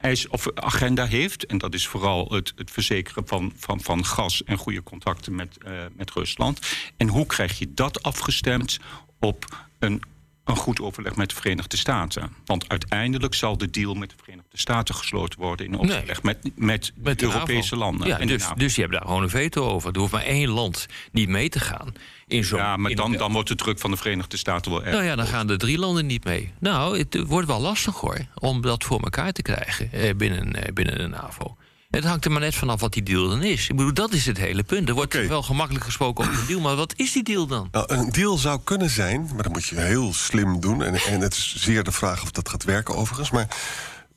eis 0.00 0.28
of 0.28 0.46
agenda 0.54 1.06
heeft. 1.06 1.46
En 1.46 1.58
dat 1.58 1.74
is 1.74 1.86
vooral 1.86 2.32
het, 2.32 2.52
het 2.56 2.70
verzekeren 2.70 3.26
van, 3.26 3.52
van, 3.56 3.80
van 3.80 4.04
gas 4.04 4.44
en 4.44 4.56
goede 4.56 4.82
contacten 4.82 5.34
met, 5.34 5.58
eh, 5.64 5.72
met 5.92 6.10
Rusland. 6.10 6.60
En 6.96 7.08
hoe 7.08 7.26
krijg 7.26 7.58
je 7.58 7.74
dat 7.74 8.02
afgestemd 8.02 8.78
op 9.18 9.68
een, 9.78 10.02
een 10.44 10.56
goed 10.56 10.80
overleg 10.80 11.16
met 11.16 11.28
de 11.28 11.34
Verenigde 11.34 11.76
Staten? 11.76 12.32
Want 12.44 12.68
uiteindelijk 12.68 13.34
zal 13.34 13.56
de 13.58 13.70
deal 13.70 13.94
met 13.94 14.10
de 14.10 14.16
Verenigde 14.22 14.58
Staten 14.58 14.94
gesloten 14.94 15.38
worden 15.38 15.66
in 15.66 15.78
overleg 15.78 16.22
met, 16.22 16.42
met, 16.56 16.92
Met 16.96 17.18
de 17.18 17.26
de 17.26 17.32
Europese 17.32 17.74
NAVO. 17.74 17.76
landen. 17.76 18.06
Ja, 18.08 18.18
en 18.18 18.26
dus, 18.26 18.48
dus 18.56 18.74
je 18.74 18.80
hebt 18.80 18.92
daar 18.92 19.02
gewoon 19.06 19.22
een 19.22 19.30
veto 19.30 19.66
over. 19.68 19.92
Er 19.92 19.98
hoeft 19.98 20.12
maar 20.12 20.22
één 20.24 20.48
land 20.48 20.86
niet 21.12 21.28
mee 21.28 21.48
te 21.48 21.60
gaan. 21.60 21.92
In 22.26 22.44
zo'n, 22.44 22.58
ja, 22.58 22.76
maar 22.76 22.94
dan, 22.94 23.12
dan 23.12 23.32
wordt 23.32 23.48
de 23.48 23.54
druk 23.54 23.78
van 23.78 23.90
de 23.90 23.96
Verenigde 23.96 24.36
Staten 24.36 24.70
wel 24.70 24.82
erg. 24.82 24.92
Nou 24.92 25.04
ja, 25.04 25.16
dan 25.16 25.26
gaan 25.26 25.46
de 25.46 25.56
drie 25.56 25.78
landen 25.78 26.06
niet 26.06 26.24
mee. 26.24 26.52
Nou, 26.58 26.98
het 26.98 27.22
wordt 27.26 27.46
wel 27.46 27.60
lastig 27.60 27.94
hoor, 27.96 28.18
om 28.34 28.60
dat 28.60 28.84
voor 28.84 29.00
elkaar 29.00 29.32
te 29.32 29.42
krijgen 29.42 29.92
eh, 29.92 30.14
binnen, 30.16 30.52
eh, 30.52 30.72
binnen 30.72 30.98
de 30.98 31.06
NAVO. 31.06 31.56
Het 31.90 32.04
hangt 32.04 32.24
er 32.24 32.30
maar 32.30 32.40
net 32.40 32.54
vanaf 32.54 32.80
wat 32.80 32.92
die 32.92 33.02
deal 33.02 33.28
dan 33.28 33.42
is. 33.42 33.68
Ik 33.68 33.76
bedoel, 33.76 33.94
dat 33.94 34.12
is 34.12 34.26
het 34.26 34.38
hele 34.38 34.62
punt. 34.62 34.88
Er 34.88 34.94
wordt 34.94 35.26
wel 35.28 35.42
gemakkelijk 35.42 35.84
gesproken 35.84 36.24
over 36.24 36.40
de 36.40 36.46
deal, 36.46 36.60
maar 36.60 36.76
wat 36.76 36.92
is 36.96 37.12
die 37.12 37.22
deal 37.22 37.46
dan? 37.46 37.68
Nou, 37.72 37.94
een 37.94 38.10
deal 38.10 38.38
zou 38.38 38.60
kunnen 38.64 38.90
zijn, 38.90 39.30
maar 39.34 39.42
dat 39.42 39.52
moet 39.52 39.66
je 39.66 39.80
heel 39.80 40.12
slim 40.12 40.60
doen. 40.60 40.82
En, 40.82 40.94
en 40.94 41.20
het 41.20 41.32
is 41.32 41.54
zeer 41.56 41.84
de 41.84 41.92
vraag 41.92 42.22
of 42.22 42.30
dat 42.30 42.48
gaat 42.48 42.64
werken 42.64 42.96
overigens. 42.96 43.30
Maar 43.30 43.48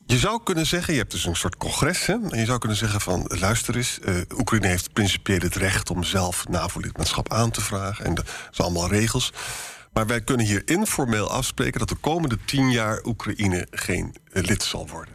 je 0.05 0.17
zou 0.17 0.43
kunnen 0.43 0.65
zeggen, 0.65 0.93
je 0.93 0.99
hebt 0.99 1.11
dus 1.11 1.25
een 1.25 1.35
soort 1.35 1.57
congres. 1.57 2.05
Hè, 2.05 2.13
en 2.29 2.39
je 2.39 2.45
zou 2.45 2.59
kunnen 2.59 2.77
zeggen 2.77 3.01
van, 3.01 3.25
luister 3.27 3.75
eens... 3.75 3.99
eh, 3.99 4.15
Oekraïne 4.37 4.67
heeft 4.67 4.93
principieel 4.93 5.39
het 5.39 5.55
recht 5.55 5.89
om 5.89 6.03
zelf 6.03 6.47
NAVO-lidmaatschap 6.47 7.33
aan 7.33 7.51
te 7.51 7.61
vragen. 7.61 8.05
En 8.05 8.13
dat 8.13 8.25
zijn 8.51 8.67
allemaal 8.67 8.89
regels. 8.89 9.31
Maar 9.93 10.07
wij 10.07 10.21
kunnen 10.21 10.45
hier 10.45 10.61
informeel 10.65 11.29
afspreken... 11.29 11.79
dat 11.79 11.89
de 11.89 11.95
komende 11.95 12.37
tien 12.45 12.71
jaar 12.71 13.03
Oekraïne 13.03 13.67
geen 13.71 14.15
eh, 14.31 14.43
lid 14.43 14.63
zal 14.63 14.87
worden. 14.87 15.12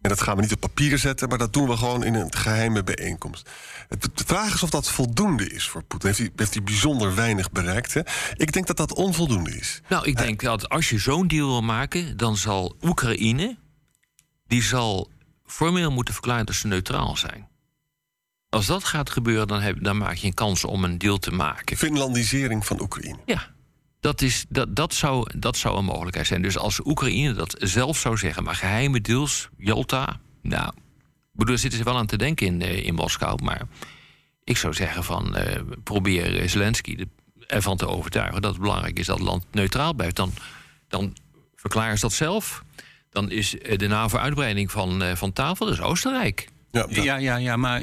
En 0.00 0.08
dat 0.08 0.20
gaan 0.20 0.36
we 0.36 0.42
niet 0.42 0.52
op 0.52 0.60
papier 0.60 0.98
zetten, 0.98 1.28
maar 1.28 1.38
dat 1.38 1.52
doen 1.52 1.68
we 1.68 1.76
gewoon 1.76 2.04
in 2.04 2.14
een 2.14 2.34
geheime 2.34 2.82
bijeenkomst. 2.82 3.50
De 3.88 4.24
vraag 4.26 4.54
is 4.54 4.62
of 4.62 4.70
dat 4.70 4.90
voldoende 4.90 5.50
is 5.50 5.68
voor 5.68 5.82
Poetin. 5.82 6.08
Heeft 6.08 6.18
hij, 6.20 6.30
heeft 6.36 6.54
hij 6.54 6.62
bijzonder 6.62 7.14
weinig 7.14 7.50
bereikt? 7.50 7.94
Hè? 7.94 8.00
Ik 8.34 8.52
denk 8.52 8.66
dat 8.66 8.76
dat 8.76 8.94
onvoldoende 8.94 9.56
is. 9.56 9.80
Nou, 9.88 10.06
ik 10.06 10.16
denk 10.16 10.40
dat 10.40 10.68
als 10.68 10.88
je 10.90 10.98
zo'n 10.98 11.28
deal 11.28 11.48
wil 11.48 11.62
maken, 11.62 12.16
dan 12.16 12.36
zal 12.36 12.76
Oekraïne, 12.82 13.56
die 14.46 14.62
zal 14.62 15.10
formeel 15.46 15.90
moeten 15.90 16.14
verklaren 16.14 16.46
dat 16.46 16.54
ze 16.54 16.66
neutraal 16.66 17.16
zijn. 17.16 17.48
Als 18.48 18.66
dat 18.66 18.84
gaat 18.84 19.10
gebeuren, 19.10 19.48
dan, 19.48 19.60
heb, 19.60 19.84
dan 19.84 19.96
maak 19.96 20.14
je 20.14 20.26
een 20.26 20.34
kans 20.34 20.64
om 20.64 20.84
een 20.84 20.98
deal 20.98 21.18
te 21.18 21.30
maken. 21.30 21.76
Finlandisering 21.76 22.66
van 22.66 22.80
Oekraïne. 22.80 23.18
Ja, 23.24 23.54
dat, 24.00 24.22
is, 24.22 24.44
dat, 24.48 24.76
dat, 24.76 24.94
zou, 24.94 25.38
dat 25.38 25.56
zou 25.56 25.78
een 25.78 25.84
mogelijkheid 25.84 26.26
zijn. 26.26 26.42
Dus 26.42 26.58
als 26.58 26.80
Oekraïne 26.84 27.32
dat 27.32 27.56
zelf 27.58 27.98
zou 27.98 28.16
zeggen, 28.16 28.42
maar 28.42 28.54
geheime 28.54 29.00
deals, 29.00 29.48
Jalta, 29.56 30.20
nou, 30.42 30.72
bedoel, 31.32 31.58
zitten 31.58 31.78
ze 31.78 31.84
wel 31.84 31.96
aan 31.96 32.06
te 32.06 32.16
denken 32.16 32.46
in, 32.46 32.62
eh, 32.62 32.86
in 32.86 32.94
Moskou, 32.94 33.42
maar 33.42 33.62
ik 34.44 34.56
zou 34.56 34.74
zeggen 34.74 35.04
van 35.04 35.36
eh, 35.36 35.60
probeer 35.84 36.48
Zelensky 36.48 37.04
ervan 37.46 37.76
te 37.76 37.86
overtuigen 37.86 38.42
dat 38.42 38.52
het 38.52 38.60
belangrijk 38.60 38.98
is 38.98 39.06
dat 39.06 39.18
het 39.18 39.26
land 39.26 39.44
neutraal 39.50 39.94
blijft. 39.94 40.16
Dan, 40.16 40.32
dan 40.88 41.16
verklaren 41.54 41.94
ze 41.94 42.00
dat 42.00 42.12
zelf. 42.12 42.62
Dan 43.10 43.30
is 43.30 43.58
eh, 43.58 43.78
de 43.78 43.86
NAVO-uitbreiding 43.86 44.70
van, 44.70 45.16
van 45.16 45.32
tafel, 45.32 45.68
is 45.68 45.80
Oostenrijk. 45.80 46.48
Ja, 46.72 46.82
dat- 46.86 46.94
Ja, 47.04 47.16
ja, 47.16 47.36
ja, 47.36 47.56
maar 47.56 47.82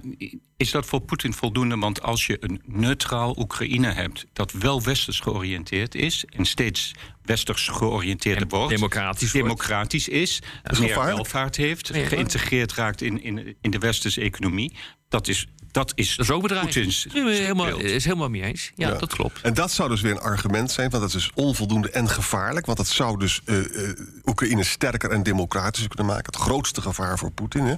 is 0.58 0.72
dat 0.72 0.86
voor 0.86 1.00
Poetin 1.02 1.34
voldoende? 1.34 1.78
Want 1.78 2.02
als 2.02 2.26
je 2.26 2.38
een 2.40 2.62
neutraal 2.66 3.36
Oekraïne 3.40 3.92
hebt 3.92 4.26
dat 4.34 4.52
wel 4.52 4.82
westers 4.84 5.20
georiënteerd 5.20 5.96
is 5.96 6.26
en 6.30 6.46
steeds 6.46 6.92
westers 7.24 7.68
georiënteerd 7.68 8.42
En 8.42 8.48
wordt, 8.50 8.70
democratisch 8.70 9.32
wordt. 9.32 9.48
democratisch 9.48 10.08
is, 10.08 10.40
is 10.64 10.80
meer 10.80 10.88
gevaarlijk. 10.88 11.16
welvaart 11.16 11.56
heeft, 11.56 11.88
Ja. 11.94 12.06
geïntegreerd 12.06 12.74
raakt 12.74 13.02
in, 13.02 13.24
in, 13.24 13.56
in 13.62 13.72
de 13.72 13.78
westerse 13.78 14.22
economie, 14.22 14.74
dat 15.10 15.28
is, 15.28 15.48
dat 15.72 15.92
is, 15.96 16.16
Dat 16.16 16.26
is 16.26 16.32
ook. 16.32 16.48
Poetins 16.48 17.08
helemaal, 17.10 17.78
is 17.78 18.04
helemaal 18.04 18.30
mee 18.30 18.42
eens. 18.44 18.72
Ja, 18.76 18.88
Ja. 18.90 18.98
dat 18.98 19.14
klopt. 19.14 19.42
En 19.42 19.54
dat 19.54 19.72
zou 19.72 19.90
dus 19.90 20.02
weer 20.02 20.12
een 20.12 20.20
argument 20.20 20.72
zijn, 20.72 20.90
want 20.90 21.04
dat 21.04 21.14
is 21.14 21.32
onvoldoende 21.34 21.90
en 21.90 22.10
gevaarlijk. 22.10 22.66
Want 22.66 22.78
dat 22.78 22.88
zou 22.88 23.20
dus 23.20 23.42
eh, 23.46 23.58
eh, 23.90 23.98
Oekraïne 24.26 24.64
sterker 24.64 25.12
en 25.12 25.24
democratischer 25.24 25.90
kunnen 25.96 26.14
maken. 26.14 26.34
Het 26.34 26.42
grootste 26.42 26.82
gevaar 26.82 27.18
voor 27.18 27.32
Poetin. 27.32 27.64
Hè? 27.64 27.76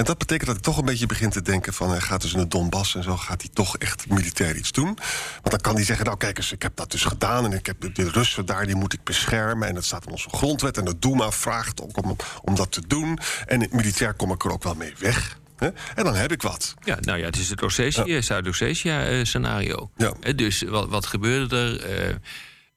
En 0.00 0.06
dat 0.06 0.18
betekent 0.18 0.46
dat 0.46 0.56
ik 0.56 0.62
toch 0.62 0.78
een 0.78 0.84
beetje 0.84 1.06
begin 1.06 1.30
te 1.30 1.42
denken 1.42 1.72
van... 1.72 1.90
hij 1.90 2.00
gaat 2.00 2.20
dus 2.22 2.32
in 2.32 2.38
de 2.38 2.48
Donbass 2.48 2.94
en 2.94 3.02
zo, 3.02 3.16
gaat 3.16 3.40
hij 3.40 3.50
toch 3.52 3.76
echt 3.76 4.08
militair 4.08 4.56
iets 4.56 4.72
doen. 4.72 4.84
Want 5.32 5.50
dan 5.50 5.60
kan 5.60 5.74
hij 5.74 5.84
zeggen, 5.84 6.04
nou 6.06 6.16
kijk 6.16 6.36
eens, 6.36 6.52
ik 6.52 6.62
heb 6.62 6.76
dat 6.76 6.90
dus 6.90 7.04
gedaan... 7.04 7.44
en 7.44 7.52
ik 7.52 7.66
heb 7.66 7.94
de- 7.94 8.10
Russen 8.10 8.46
daar, 8.46 8.66
die 8.66 8.74
moet 8.74 8.92
ik 8.92 9.04
beschermen... 9.04 9.68
en 9.68 9.74
dat 9.74 9.84
staat 9.84 10.06
in 10.06 10.12
onze 10.12 10.28
grondwet 10.28 10.78
en 10.78 10.84
de 10.84 10.98
Duma 10.98 11.30
vraagt 11.30 11.82
ook 11.82 12.04
om, 12.04 12.16
om 12.42 12.54
dat 12.54 12.72
te 12.72 12.86
doen. 12.86 13.18
En 13.46 13.68
militair 13.70 14.14
kom 14.14 14.32
ik 14.32 14.44
er 14.44 14.52
ook 14.52 14.62
wel 14.62 14.74
mee 14.74 14.94
weg. 14.98 15.38
Hè? 15.56 15.68
En 15.94 16.04
dan 16.04 16.14
heb 16.14 16.32
ik 16.32 16.42
wat. 16.42 16.74
Ja, 16.84 16.96
nou 17.00 17.18
ja, 17.18 17.24
het 17.24 17.36
is 17.36 17.50
het 17.50 17.62
Ossetië, 17.62 18.22
Zuid-Ossetia-scenario. 18.22 19.90
Ja. 19.96 20.32
dus 20.32 20.62
wat, 20.62 20.88
wat 20.88 21.06
gebeurde 21.06 21.56
er? 21.56 22.18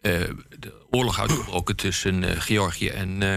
Eh, 0.02 0.22
eh, 0.22 0.30
de 0.60 0.74
oorlog 0.90 1.20
uitgebroken 1.20 1.76
tussen 1.76 2.24
eh, 2.24 2.42
Georgië 2.42 2.88
en, 2.88 3.24
eh, 3.24 3.34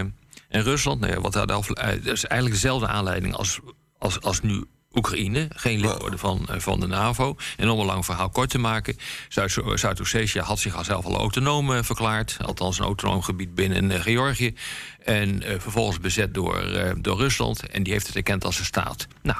en 0.49 0.63
Rusland. 0.63 0.99
Nou 0.99 1.13
ja, 1.13 1.21
wat 1.21 1.35
eh, 1.35 1.45
dat 1.45 1.65
is 2.05 2.25
eigenlijk 2.25 2.61
dezelfde 2.61 2.87
aanleiding 2.87 3.35
als, 3.35 3.59
als, 3.97 4.21
als 4.21 4.41
nu 4.41 4.63
Oekraïne. 4.93 5.47
Geen 5.55 5.79
lid 5.79 5.97
worden 5.97 6.19
van, 6.19 6.45
eh, 6.49 6.59
van 6.59 6.79
de 6.79 6.87
NAVO. 6.87 7.35
En 7.57 7.69
om 7.69 7.79
een 7.79 7.85
lang 7.85 8.05
verhaal 8.05 8.29
kort 8.29 8.49
te 8.49 8.57
maken... 8.57 8.97
Zuid- 9.29 9.61
Zuid-Ossetia 9.73 10.43
had 10.43 10.59
zich 10.59 10.75
al 10.75 10.83
zelf 10.83 11.05
al 11.05 11.15
autonoom 11.15 11.73
eh, 11.73 11.83
verklaard. 11.83 12.37
Althans 12.45 12.79
een 12.79 12.85
autonoom 12.85 13.21
gebied 13.21 13.55
binnen 13.55 13.91
eh, 13.91 14.01
Georgië. 14.01 14.55
En 15.03 15.41
vervolgens 15.43 15.99
bezet 15.99 16.33
door, 16.33 16.63
door 16.97 17.17
Rusland. 17.17 17.67
En 17.69 17.83
die 17.83 17.93
heeft 17.93 18.07
het 18.07 18.15
erkend 18.15 18.45
als 18.45 18.59
een 18.59 18.65
staat. 18.65 19.07
Nou, 19.21 19.37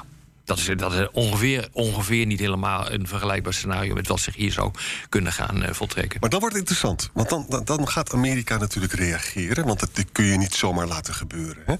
dat 0.48 0.58
is, 0.58 0.70
dat 0.76 0.92
is 0.92 1.10
ongeveer, 1.12 1.68
ongeveer 1.72 2.26
niet 2.26 2.40
helemaal 2.40 2.90
een 2.90 3.06
vergelijkbaar 3.06 3.54
scenario 3.54 3.94
met 3.94 4.08
wat 4.08 4.20
zich 4.20 4.34
hier 4.34 4.52
zou 4.52 4.72
kunnen 5.08 5.32
gaan 5.32 5.62
eh, 5.62 5.74
voltrekken. 5.74 6.20
Maar 6.20 6.30
dan 6.30 6.40
wordt 6.40 6.56
interessant. 6.56 7.10
Want 7.12 7.28
dan, 7.28 7.62
dan, 7.64 7.88
gaat 7.88 8.12
Amerika 8.12 8.56
natuurlijk 8.56 8.92
reageren. 8.92 9.66
Want 9.66 9.80
dat 9.80 9.90
kun 10.12 10.24
je 10.24 10.36
niet 10.36 10.54
zomaar 10.54 10.86
laten 10.86 11.14
gebeuren. 11.14 11.62
Hè? 11.66 11.74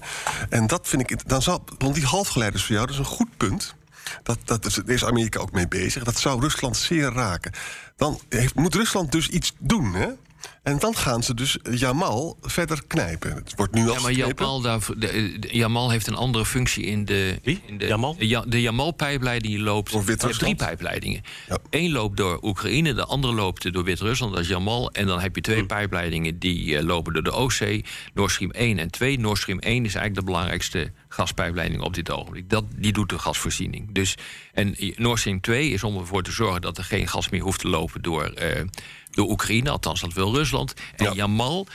En 0.49 0.67
dat 0.67 0.87
vind 0.87 1.11
ik. 1.11 1.29
Dan 1.29 1.41
zal, 1.41 1.63
want 1.77 1.95
die 1.95 2.05
halfgeleiders 2.05 2.63
voor 2.63 2.75
jou, 2.75 2.85
dat 2.87 2.95
is 2.95 3.01
een 3.01 3.15
goed 3.15 3.37
punt. 3.37 3.75
Dat, 4.23 4.37
dat 4.45 4.63
daar 4.63 4.95
is 4.95 5.05
Amerika 5.05 5.39
ook 5.39 5.51
mee 5.51 5.67
bezig. 5.67 6.03
Dat 6.03 6.19
zou 6.19 6.41
Rusland 6.41 6.77
zeer 6.77 7.11
raken. 7.11 7.51
Dan 7.95 8.19
moet 8.55 8.75
Rusland 8.75 9.11
dus 9.11 9.27
iets 9.27 9.53
doen. 9.57 9.93
Hè? 9.93 10.07
En 10.63 10.79
dan 10.79 10.95
gaan 10.95 11.23
ze 11.23 11.33
dus 11.33 11.57
Jamal 11.71 12.37
verder 12.41 12.81
knijpen. 12.87 13.33
Het 13.35 13.53
wordt 13.55 13.73
nu 13.73 13.87
al 13.89 13.93
Ja, 13.95 14.01
maar. 14.01 14.11
Jamal, 14.11 14.61
daar, 14.61 14.79
de, 14.97 15.37
de- 15.39 15.47
Jamal 15.51 15.89
heeft 15.89 16.07
een 16.07 16.15
andere 16.15 16.45
functie 16.45 16.83
in 16.85 17.05
de... 17.05 17.39
Wie? 17.43 17.61
In 17.65 17.77
de, 17.77 17.87
Jamal? 17.87 18.15
Ja, 18.19 18.43
de 18.47 18.61
Jamal-pijpleiding 18.61 19.53
die 19.53 19.63
loopt... 19.63 19.91
Door 19.91 20.01
je 20.01 20.07
hebt 20.07 20.21
Wit-Rusland? 20.21 20.57
drie 20.57 20.67
pijpleidingen. 20.67 21.21
Ja. 21.47 21.57
Eén 21.69 21.91
loopt 21.91 22.17
door 22.17 22.39
Oekraïne, 22.43 22.93
de 22.93 23.05
andere 23.05 23.33
loopt 23.33 23.73
door 23.73 23.83
Wit-Rusland, 23.83 24.31
dat 24.33 24.41
is 24.41 24.47
Jamal. 24.47 24.91
En 24.91 25.05
dan 25.07 25.19
heb 25.19 25.35
je 25.35 25.41
Hm. 25.43 25.49
twee 25.51 25.65
pijpleidingen 25.65 26.39
die 26.39 26.77
eh, 26.77 26.83
lopen 26.83 27.13
door 27.13 27.23
de 27.23 27.31
Oostzee. 27.31 27.85
Nord 28.13 28.31
Stream 28.31 28.51
1 28.51 28.79
en 28.79 28.89
2. 28.91 29.19
Nord 29.19 29.37
Stream 29.37 29.59
1 29.59 29.75
is 29.85 29.95
eigenlijk 29.95 30.15
de 30.15 30.23
belangrijkste 30.31 30.91
gaspijpleiding 31.09 31.81
op 31.81 31.93
dit 31.93 32.11
ogenblik. 32.11 32.49
Dat, 32.49 32.63
die 32.75 32.93
doet 32.93 33.09
de 33.09 33.19
gasvoorziening. 33.19 33.87
Dus, 33.93 34.15
en 34.53 34.75
Nord 34.95 35.19
Stream 35.19 35.41
2 35.41 35.69
is 35.69 35.83
om 35.83 35.97
ervoor 35.97 36.23
te 36.23 36.31
zorgen 36.31 36.61
dat 36.61 36.77
er 36.77 36.83
geen 36.83 37.07
gas 37.07 37.29
meer 37.29 37.41
hoeft 37.41 37.59
te 37.59 37.67
lopen 37.67 38.01
door, 38.01 38.23
eh, 38.23 38.61
door 39.19 39.29
Oekraïne. 39.29 39.69
Althans, 39.69 40.01
dat 40.01 40.13
wil 40.13 40.33
Rusland. 40.35 40.73
En 40.95 41.05
Ja. 41.05 41.11
Jamal, 41.13 41.67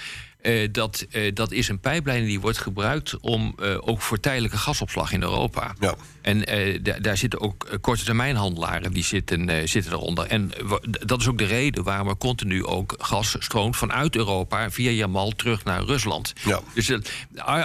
eh, 0.45 0.69
dat, 0.73 1.07
eh, 1.11 1.35
dat 1.35 1.53
is 1.53 1.69
een 1.69 1.79
pijpleiding 1.81 2.31
die 2.31 2.41
wordt 2.41 2.59
gebruikt 2.59 3.19
om 3.21 3.55
eh, 3.63 3.77
ook 3.81 4.01
voor 4.03 4.21
tijdelijke 4.21 4.57
gasopslag 4.57 5.13
in 5.13 5.23
Europa. 5.23 5.75
Ja. 5.81 5.95
En 6.23 6.41
da- 6.83 6.99
daar 6.99 7.17
zitten 7.17 7.41
ook 7.41 7.79
korte 7.81 8.05
termijnhandelaren 8.05 8.93
die 8.93 9.05
zitten, 9.05 9.69
zitten 9.69 9.93
eronder. 9.93 10.27
En 10.27 10.51
dat 11.07 11.21
is 11.21 11.29
ook 11.29 11.39
de 11.39 11.45
reden 11.45 11.85
waarom 11.85 12.09
er 12.09 12.17
continu 12.17 12.65
ook 12.65 12.95
gas 12.99 13.37
stroomt 13.39 13.77
vanuit 13.77 14.17
Europa 14.17 14.71
via 14.71 14.91
Jamal 14.91 15.31
terug 15.31 15.65
naar 15.65 15.83
Rusland. 15.83 16.33
Ja. 16.45 16.61
Dus 16.75 16.93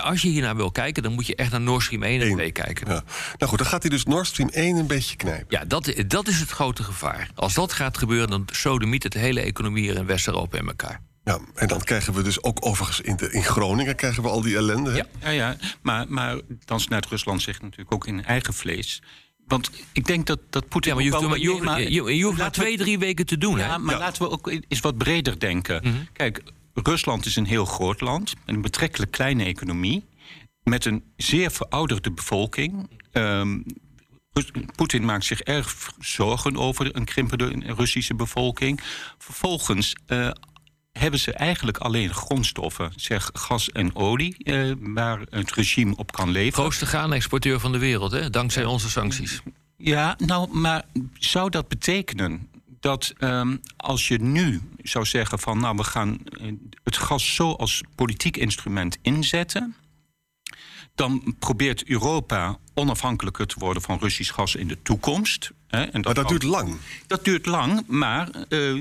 als 0.03 0.21
je 0.21 0.27
hier 0.27 0.41
naar 0.41 0.55
wil 0.55 0.71
kijken, 0.71 1.03
dan 1.03 1.13
moet 1.13 1.27
je 1.27 1.35
echt 1.35 1.51
naar 1.51 1.61
Nord 1.61 1.83
Stream 1.83 2.03
1 2.03 2.21
en 2.21 2.27
Eén. 2.27 2.33
2 2.35 2.51
kijken. 2.51 2.87
Ja. 2.87 3.03
Nou 3.37 3.49
goed, 3.49 3.57
dan 3.57 3.67
gaat 3.67 3.81
hij 3.81 3.91
dus 3.91 4.03
Nord 4.03 4.27
Stream 4.27 4.49
1 4.49 4.75
een 4.75 4.87
beetje 4.87 5.15
knijpen. 5.15 5.45
Ja, 5.49 5.65
dat, 5.65 5.93
dat 6.07 6.27
is 6.27 6.39
het 6.39 6.49
grote 6.49 6.83
gevaar. 6.83 7.29
Als 7.35 7.53
dat 7.53 7.73
gaat 7.73 7.97
gebeuren, 7.97 8.29
dan 8.29 8.47
sodemiet 8.51 9.03
het 9.03 9.11
de 9.11 9.19
hele 9.19 9.39
economie 9.41 9.83
hier 9.83 9.95
in 9.95 10.05
West-Europa 10.05 10.57
in 10.57 10.67
elkaar. 10.67 11.01
Ja, 11.29 11.39
en 11.55 11.67
dan 11.67 11.79
krijgen 11.83 12.13
we 12.13 12.21
dus 12.23 12.43
ook 12.43 12.65
overigens 12.65 13.01
in, 13.01 13.15
de, 13.15 13.31
in 13.31 13.43
Groningen 13.43 13.95
krijgen 13.95 14.23
we 14.23 14.29
al 14.29 14.41
die 14.41 14.55
ellende. 14.55 14.89
hè? 14.89 14.95
Ja. 14.97 15.05
Ja, 15.21 15.29
ja 15.29 15.57
maar, 15.81 16.05
maar 16.07 16.39
dan 16.65 16.79
snijdt 16.79 17.05
Rusland 17.05 17.41
zich 17.41 17.61
natuurlijk 17.61 17.93
ook 17.93 18.07
in 18.07 18.25
eigen 18.25 18.53
vlees. 18.53 19.01
Want 19.47 19.71
ik 19.91 20.05
denk 20.05 20.25
dat, 20.27 20.39
dat 20.49 20.67
Poetin. 20.67 20.89
Ja, 20.91 20.95
maar 20.95 21.03
je 21.05 21.09
hoeft, 21.11 21.21
wel- 21.21 21.29
maar, 21.29 21.39
je 21.39 21.49
hoeft, 21.49 21.63
Nee, 21.63 21.91
je, 21.91 22.15
je 22.17 22.23
hoeft 22.23 22.37
maar 22.37 22.45
laten 22.45 22.61
we- 22.61 22.67
twee, 22.67 22.77
drie 22.77 22.99
weken 22.99 23.25
te 23.25 23.37
doen. 23.37 23.57
Ja, 23.57 23.69
hè? 23.71 23.77
maar 23.77 23.93
Ja. 23.93 23.99
laten 23.99 24.21
we 24.23 24.29
ook 24.29 24.51
eens 24.67 24.79
wat 24.79 24.97
breder 24.97 25.39
denken. 25.39 25.81
Mhm. 25.83 25.95
Kijk, 26.13 26.43
Rusland 26.73 27.25
is 27.25 27.35
een 27.35 27.45
heel 27.45 27.65
groot 27.65 28.01
land, 28.01 28.33
met 28.45 28.55
een 28.55 28.61
betrekkelijk 28.61 29.11
kleine 29.11 29.43
economie, 29.43 30.05
met 30.63 30.85
een 30.85 31.03
zeer 31.17 31.51
verouderde 31.51 32.11
bevolking. 32.11 32.89
Ehm, 33.11 33.59
Poetin 34.75 35.05
maakt 35.05 35.25
zich 35.25 35.41
erg 35.41 35.91
zorgen 35.99 36.57
over 36.57 36.95
een 36.95 37.05
krimpende 37.05 37.73
Russische 37.75 38.15
bevolking. 38.15 38.79
Vervolgens 39.17 39.95
eh, 40.05 40.29
hebben 40.91 41.19
ze 41.19 41.31
eigenlijk 41.33 41.77
alleen 41.77 42.13
grondstoffen, 42.13 42.91
zeg 42.95 43.29
gas 43.33 43.71
en 43.71 43.95
olie, 43.95 44.37
eh, 44.37 44.71
waar 44.79 45.19
het 45.29 45.51
regime 45.51 45.95
op 45.95 46.11
kan 46.11 46.29
leven. 46.29 46.53
Grootste 46.53 46.85
graanexporteur 46.85 47.59
van 47.59 47.71
de 47.71 47.77
wereld, 47.77 48.11
hè? 48.11 48.29
dankzij 48.29 48.65
onze 48.65 48.89
sancties. 48.89 49.41
Ja, 49.77 50.15
nou, 50.17 50.57
maar 50.57 50.85
zou 51.13 51.49
dat 51.49 51.67
betekenen 51.67 52.49
dat 52.79 53.13
ehm, 53.17 53.57
als 53.77 54.07
je 54.07 54.17
nu 54.17 54.61
zou 54.83 55.05
zeggen 55.05 55.39
van 55.39 55.59
nou 55.59 55.75
we 55.75 55.83
gaan 55.83 56.19
eh, 56.23 56.51
het 56.83 56.97
gas 56.97 57.35
zo 57.35 57.51
als 57.51 57.83
politiek 57.95 58.37
instrument 58.37 58.97
inzetten, 59.01 59.75
dan 60.95 61.35
probeert 61.39 61.83
Europa 61.87 62.57
onafhankelijker 62.73 63.47
te 63.47 63.59
worden 63.59 63.81
van 63.81 63.99
Russisch 63.99 64.33
gas 64.33 64.55
in 64.55 64.67
de 64.67 64.81
toekomst. 64.81 65.51
Hè, 65.69 65.83
en 65.83 66.01
Maar 66.01 66.13
dat 66.13 66.13
kan- 66.13 66.27
duurt 66.27 66.43
lang. 66.43 66.75
dat 67.07 67.23
duurt 67.25 67.45
lang, 67.45 67.83
maar 67.87 68.29
eh, 68.49 68.73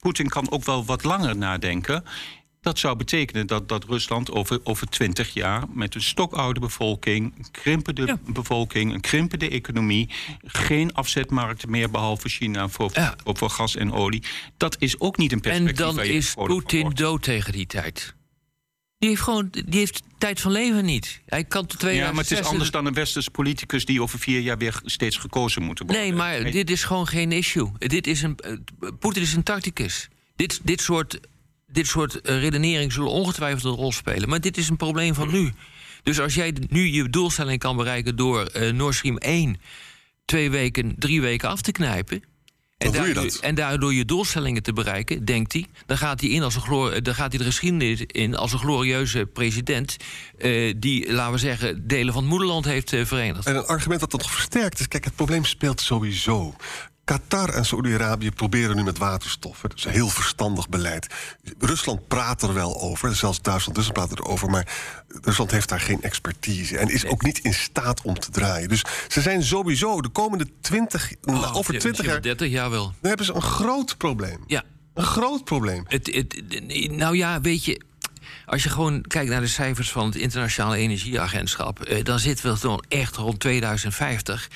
Poetin 0.00 0.28
kan 0.28 0.50
ook 0.50 0.64
wel 0.64 0.84
wat 0.84 1.04
langer 1.04 1.36
nadenken. 1.36 2.04
Dat 2.60 2.78
zou 2.78 2.96
betekenen 2.96 3.46
dat, 3.46 3.68
dat 3.68 3.84
Rusland 3.84 4.30
over, 4.32 4.60
over 4.62 4.86
20 4.88 5.34
jaar 5.34 5.62
met 5.72 5.94
een 5.94 6.02
stokoude 6.02 6.60
bevolking, 6.60 7.34
een 7.38 7.50
krimpende 7.50 8.06
Ja. 8.06 8.18
bevolking, 8.26 8.92
een 8.94 9.00
krimpende 9.00 9.48
economie, 9.48 10.08
geen 10.44 10.94
afzetmarkten 10.94 11.70
meer 11.70 11.90
behalve 11.90 12.28
China 12.28 12.68
voor, 12.68 12.90
Ja. 12.94 13.14
voor, 13.24 13.36
voor 13.36 13.50
gas 13.50 13.76
en 13.76 13.92
olie. 13.92 14.22
Dat 14.56 14.76
is 14.78 15.00
ook 15.00 15.16
niet 15.16 15.32
een 15.32 15.36
En 15.36 15.42
perspectief. 15.42 15.76
dan 15.86 15.94
waar 15.94 16.06
je 16.06 16.12
is 16.12 16.34
Poetin 16.34 16.90
dood 16.90 17.22
tegen 17.22 17.52
die 17.52 17.66
tijd. 17.66 18.14
Die 18.98 19.08
heeft 19.08 19.22
gewoon 19.22 19.48
die 19.50 19.78
heeft 19.78 20.02
tijd 20.18 20.40
van 20.40 20.52
leven 20.52 20.84
niet. 20.84 21.20
Hij 21.26 21.44
kan 21.44 21.66
tot 21.66 21.80
Ja, 21.80 21.88
maar 21.88 21.96
het 21.96 22.02
is 22.02 22.06
2006 22.06 22.46
anders 22.50 22.70
dan 22.70 22.86
een 22.86 22.94
westerse 22.94 23.30
politicus 23.30 23.84
die 23.84 24.02
over 24.02 24.18
vier 24.18 24.40
jaar 24.40 24.58
weer 24.58 24.80
steeds 24.84 25.16
gekozen 25.16 25.62
moet 25.62 25.78
worden. 25.78 25.96
Nee, 25.96 26.12
maar 26.12 26.50
dit 26.50 26.70
is 26.70 26.84
gewoon 26.84 27.06
geen 27.06 27.32
issue. 27.32 27.70
Dit 27.78 28.06
is 28.06 28.22
een, 28.22 28.36
eh, 28.36 28.88
Poetin 28.98 29.22
is 29.22 29.34
een 29.34 29.42
tacticus. 29.42 30.08
Dit, 30.36 30.60
dit 30.62 30.80
soort, 30.80 31.20
dit 31.66 31.86
soort 31.86 32.20
eh, 32.20 32.40
redenering 32.40 32.92
zullen 32.92 33.10
ongetwijfeld 33.10 33.64
een 33.64 33.80
rol 33.80 33.92
spelen. 33.92 34.28
Maar 34.28 34.40
dit 34.40 34.56
is 34.56 34.68
een 34.68 34.76
probleem 34.76 35.14
van 35.14 35.30
nu. 35.30 35.52
Dus 36.02 36.20
als 36.20 36.34
jij 36.34 36.54
nu 36.68 36.86
je 36.86 37.08
doelstelling 37.08 37.58
kan 37.58 37.76
bereiken 37.76 38.16
door 38.16 38.44
eh 38.44 38.72
Nord 38.72 38.94
Stream 38.94 39.16
1 39.16 39.60
twee 40.24 40.50
weken, 40.50 40.94
drie 40.98 41.20
weken 41.20 41.48
af 41.48 41.60
te 41.60 41.72
knijpen. 41.72 42.22
Doe 42.76 43.06
je 43.06 43.14
dat. 43.14 43.36
en 43.36 43.54
daardoor 43.54 43.94
je 43.94 44.04
doelstellingen 44.04 44.62
te 44.62 44.72
bereiken, 44.72 45.24
denkt 45.24 45.52
hij, 45.52 45.66
dan 45.86 45.98
gaat 45.98 46.20
hij, 46.20 46.30
in 46.30 46.42
als 46.42 46.54
een 46.54 46.60
glo- 46.60 47.00
dan 47.00 47.14
gaat 47.14 47.28
hij 47.28 47.38
de 47.38 47.44
geschiedenis 47.44 48.00
in 48.06 48.36
als 48.36 48.52
een 48.52 48.58
glorieuze 48.58 49.26
president. 49.26 49.96
eh, 50.38 50.74
die, 50.76 51.12
laten 51.12 51.32
we 51.32 51.38
zeggen, 51.38 51.86
delen 51.86 52.12
van 52.12 52.22
het 52.22 52.30
moederland 52.30 52.64
heeft 52.64 52.92
eh, 52.92 53.04
verenigd. 53.04 53.46
En 53.46 53.56
een 53.56 53.66
argument 53.66 54.00
dat 54.00 54.10
dat 54.10 54.20
nog 54.20 54.30
versterkt 54.32 54.80
is... 54.80 54.88
kijk, 54.88 55.04
het 55.04 55.14
probleem 55.16 55.44
speelt 55.44 55.80
sowieso. 55.80 56.54
Qatar 57.04 57.48
en 57.48 57.64
Saoedi-Arabië 57.64 58.30
proberen 58.30 58.76
nu 58.76 58.82
met 58.82 58.98
waterstof. 58.98 59.62
hè. 59.62 59.68
Dat 59.68 59.78
is 59.78 59.84
een 59.84 59.90
heel 59.92 60.08
verstandig 60.08 60.68
beleid. 60.68 61.06
Rusland 61.58 62.08
praat 62.08 62.42
er 62.42 62.54
wel 62.54 62.80
over, 62.80 63.16
zelfs 63.16 63.42
Duitsland 63.42 63.78
dus 63.78 63.88
praat 63.88 64.12
erover... 64.12 64.50
maar 64.50 64.66
Rusland 65.22 65.50
heeft 65.50 65.68
daar 65.68 65.80
geen 65.80 66.02
expertise... 66.02 66.78
en 66.78 66.88
is 66.88 67.06
ook 67.06 67.22
niet 67.22 67.38
in 67.38 67.54
staat 67.54 68.02
om 68.02 68.18
te 68.18 68.30
draaien. 68.30 68.68
Dus 68.68 68.84
ze 69.08 69.20
zijn 69.20 69.42
sowieso 69.42 70.00
de 70.00 70.08
komende 70.08 70.46
20, 70.60 71.12
Oh, 71.22 71.56
over 71.56 71.78
20 71.78 72.04
jaar... 72.06 72.22
30 72.22 72.50
jaar 72.50 72.70
wel. 72.70 72.84
dan 72.84 73.08
hebben 73.08 73.26
ze 73.26 73.34
een 73.34 73.42
groot 73.42 73.96
probleem. 73.96 74.38
Ja, 74.46 74.62
Een 74.94 75.04
groot 75.04 75.44
probleem. 75.44 75.84
Het, 75.88 76.14
het, 76.14 76.42
nou 76.90 77.16
ja, 77.16 77.40
weet 77.40 77.64
je. 77.64 77.80
Als 78.46 78.62
je 78.62 78.68
gewoon 78.68 79.02
kijkt 79.02 79.30
naar 79.30 79.40
de 79.40 79.46
cijfers 79.46 79.90
van 79.90 80.06
het 80.06 80.16
Internationale 80.16 80.76
Energieagentschap, 80.76 81.80
eh, 81.80 82.04
dan 82.04 82.18
zitten 82.18 82.52
we 82.54 82.60
dan 82.60 82.84
echt 82.88 83.16
rond 83.16 83.40
2050. 83.40 84.48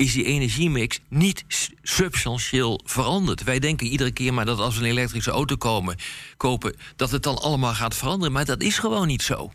Is 0.00 0.12
die 0.12 0.24
energiemix 0.24 1.00
niet 1.08 1.44
substantieel 1.82 2.80
veranderd? 2.84 3.42
Wij 3.42 3.58
denken 3.58 3.86
iedere 3.86 4.10
keer 4.10 4.34
maar 4.34 4.44
dat 4.44 4.58
als 4.58 4.76
we 4.76 4.84
een 4.84 4.90
elektrische 4.90 5.30
auto 5.30 5.56
komen, 5.56 5.96
kopen, 6.36 6.76
dat 6.96 7.10
het 7.10 7.22
dan 7.22 7.38
allemaal 7.38 7.74
gaat 7.74 7.96
veranderen. 7.96 8.32
Maar 8.32 8.44
dat 8.44 8.62
is 8.62 8.78
gewoon 8.78 9.06
niet 9.06 9.22
zo. 9.22 9.52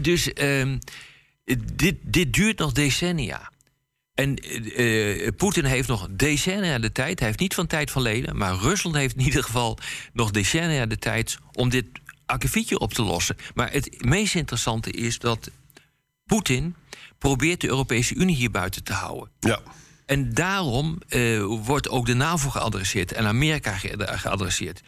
Dus 0.00 0.32
ehm, 0.32 0.78
dit, 1.74 1.94
dit 2.02 2.32
duurt 2.32 2.58
nog 2.58 2.72
decennia. 2.72 3.50
En 4.14 4.36
eh, 4.36 5.26
eh, 5.26 5.34
Poetin 5.36 5.64
heeft 5.64 5.88
nog 5.88 6.08
decennia 6.10 6.78
de 6.78 6.92
tijd. 6.92 7.18
Hij 7.18 7.28
heeft 7.28 7.40
niet 7.40 7.54
van 7.54 7.66
tijd 7.66 7.90
van 7.90 8.02
leden. 8.02 8.36
Maar 8.36 8.54
Rusland 8.54 8.96
heeft 8.96 9.16
in 9.16 9.24
ieder 9.24 9.42
geval 9.42 9.78
nog 10.12 10.30
decennia 10.30 10.86
de 10.86 10.98
tijd 10.98 11.38
om 11.52 11.68
dit 11.68 11.86
akkefietje 12.26 12.78
op 12.78 12.94
te 12.94 13.02
lossen. 13.02 13.36
Maar 13.54 13.72
het 13.72 14.04
meest 14.04 14.34
interessante 14.34 14.90
is 14.90 15.18
dat 15.18 15.50
Poetin 16.24 16.74
probeert 17.18 17.60
de 17.60 17.68
Europese 17.68 18.14
Unie 18.14 18.36
hier 18.36 18.50
buiten 18.50 18.84
te 18.84 18.92
houden. 18.92 19.30
Ja. 19.40 19.60
En 20.06 20.34
daarom 20.34 20.98
eh, 21.08 21.42
wordt 21.44 21.88
ook 21.88 22.06
de 22.06 22.14
NAVO 22.14 22.50
geadresseerd 22.50 23.12
en 23.12 23.26
Amerika 23.26 23.72
ge- 23.76 23.94
geadresseerd. 24.06 24.80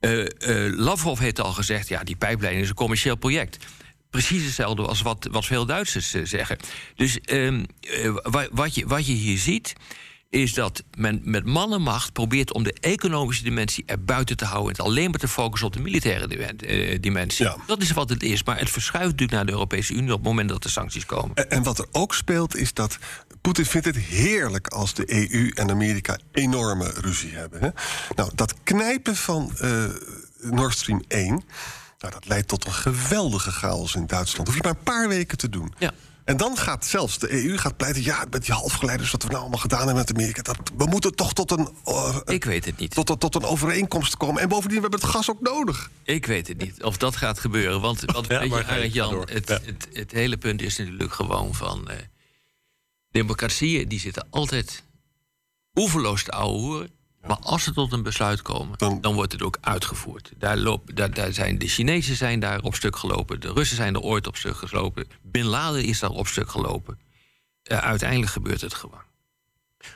Eh, 0.00 0.20
eh, 0.66 0.74
Lavrov 0.78 1.18
heeft 1.18 1.40
al 1.40 1.52
gezegd, 1.52 1.88
ja, 1.88 2.04
die 2.04 2.16
pijplijn 2.16 2.56
is 2.58 2.68
een 2.68 2.74
commercieel 2.74 3.16
project. 3.16 3.64
Precies 4.10 4.44
hetzelfde 4.44 4.82
als 4.86 5.02
wat, 5.02 5.28
wat 5.30 5.44
veel 5.44 5.66
Duitsers 5.66 6.14
eh, 6.14 6.24
zeggen. 6.24 6.56
Dus 6.94 7.20
ehm, 7.20 7.64
eh, 7.80 8.16
wa- 8.22 8.48
wat, 8.50 8.74
je, 8.74 8.86
wat 8.86 9.06
je 9.06 9.12
hier 9.12 9.38
ziet, 9.38 9.72
is 10.30 10.54
dat 10.54 10.82
men 10.96 11.20
met 11.24 11.44
mannenmacht 11.44 12.12
probeert 12.12 12.52
om 12.52 12.62
de 12.62 12.72
economische 12.80 13.44
dimensie 13.44 13.84
er 13.86 14.04
buiten 14.04 14.36
te 14.36 14.44
houden... 14.44 14.70
en 14.70 14.76
het 14.76 14.86
alleen 14.86 15.10
maar 15.10 15.18
te 15.18 15.28
focussen 15.28 15.68
op 15.68 15.74
de 15.74 15.80
militaire 15.80 16.56
eh, 16.56 16.98
dimensie. 17.00 17.44
Ja. 17.44 17.56
Dat 17.66 17.82
is 17.82 17.90
wat 17.90 18.08
het 18.08 18.22
is, 18.22 18.44
maar 18.44 18.58
het 18.58 18.70
verschuift 18.70 19.10
natuurlijk 19.10 19.32
naar 19.32 19.46
de 19.46 19.52
Europese 19.52 19.92
Unie... 19.92 20.12
op 20.12 20.18
het 20.18 20.26
moment 20.26 20.48
dat 20.48 20.64
er 20.64 20.70
sancties 20.70 21.06
komen. 21.06 21.36
En, 21.36 21.50
en 21.50 21.62
wat 21.62 21.78
er 21.78 21.86
ook 21.92 22.14
speelt 22.14 22.56
is 22.56 22.72
dat 22.72 22.98
Poetin 23.40 23.66
vindt 23.66 23.86
het 23.86 23.96
heerlijk 23.96 24.68
als 24.68 24.94
de 24.94 25.30
EU 25.32 25.50
en 25.54 25.70
Amerika 25.70 26.18
enorme 26.32 26.92
ruzie 27.00 27.34
hebben. 27.34 27.60
Hè? 27.60 27.68
Nou, 28.14 28.30
dat 28.34 28.54
knijpen 28.62 29.16
van 29.16 29.52
eh, 29.58 29.84
Nord 30.40 30.74
Stream 30.74 31.02
1, 31.08 31.28
nou, 31.98 32.12
dat 32.12 32.26
leidt 32.26 32.48
tot 32.48 32.66
een 32.66 32.72
geweldige 32.72 33.50
chaos 33.50 33.94
in 33.94 34.06
Duitsland. 34.06 34.48
Hoef 34.48 34.56
je 34.56 34.62
maar 34.62 34.76
een 34.76 34.82
paar 34.82 35.08
weken 35.08 35.38
te 35.38 35.48
doen. 35.48 35.74
Ja. 35.78 35.92
En 36.26 36.36
dan 36.36 36.56
gaat 36.56 36.84
zelfs 36.86 37.18
de 37.18 37.44
EU 37.44 37.56
gaat 37.58 37.76
pleiten... 37.76 38.02
ja, 38.02 38.24
met 38.30 38.44
die 38.44 38.54
halfgeleiders, 38.54 39.10
wat 39.10 39.22
we 39.22 39.28
nou 39.28 39.40
allemaal 39.40 39.58
gedaan 39.60 39.78
hebben 39.78 39.96
met 39.96 40.10
Amerika... 40.14 40.42
Dat, 40.42 40.56
we 40.76 40.84
moeten 40.86 41.14
toch 41.14 41.32
tot 41.32 41.50
een, 41.50 41.68
eh, 41.84 42.16
Ik 42.24 42.44
weet 42.44 42.64
het 42.64 42.78
niet. 42.78 42.90
tot, 42.94 43.06
tot, 43.06 43.20
tot 43.20 43.34
een 43.34 43.44
overeenkomst 43.44 44.16
komen. 44.16 44.42
En 44.42 44.48
bovendien, 44.48 44.76
we 44.76 44.82
hebben 44.82 45.00
het 45.00 45.08
gas 45.08 45.30
ook 45.30 45.40
nodig. 45.40 45.90
Ik 46.02 46.26
weet 46.26 46.48
het 46.48 46.58
niet 46.58 46.82
of 46.82 46.96
dat 46.96 47.16
gaat 47.16 47.38
gebeuren. 47.38 47.80
Want, 47.80 48.00
want 48.12 48.26
Ja, 48.26 48.38
weet 48.38 48.50
maar 48.50 48.78
je, 48.82 48.90
Jan, 48.90 49.10
door. 49.10 49.26
het, 49.30 49.48
Ja. 49.48 49.58
het, 49.64 49.88
het 49.92 50.12
hele 50.12 50.36
punt 50.36 50.62
is 50.62 50.78
natuurlijk 50.78 51.12
gewoon 51.12 51.54
van... 51.54 51.90
eh, 51.90 51.96
democratieën 53.10 53.88
die 53.88 54.00
zitten 54.00 54.26
altijd 54.30 54.82
oeverloos 55.74 56.22
te 56.24 56.30
ouwehoeren. 56.30 56.90
Maar 57.26 57.36
als 57.42 57.62
ze 57.62 57.72
tot 57.72 57.92
een 57.92 58.02
besluit 58.02 58.42
komen, 58.42 58.78
Dan- 58.78 59.00
dan, 59.00 59.14
wordt 59.14 59.32
het 59.32 59.42
ook 59.42 59.58
uitgevoerd. 59.60 60.30
Daar 60.38 60.56
loop, 60.56 60.90
daar, 60.94 61.10
daar 61.14 61.32
zijn, 61.32 61.58
de 61.58 61.68
Chinezen 61.68 62.16
zijn 62.16 62.40
daar 62.40 62.60
op 62.62 62.74
stuk 62.74 62.96
gelopen. 62.96 63.40
De 63.40 63.52
Russen 63.52 63.76
zijn 63.76 63.94
er 63.94 64.00
ooit 64.00 64.26
op 64.26 64.36
stuk 64.36 64.56
gelopen. 64.56 65.06
Bin 65.22 65.44
Laden 65.44 65.84
is 65.84 65.98
daar 65.98 66.10
op 66.10 66.26
stuk 66.26 66.48
gelopen. 66.50 66.98
Eh, 67.62 67.78
uiteindelijk 67.78 68.32
gebeurt 68.32 68.60
het 68.60 68.74
gewoon. 68.74 69.04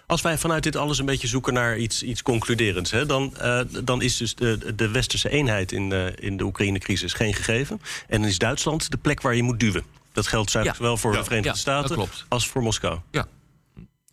Als 0.06 0.20
wij 0.20 0.38
vanuit 0.38 0.62
dit 0.62 0.76
alles 0.76 0.98
een 0.98 1.06
beetje 1.06 1.26
zoeken 1.28 1.52
naar 1.54 1.78
iets, 1.78 2.02
iets 2.02 2.22
concluderends, 2.22 2.90
hè, 2.90 3.06
dan, 3.06 3.36
eh, 3.36 3.60
dan 3.84 4.02
is 4.02 4.16
dus 4.16 4.34
de, 4.34 4.74
de 4.74 4.88
westerse 4.88 5.28
eenheid 5.30 5.72
in, 5.72 5.88
de 5.88 6.12
in 6.18 6.36
de 6.36 6.44
Oekraïne-crisis 6.44 7.12
geen 7.12 7.34
gegeven. 7.34 7.80
En 8.08 8.20
dan 8.20 8.30
is 8.30 8.38
Duitsland 8.38 8.90
de 8.90 8.96
plek 8.96 9.20
waar 9.20 9.34
je 9.34 9.42
moet 9.42 9.60
duwen. 9.60 9.84
Dat 10.12 10.26
geldt 10.26 10.52
Ja. 10.52 10.74
zowel 10.74 10.96
voor 10.96 11.12
Ja. 11.12 11.18
de 11.18 11.24
Verenigde 11.24 11.50
Ja, 11.52 11.56
Staten 11.56 11.88
dat 11.88 11.96
klopt. 11.96 12.24
als 12.28 12.48
voor 12.48 12.62
Moskou. 12.62 12.98
Ja. 13.10 13.26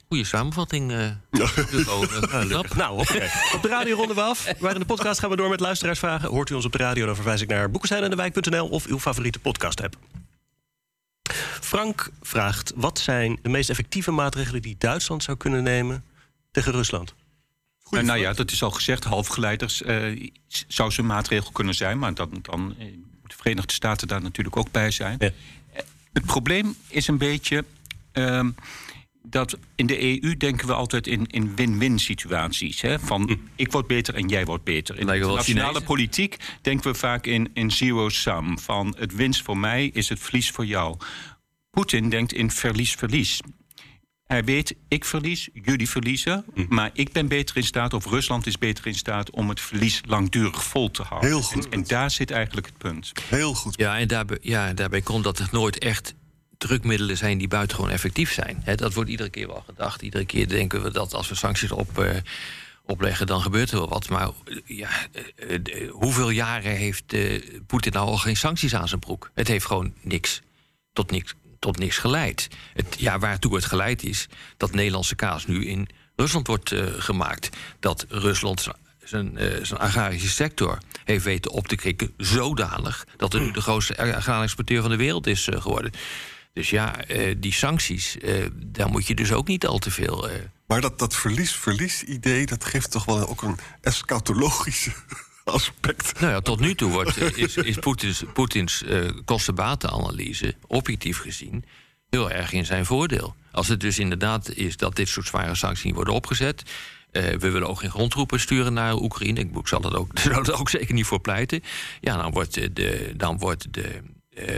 Goeie 0.08 0.24
samenvatting. 0.24 0.91
Gelukkig. 1.32 2.76
Nou, 2.84 3.00
op 3.54 3.62
de 3.62 3.67
radio 3.67 3.96
ronden 3.96 4.15
we 4.15 4.22
af. 4.22 4.60
Maar 4.60 4.74
in 4.74 4.80
de 4.80 4.86
podcast 4.86 5.20
gaan 5.20 5.30
we 5.30 5.36
door 5.36 5.50
met 5.50 5.60
luisteraarsvragen. 5.60 6.30
Hoort 6.30 6.50
u 6.50 6.54
ons 6.54 6.65
op 6.65 6.72
de 6.72 6.78
radio, 6.78 7.06
dan 7.06 7.15
verwijs 7.15 7.41
ik 7.41 7.50
naar 7.50 7.72
boekestein 7.72 8.62
of 8.62 8.86
uw 8.86 9.00
favoriete 9.00 9.39
podcast-app. 9.39 9.98
Frank 11.62 12.10
vraagt: 12.22 12.74
wat 12.76 13.00
zijn 13.00 13.39
de 13.41 13.50
meest 13.50 13.70
effectieve 13.70 14.12
maatregelen 14.12 14.62
die 14.62 14.76
Duitsland 14.78 15.24
zou 15.24 15.38
kunnen 15.38 15.63
nemen 15.63 16.04
tegen 16.52 16.72
Rusland? 16.72 17.13
Nou 17.89 18.20
ja, 18.20 18.34
dat 18.34 18.52
is 18.52 18.63
al 18.63 18.72
gezegd. 18.72 19.04
Halfgeleiders 19.04 19.82
eh, 19.82 20.30
zou 20.67 20.91
zo'n 20.91 21.06
maatregel 21.06 21.52
kunnen 21.52 21.76
zijn. 21.76 22.00
Maar 22.00 22.13
dan, 22.13 22.30
dan 22.41 22.76
eh, 22.80 22.86
moeten 22.86 23.28
de 23.28 23.36
Verenigde 23.36 23.74
Staten 23.74 24.08
daar 24.08 24.22
natuurlijk 24.22 24.58
ook 24.58 24.72
bij 24.72 24.91
zijn. 24.91 25.15
Ja. 25.20 25.32
Het 26.13 26.26
probleem 26.26 26.76
is 26.88 27.08
een 27.08 27.17
beetje 27.17 27.65
ehm, 28.12 28.50
dat 29.30 29.58
in 29.76 29.86
de 29.86 30.24
EU 30.24 30.38
denken 30.38 30.68
we 30.68 30.74
altijd 30.74 31.08
in, 31.08 31.28
in 31.28 31.56
win-win 31.56 32.00
situaties. 32.00 32.82
Hè? 32.82 33.00
Van 33.00 33.40
ik 33.56 33.72
word 33.72 33.88
beter 33.88 34.16
en 34.16 34.28
jij 34.28 34.46
wordt 34.46 34.63
beter. 34.63 35.00
In 35.00 35.08
de 35.08 35.18
nationale 35.18 35.82
politiek 35.82 36.38
denken 36.62 36.92
we 36.92 36.98
vaak 36.98 37.26
in, 37.26 37.50
in 37.54 37.72
zero-sum. 37.72 38.60
Van 38.60 38.96
het 38.98 39.16
winst 39.16 39.44
voor 39.44 39.58
mij 39.58 39.88
is 39.94 40.10
het 40.10 40.20
verlies 40.20 40.52
voor 40.52 40.66
jou. 40.66 40.98
Poetin 41.70 42.10
denkt 42.10 42.34
in 42.34 42.52
verlies-verlies. 42.52 43.40
Hij 44.24 44.44
weet, 44.44 44.76
ik 44.88 45.06
verlies, 45.06 45.50
jullie 45.54 45.90
verliezen. 45.90 46.46
Maar 46.70 46.90
ik 46.94 47.12
ben 47.12 47.28
beter 47.28 47.58
in 47.58 47.63
staat, 47.63 47.94
of 47.94 48.06
Rusland 48.06 48.48
is 48.48 48.58
beter 48.58 48.88
in 48.88 48.96
staat... 48.96 49.30
om 49.30 49.50
het 49.50 49.62
verlies 49.62 50.02
langdurig 50.06 50.63
vol 50.63 50.92
te 50.92 51.04
houden. 51.04 51.30
Heel 51.30 51.42
goed. 51.42 51.66
En, 51.66 51.72
en 51.72 51.84
daar 51.84 52.12
zit 52.12 52.32
eigenlijk 52.32 52.68
het 52.68 52.78
punt. 52.78 53.12
Heel 53.30 53.54
goed. 53.54 53.78
Ja, 53.78 53.98
en 53.98 54.08
daarbij, 54.08 54.38
ja, 54.42 54.74
daarbij 54.74 55.02
komt 55.02 55.24
dat 55.24 55.40
er 55.40 55.48
nooit 55.52 55.78
echt 55.78 56.16
drukmiddelen 56.58 57.17
zijn 57.17 57.38
die 57.38 57.48
buitengewoon 57.48 57.91
effectief 57.91 58.34
zijn. 58.34 58.63
Dat 58.76 58.93
wordt 58.93 59.10
iedere 59.10 59.30
keer 59.30 59.48
wel 59.48 59.63
gedacht. 59.65 60.02
Iedere 60.02 60.26
keer 60.26 60.48
denken 60.48 60.84
we 60.84 60.91
dat 60.91 61.13
als 61.13 61.30
we 61.30 61.36
sancties 61.36 61.72
op, 61.72 62.00
eh, 62.00 62.15
opleggen, 62.86 63.28
dan 63.28 63.41
gebeurt 63.41 63.72
er 63.72 63.78
wel 63.78 63.89
wat. 63.89 64.10
Maar 64.10 64.28
eh, 64.28 64.58
ja, 64.65 64.89
eh, 65.36 65.89
hoeveel 65.91 66.30
jaren 66.30 66.72
heeft 66.72 67.15
Poetin 67.67 67.91
nou 67.91 68.08
al 68.08 68.17
geen 68.17 68.38
sancties 68.38 68.76
aan 68.76 68.88
zijn 68.88 69.00
broek? 69.00 69.32
Het 69.34 69.48
heeft 69.48 69.65
gewoon 69.65 69.93
niks 70.02 70.41
tot 70.93 71.12
niks, 71.12 71.34
tot 71.60 71.78
niks 71.78 71.98
geleid. 71.98 72.48
Het, 72.74 72.96
ja, 72.98 73.20
waartoe 73.20 73.56
het 73.56 73.65
geleid 73.65 74.04
is 74.04 74.28
dat 74.58 74.74
Nederlandse 74.74 75.15
kaas 75.15 75.46
nu 75.46 75.65
in 75.65 75.88
Rusland 76.15 76.48
wordt 76.48 76.74
gemaakt. 76.98 77.50
Dat 77.80 78.06
Rusland 78.10 78.67
zijn- 79.04 79.38
zijn, 79.62 79.78
agrarische 79.80 80.30
sector 80.30 80.78
heeft 81.04 81.24
weten 81.24 81.52
op 81.52 81.67
te 81.67 81.76
krikken 81.76 82.13
zodanig 82.17 83.06
dat 83.17 83.34
het 83.34 83.41
nu 83.41 83.52
de 83.52 83.62
grootste 83.62 83.98
agrarische 83.98 84.41
exporteur 84.41 84.82
van 84.82 84.91
de 84.91 84.98
wereld 84.98 85.28
is 85.28 85.48
geworden. 85.52 85.91
Dus 86.58 86.70
ja, 86.70 87.02
eh, 87.02 87.36
die 87.38 87.54
sancties, 87.54 88.17
eh, 88.17 88.46
daar 88.56 88.89
moet 88.89 89.08
je 89.08 89.15
dus 89.15 89.32
ook 89.32 89.48
niet 89.48 89.65
al 89.67 89.80
te 89.80 89.91
veel. 89.91 90.30
eh, 90.30 90.36
Maar 90.67 90.82
dat, 90.82 91.00
dat 91.00 91.15
verlies-verlies-idee, 91.15 92.46
dat 92.46 92.65
geeft 92.65 92.91
toch 92.91 93.06
wel 93.06 93.28
ook 93.30 93.41
een 93.41 93.58
eschatologische 93.82 94.91
aspect. 95.43 96.20
Nou 96.20 96.32
ja, 96.32 96.41
tot 96.41 96.60
nu 96.60 96.76
toe 96.76 96.91
wordt, 96.91 97.38
is, 97.38 97.56
is 97.56 97.76
Poetins, 97.76 98.24
Poetins 98.34 98.84
kostenbatenanalyse, 99.26 100.56
objectief 100.67 101.20
gezien, 101.20 101.65
heel 102.10 102.32
erg 102.32 102.52
in 102.52 102.65
zijn 102.65 102.86
voordeel. 102.86 103.36
Als 103.52 103.67
het 103.67 103.80
dus 103.80 104.00
inderdaad 104.00 104.50
is 104.54 104.78
dat 104.78 104.96
dit 104.96 105.08
soort 105.08 105.28
zware 105.28 105.56
sancties 105.56 105.84
niet 105.86 105.96
worden 105.96 106.13
opgezet. 106.13 106.63
we 107.12 107.38
willen 107.52 107.67
ook 107.67 107.80
geen 107.80 107.91
grondtroepen 107.91 108.39
sturen 108.39 108.74
naar 108.74 108.96
Oekraïne. 108.96 109.39
Ik 109.39 109.67
zal 109.67 109.82
dat 109.82 109.96
ook, 109.96 110.20
zou 110.20 110.46
er 110.46 110.60
ook 110.60 110.70
zeker 110.70 110.93
niet 110.93 111.06
voor 111.06 111.22
pleiten. 111.22 111.63
Ja, 112.02 112.22
dan 112.22 112.32
wordt 112.32 112.76
de, 112.76 113.13
dan 113.15 113.38
wordt 113.38 113.74
de, 113.74 114.02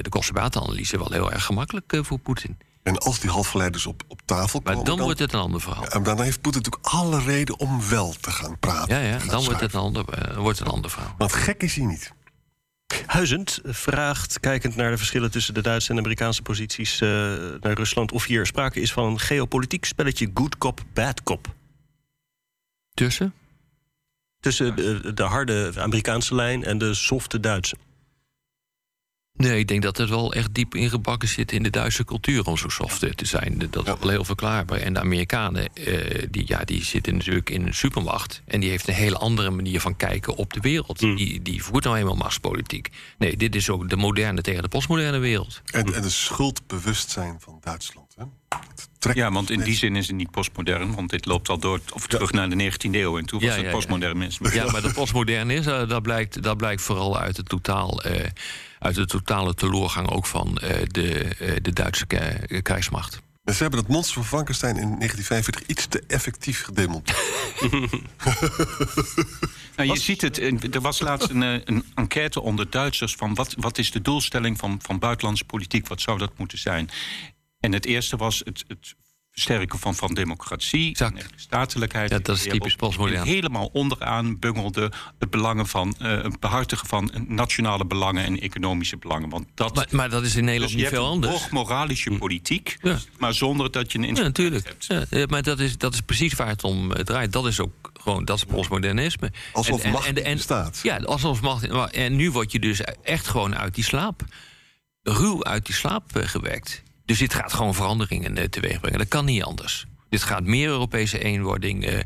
de 0.02 0.10
kostenbatenanalyse 0.10 0.98
wel 0.98 1.12
heel 1.12 1.32
erg 1.32 1.46
gemakkelijk 1.46 1.94
eh, 1.94 2.04
voor 2.04 2.20
Poetin. 2.20 2.58
En 2.84 2.98
als 2.98 3.20
die 3.20 3.30
halfgeleiders 3.30 3.86
op, 3.86 4.04
op 4.08 4.22
tafel 4.26 4.60
Maar 4.64 4.74
komen... 4.74 4.90
dan 4.90 5.00
wordt 5.00 5.20
het 5.20 5.34
een 5.34 5.40
ander 5.40 5.62
verhaal. 5.62 5.88
En 5.88 6.04
dan 6.04 6.22
heeft 6.22 6.42
Poetin 6.42 6.62
natuurlijk 6.62 6.94
alle 6.94 7.22
reden 7.24 7.60
om 7.60 7.90
wel 7.90 8.14
te 8.22 8.32
gaan 8.32 8.60
praten. 8.60 8.96
Ja, 8.96 9.02
ja, 9.02 9.26
dan 9.26 9.44
wordt 9.44 9.60
het 9.60 9.74
een 9.74 9.80
ander, 9.80 10.10
eh, 10.10 10.38
wordt 10.38 10.60
het 10.60 10.68
een 10.68 10.74
ander 10.74 10.92
verhaal. 10.92 11.16
Want 11.18 11.34
gek 11.34 11.64
is 11.64 11.76
hij 11.76 11.86
niet. 11.86 12.14
Huizend 13.06 13.60
vraagt, 13.64 14.40
kijkend 14.40 14.76
naar 14.76 14.92
de 14.92 14.98
verschillen 14.98 15.32
tussen 15.32 15.54
de 15.54 15.62
Duitse 15.62 15.92
en 15.92 15.98
Amerikaanse 15.98 16.42
posities 16.42 17.02
eh, 17.02 17.10
naar 17.60 17.74
Rusland, 17.74 18.12
of 18.12 18.26
hier 18.26 18.46
sprake 18.46 18.82
is 18.82 18.94
van 18.94 19.06
een 19.06 19.20
geopolitiek 19.20 19.86
spelletje 19.86 20.32
good 20.34 20.58
cop, 20.58 20.82
bad 20.94 21.24
cop. 21.24 21.48
Tussen? 22.94 23.34
Tussen 24.40 24.76
de, 24.76 25.14
de 25.14 25.24
harde 25.24 25.72
Amerikaanse 25.78 26.36
lijn 26.36 26.64
en 26.64 26.78
de 26.78 26.94
softe 26.94 27.40
Duitse. 27.40 27.76
Nee, 29.40 29.60
ik 29.60 29.68
denk 29.68 29.82
dat 29.82 29.98
het 29.98 30.10
wel 30.10 30.34
echt 30.34 30.54
diep 30.54 30.76
ingebakken 30.76 31.28
zit 31.28 31.52
in 31.52 31.64
de 31.64 31.70
Duitse 31.70 32.06
cultuur 32.06 32.46
om 32.46 32.58
zo 32.58 32.70
soft 32.70 33.00
te 33.00 33.26
zijn. 33.26 33.58
Dat 33.70 33.88
is 33.88 33.94
wel 34.00 34.10
heel 34.10 34.24
verklaarbaar. 34.24 34.80
En 34.80 34.94
de 34.94 35.00
Amerikanen, 35.00 35.74
eh, 35.74 36.28
die, 36.30 36.44
ja, 36.46 36.64
die 36.64 36.84
zitten 36.84 37.16
natuurlijk 37.16 37.50
in 37.50 37.68
een 37.68 37.74
supermacht. 37.74 38.42
En 38.46 38.60
die 38.60 38.70
heeft 38.70 38.88
een 38.88 38.94
hele 38.94 39.18
andere 39.18 39.50
manier 39.50 39.82
van 39.82 39.96
kijken 39.96 40.36
op 40.36 40.54
de 40.54 40.60
wereld. 40.60 41.00
Hmm. 41.00 41.16
Die, 41.16 41.42
die 41.42 41.64
voert 41.64 41.84
nou 41.84 41.98
eenmaal 41.98 42.16
machtspolitiek. 42.16 42.90
Nee, 43.18 43.38
dit 43.38 43.56
is 43.56 43.70
ook 43.70 43.90
de 43.90 43.96
moderne 43.96 44.42
tegen 44.42 44.62
de 44.62 44.70
postmoderne 44.70 45.18
wereld. 45.18 45.62
En, 45.66 45.94
en 45.94 46.02
de 46.02 46.10
schuldbewustzijn 46.10 47.38
van 47.40 47.58
Duitsland. 47.64 48.09
Hè? 48.20 48.26
Het 48.58 48.90
trekt 49.00 49.18
Ja, 49.18 49.32
want 49.32 49.50
in 49.50 49.62
die 49.62 49.76
zin 49.76 49.96
is 49.96 50.08
het 50.08 50.16
niet 50.16 50.32
postmodern, 50.32 50.96
want 50.96 51.10
dit 51.10 51.26
loopt 51.26 51.50
al 51.50 51.58
door 51.60 51.80
of 51.94 52.08
terug 52.08 52.32
naar 52.32 52.50
de 52.50 52.72
19e 52.72 52.90
eeuw. 52.92 53.18
En 53.18 53.26
toen 53.26 53.40
was 53.40 53.48
Ja, 53.50 53.54
het 53.56 53.62
ja, 53.64 53.68
ja. 53.68 53.74
postmodernisme. 53.76 54.54
Ja, 54.54 54.72
maar 54.72 54.82
dat 54.82 54.94
postmoderne 54.94 55.54
is, 55.54 55.66
eh, 55.66 55.88
dat, 55.90 56.02
blijkt, 56.02 56.44
dat 56.44 56.58
blijkt 56.58 56.82
vooral 56.82 57.18
uit 57.20 57.38
het 57.38 57.50
totaal. 57.50 58.02
eh, 58.04 58.26
uit 58.80 58.96
de 58.96 59.06
totale 59.06 59.54
teleurgang 59.54 60.10
ook 60.10 60.26
van 60.26 60.58
eh, 60.58 60.82
de, 60.88 61.14
eh, 61.24 61.56
de 61.62 61.74
Duitse 61.74 62.06
krijgsmacht. 62.62 63.22
En 63.44 63.54
ze 63.56 63.62
hebben 63.62 63.80
het 63.80 63.88
monster 63.90 64.14
van 64.14 64.26
Frankenstein 64.26 64.78
in 64.78 64.96
1945 64.98 65.68
iets 65.68 65.88
te 65.88 66.04
effectief 66.08 66.64
gedemonteerd. 66.64 67.18
Nou, 69.76 69.92
je 69.92 70.00
ziet 70.00 70.22
het, 70.22 70.76
er 70.76 70.82
was 70.82 71.00
laatst 71.00 71.30
een, 71.30 71.42
een 71.42 71.84
enquête 71.96 72.42
onder 72.42 72.70
Duitsers 72.70 73.16
van 73.16 73.34
wat, 73.36 73.56
wat 73.58 73.78
is 73.78 73.92
de 73.92 74.02
doelstelling 74.02 74.58
van, 74.58 74.80
van 74.82 75.00
buitenlandse 75.00 75.44
politiek, 75.46 75.88
wat 75.88 76.02
zou 76.02 76.18
dat 76.18 76.32
moeten 76.38 76.58
zijn? 76.58 76.90
En 77.60 77.72
het 77.74 77.86
eerste 77.86 78.18
was 78.18 78.42
het, 78.46 78.64
het 78.68 78.96
versterken 79.32 79.80
van, 79.80 79.96
van 79.96 80.14
democratie, 80.14 80.96
en 80.98 81.18
statelijkheid. 81.36 82.10
Ja, 82.10 82.20
dat 82.20 82.36
is 82.36 82.44
typisch 82.44 82.76
postmodern. 82.76 83.20
En 83.22 83.28
helemaal 83.28 83.70
onderaan 83.74 84.40
bungelde 84.40 84.92
het 85.20 85.30
belangen 85.30 85.68
van, 85.68 85.96
eh, 86.00 86.22
het 86.24 86.40
behartigen 86.40 86.88
van 86.88 87.12
nationale 87.28 87.86
belangen 87.86 88.24
en 88.26 88.40
economische 88.40 88.98
belangen. 88.98 89.30
Want 89.30 89.46
dat, 89.54 89.76
Maar, 89.76 89.88
maar 89.92 90.10
dat 90.10 90.24
is 90.24 90.36
in 90.36 90.44
Nederland 90.44 90.72
dus 90.72 90.82
niet 90.82 90.90
veel 90.90 91.04
een 91.06 91.10
anders. 91.12 91.32
hoog 91.34 91.50
moralische 91.52 92.12
politiek, 92.12 92.78
Ja. 92.82 92.98
maar 93.18 93.34
zonder 93.34 93.72
dat 93.72 93.92
je 93.92 93.98
een 93.98 94.04
Ja, 94.04 94.10
instrument 94.10 94.38
natuurlijk. 94.38 94.68
hebt. 94.68 94.86
Ja, 95.12 95.20
ja, 95.20 95.26
maar 95.30 95.44
dat 95.44 95.60
is, 95.60 95.78
dat 95.78 95.94
is 95.94 96.02
precies 96.02 96.34
waar 96.34 96.48
het 96.48 96.64
om 96.64 96.92
eh, 96.94 97.04
draait. 97.04 97.32
Dat 97.32 97.46
is 97.48 97.60
ook 97.60 97.92
gewoon, 98.02 98.26
dat 98.26 98.38
is 98.38 98.44
postmodernisme. 98.44 99.32
Alsof 99.54 99.86
macht 99.92 100.14
niet 100.14 100.24
bestaat. 100.24 100.80
Ja, 100.84 100.98
alsof 100.98 101.42
macht. 101.42 101.70
maar- 101.72 101.90
En 101.90 102.16
nu 102.16 102.32
word 102.32 102.52
je 102.52 102.60
dus 102.60 102.82
echt 103.04 103.28
gewoon 103.28 103.56
uit 103.56 103.76
die 103.76 103.84
slaap, 103.84 104.22
ruw 105.04 105.44
uit 105.44 105.66
die 105.66 105.76
slaap 105.76 106.16
eh, 106.16 106.28
gewerkt. 106.28 106.84
Dus 107.10 107.20
dit 107.20 107.34
gaat 107.34 107.54
gewoon 107.54 107.74
veranderingen 107.74 108.38
eh, 108.38 108.44
teweeg 108.44 108.80
brengen. 108.80 109.00
Dat 109.00 109.08
kan 109.08 109.26
niet 109.26 109.44
anders. 109.44 109.86
Dit 110.10 110.24
gaat 110.24 110.44
meer 110.44 110.68
Europese 110.68 111.20
eenwording 111.20 111.86
eh, 111.86 112.00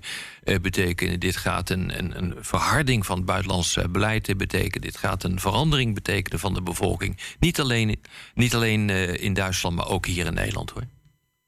eh, 0.44 0.60
betekenen. 0.62 1.20
Dit 1.20 1.38
gaat 1.38 1.70
een, 1.70 1.98
een, 1.98 2.18
een 2.18 2.36
verharding 2.40 3.06
van 3.06 3.18
het 3.18 3.26
buitenlands 3.26 3.78
beleid 3.90 4.38
betekenen. 4.38 4.82
Dit 4.82 4.98
gaat 4.98 5.24
een 5.24 5.40
verandering 5.40 5.94
betekenen 5.94 6.40
van 6.40 6.54
de 6.54 6.62
bevolking. 6.62 7.18
Niet 7.40 7.60
alleen, 7.60 8.00
niet 8.34 8.56
alleen 8.56 8.90
in 9.20 9.34
Duitsland, 9.34 9.76
maar 9.76 9.88
ook 9.88 10.06
hier 10.06 10.26
in 10.26 10.34
Nederland 10.34 10.70
hoor. 10.70 10.88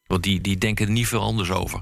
Want 0.08 0.24
die, 0.24 0.42
die 0.42 0.58
denken 0.58 0.86
er 0.86 0.92
niet 0.92 1.08
veel 1.08 1.22
anders 1.22 1.52
over 1.52 1.82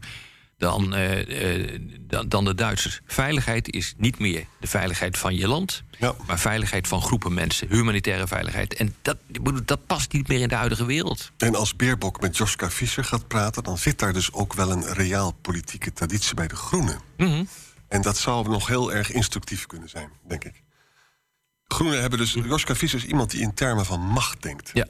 dan, 0.64 0.94
eh, 0.94 1.74
eh, 1.74 1.82
dan, 2.00 2.30
dan 2.30 2.46
de 2.46 2.56
Duitsers. 2.56 3.02
Veiligheid 3.06 3.70
is 3.70 3.94
niet 3.98 4.20
meer 4.20 4.46
de 4.60 4.68
veiligheid 4.68 5.18
van 5.18 5.36
je 5.36 5.48
land, 5.48 5.84
Ja. 6.00 6.16
maar 6.28 6.40
veiligheid 6.40 6.88
van 6.88 7.02
groepen 7.02 7.34
mensen, 7.34 7.68
humanitaire 7.70 8.28
veiligheid. 8.28 8.74
En 8.74 8.96
dat, 9.02 9.18
dat 9.66 9.86
past 9.86 10.12
niet 10.12 10.28
meer 10.28 10.40
in 10.40 10.48
de 10.48 10.56
huidige 10.56 10.86
wereld. 10.86 11.32
En 11.38 11.56
als 11.56 11.76
Beerbok 11.76 12.22
met 12.22 12.38
Joschka 12.38 12.70
Fischer 12.70 13.04
gaat 13.04 13.28
praten... 13.28 13.64
dan 13.64 13.78
zit 13.78 14.00
daar 14.00 14.14
dus 14.14 14.34
ook 14.34 14.54
wel 14.54 14.72
een 14.72 14.94
reaal 14.94 15.32
politieke 15.32 15.94
traditie 15.94 16.36
bij 16.36 16.48
de 16.48 16.56
Groenen. 16.56 17.00
Mhm. 17.18 17.44
En 17.88 18.02
dat 18.02 18.18
zou 18.18 18.50
nog 18.50 18.68
heel 18.68 18.94
erg 18.94 19.12
instructief 19.12 19.66
kunnen 19.66 19.90
zijn, 19.90 20.10
denk 20.28 20.44
ik. 20.44 20.64
Groenen 21.68 22.02
hebben 22.02 22.20
dus... 22.20 22.34
Joschka 22.34 22.76
Fischer 22.76 23.00
is 23.00 23.06
iemand 23.06 23.32
die 23.32 23.42
in 23.42 23.54
termen 23.54 23.86
van 23.86 24.00
macht 24.00 24.42
denkt. 24.42 24.70
Ja. 24.74 24.88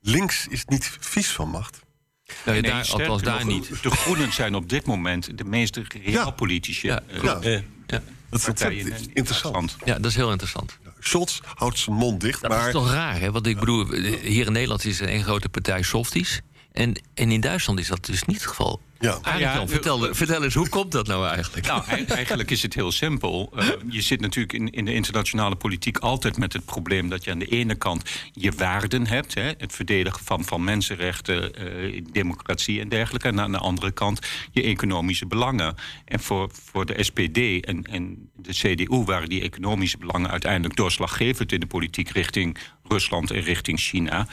Links 0.00 0.46
is 0.46 0.64
niet 0.64 0.96
vies 1.00 1.28
van 1.30 1.48
macht. 1.48 1.84
Nou, 2.26 2.60
Nee, 2.60 2.70
daar, 2.70 2.84
sterker 2.84 3.08
althans 3.08 3.22
daar 3.22 3.44
nog, 3.46 3.54
niet. 3.70 3.82
De 3.82 3.90
Groenen 3.90 4.32
zijn 4.32 4.54
op 4.54 4.68
dit 4.68 4.86
moment 4.86 5.38
de 5.38 5.44
meest 5.44 5.80
realpolitische 6.04 6.86
Ja, 6.86 7.02
eh, 7.08 7.54
eh, 7.54 7.62
Ja. 7.86 8.02
Dat 8.30 8.40
is 8.40 8.84
in 8.84 8.94
interessant. 9.12 9.76
Ja, 9.84 9.94
dat 9.94 10.10
is 10.10 10.16
heel 10.16 10.30
interessant. 10.30 10.78
Scholz 11.00 11.40
houdt 11.54 11.78
zijn 11.78 11.96
mond 11.96 12.20
dicht, 12.20 12.40
Dat 12.40 12.50
maar... 12.50 12.66
is 12.66 12.72
toch 12.72 12.90
raar, 12.90 13.20
hè? 13.20 13.30
Want 13.30 13.46
ik 13.46 13.58
bedoel, 13.58 13.92
hier 14.22 14.46
in 14.46 14.52
Nederland 14.52 14.84
is 14.84 15.00
er 15.00 15.08
een 15.08 15.22
grote 15.22 15.48
partij 15.48 15.82
softies. 15.82 16.40
En, 16.76 16.92
en 17.14 17.30
in 17.30 17.40
Duitsland 17.40 17.78
is 17.78 17.88
dat 17.88 18.04
dus 18.06 18.24
niet 18.24 18.36
het 18.36 18.46
geval. 18.46 18.80
Ja. 19.00 19.18
Arendt 19.22 19.40
Ja, 19.44 19.54
Jan, 19.54 19.68
vertel, 19.68 20.14
vertel 20.14 20.44
eens, 20.44 20.54
hoe 20.54 20.68
komt 20.68 20.92
dat 20.92 21.06
nou 21.06 21.26
eigenlijk? 21.28 21.66
Nou, 21.66 21.84
ei- 21.86 22.04
eigenlijk 22.04 22.50
is 22.50 22.62
het 22.62 22.74
heel 22.74 22.92
simpel. 22.92 23.52
Eh, 23.56 23.68
je 23.88 24.00
zit 24.00 24.20
natuurlijk 24.20 24.52
in, 24.52 24.70
in 24.70 24.84
de 24.84 24.94
internationale 24.94 25.56
politiek 25.56 25.98
altijd 25.98 26.38
met 26.38 26.52
het 26.52 26.64
probleem 26.64 27.08
dat 27.08 27.24
je 27.24 27.30
aan 27.30 27.38
de 27.38 27.46
ene 27.46 27.74
kant 27.74 28.02
je 28.32 28.52
waarden 28.52 29.06
hebt, 29.06 29.34
hè, 29.34 29.42
het 29.58 29.72
verdedigen 29.72 30.24
van, 30.24 30.44
van 30.44 30.64
mensenrechten, 30.64 31.54
eh, 31.54 32.02
democratie 32.12 32.80
en 32.80 32.88
dergelijke, 32.88 33.28
en 33.28 33.40
aan 33.40 33.52
de 33.52 33.58
andere 33.58 33.90
kant 33.92 34.20
je 34.50 34.62
economische 34.62 35.26
belangen. 35.26 35.74
En 36.04 36.20
voor, 36.20 36.50
voor 36.70 36.86
de 36.86 37.02
SPD 37.04 37.64
en, 37.64 37.82
en 37.84 38.30
de 38.36 38.52
CDU 38.52 39.04
waren 39.04 39.28
die 39.28 39.42
economische 39.42 39.98
belangen 39.98 40.30
uiteindelijk 40.30 40.76
doorslaggevend 40.76 41.52
in 41.52 41.60
de 41.60 41.66
politiek 41.66 42.08
richting 42.10 42.56
Rusland 42.88 43.30
en 43.30 43.40
richting 43.40 43.78
China. 43.80 44.26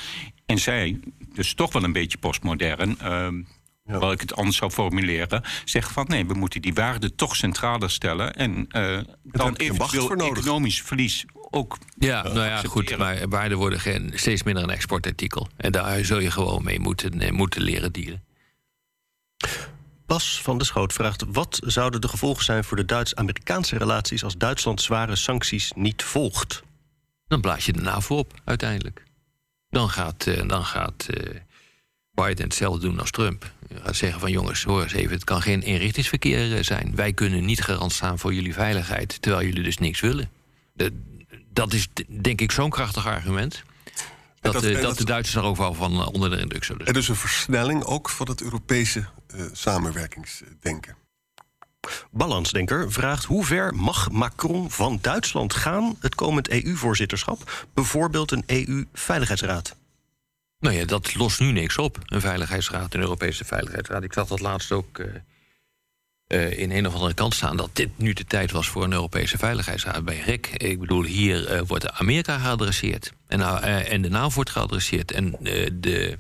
En 0.46 0.60
zij, 0.60 1.00
dus 1.34 1.54
toch 1.54 1.74
wel 1.74 1.84
een 1.84 1.92
beetje 1.92 2.18
postmodern. 2.18 3.00
ehm, 3.00 3.42
Hoewel 3.84 4.12
ik 4.12 4.22
het 4.22 4.36
anders 4.36 4.58
zou 4.58 4.72
formuleren, 4.72 5.44
zeggen 5.66 5.94
van 5.94 6.06
nee, 6.08 6.26
we 6.26 6.34
moeten 6.34 6.62
die 6.62 6.74
waarden 6.74 7.16
toch 7.16 7.36
centraler 7.36 7.90
stellen. 7.92 8.34
En 8.34 8.68
eh, 8.70 9.00
dan 9.24 9.48
macht 9.48 9.62
eventueel 9.62 10.10
economisch 10.10 10.82
verlies 10.82 11.26
ook. 11.50 11.78
Ja, 11.98 12.24
nou 12.24 12.46
ja, 12.46 12.58
goed, 12.58 12.98
maar 12.98 13.28
waarden 13.30 13.58
worden 13.58 13.80
geen, 13.80 14.12
steeds 14.16 14.44
minder 14.44 14.64
een 14.64 14.70
exportartikel. 14.70 15.48
En 15.58 15.72
daar 15.72 16.06
zul 16.06 16.20
je 16.20 16.32
gewoon 16.32 16.64
mee 16.64 16.80
moeten, 16.80 17.22
eh, 17.22 17.32
moeten 17.32 17.62
leren 17.62 17.92
dealen. 17.92 18.24
Bas 20.06 20.42
van 20.42 20.58
de 20.58 20.64
Schoot 20.64 20.94
vraagt: 20.94 21.24
wat 21.28 21.60
zouden 21.66 22.02
de 22.02 22.08
gevolgen 22.08 22.44
zijn 22.44 22.64
voor 22.64 22.78
de 22.78 22.86
Duits-Amerikaanse 22.86 23.78
relaties 23.78 24.24
als 24.24 24.38
Duitsland 24.38 24.82
zware 24.82 25.16
sancties 25.16 25.72
niet 25.76 26.04
volgt? 26.04 26.64
Dan 27.28 27.42
blaas 27.42 27.66
je 27.66 27.74
de 27.74 27.82
NAVO 27.82 28.18
op, 28.18 28.42
uiteindelijk. 28.44 29.04
Dan 29.74 29.90
gaat, 29.90 30.28
eh, 30.28 30.48
dan 30.48 30.66
gaat 30.66 31.06
eh, 31.10 31.36
Biden 32.12 32.44
hetzelfde 32.44 32.80
doen 32.88 33.00
als 33.00 33.12
Trump. 33.12 33.52
Hij 33.68 33.80
gaat 33.84 33.96
zeggen 33.96 34.20
van 34.20 34.32
jongens, 34.32 34.64
hoor 34.64 34.84
eens 34.84 34.94
even, 34.94 35.12
het 35.14 35.24
kan 35.24 35.42
geen 35.42 35.62
eenrichtingsverkeer 35.62 36.56
eh, 36.58 36.64
zijn. 36.64 36.96
Wij 36.96 37.14
kunnen 37.14 37.46
niet 37.46 37.62
garant 37.62 37.92
staan 37.92 38.20
voor 38.20 38.34
jullie 38.34 38.54
veiligheid, 38.54 39.22
terwijl 39.22 39.46
jullie 39.46 39.64
dus 39.64 39.78
niks 39.78 40.00
willen. 40.00 40.30
De- 40.74 41.02
dat 41.54 41.74
is 41.74 41.88
denk 42.22 42.42
ik 42.42 42.52
zo'n 42.52 42.70
krachtig 42.70 43.08
argument. 43.08 43.64
Dat, 44.42 44.54
dat- 44.54 44.64
en 44.64 44.74
dat 44.74 44.82
dat- 44.82 44.98
de 44.98 45.06
Duitsers 45.06 45.36
daar 45.36 45.44
ook 45.44 45.58
wel 45.58 45.74
van 45.74 46.06
onder 46.08 46.30
de 46.30 46.40
indruk 46.40 46.64
zullen 46.64 46.80
En 46.80 46.86
zijn. 46.86 46.98
dus 46.98 47.08
een 47.08 47.16
versnelling 47.16 47.84
ook 47.84 48.10
van 48.10 48.28
het 48.30 48.42
Europese 48.42 49.06
samenwerkingsdenken. 49.52 50.96
Balansdenker 52.12 52.92
vraagt: 52.92 53.24
hoe 53.24 53.46
ver 53.46 53.76
mag 53.76 54.12
Macron 54.12 54.72
van 54.72 55.00
Duitsland 55.02 55.54
gaan 55.54 55.96
het 56.00 56.16
komend 56.16 56.50
EU-voorzitterschap? 56.50 57.68
Bijvoorbeeld 57.74 58.32
een 58.32 58.44
EU-veiligheidsraad. 58.46 59.76
Nou 60.60 60.76
ja, 60.76 60.86
dat 60.86 61.16
lost 61.16 61.40
nu 61.40 61.52
niks 61.52 61.78
op, 61.78 61.98
een 62.06 62.22
veiligheidsraad, 62.22 62.94
een 62.94 63.00
Europese 63.00 63.46
veiligheidsraad. 63.46 64.04
Ik 64.04 64.14
zag 64.14 64.28
dat 64.28 64.40
laatst 64.40 64.72
ook 64.72 65.00
eh, 65.00 65.08
eh, 66.28 66.60
in 66.60 66.72
een 66.72 66.88
of 66.88 66.94
andere 66.94 67.14
kant 67.14 67.34
staan... 67.34 67.58
dat 67.58 67.70
dit 67.74 67.90
nu 67.98 68.14
de 68.14 68.26
tijd 68.26 68.52
was 68.52 68.68
voor 68.68 68.84
een 68.84 68.94
Europese 68.94 69.38
veiligheidsraad 69.38 70.06
bij 70.06 70.20
RIK. 70.20 70.48
Ik 70.48 70.80
bedoel, 70.80 71.04
hier 71.04 71.48
eh, 71.48 71.62
wordt 71.68 71.92
Amerika 71.92 72.38
geadresseerd. 72.38 73.14
En, 73.28 73.62
en 73.86 74.02
de 74.02 74.10
NAVO 74.10 74.36
wordt 74.36 74.50
geadresseerd. 74.50 75.12
En 75.12 75.36
de, 75.74 76.18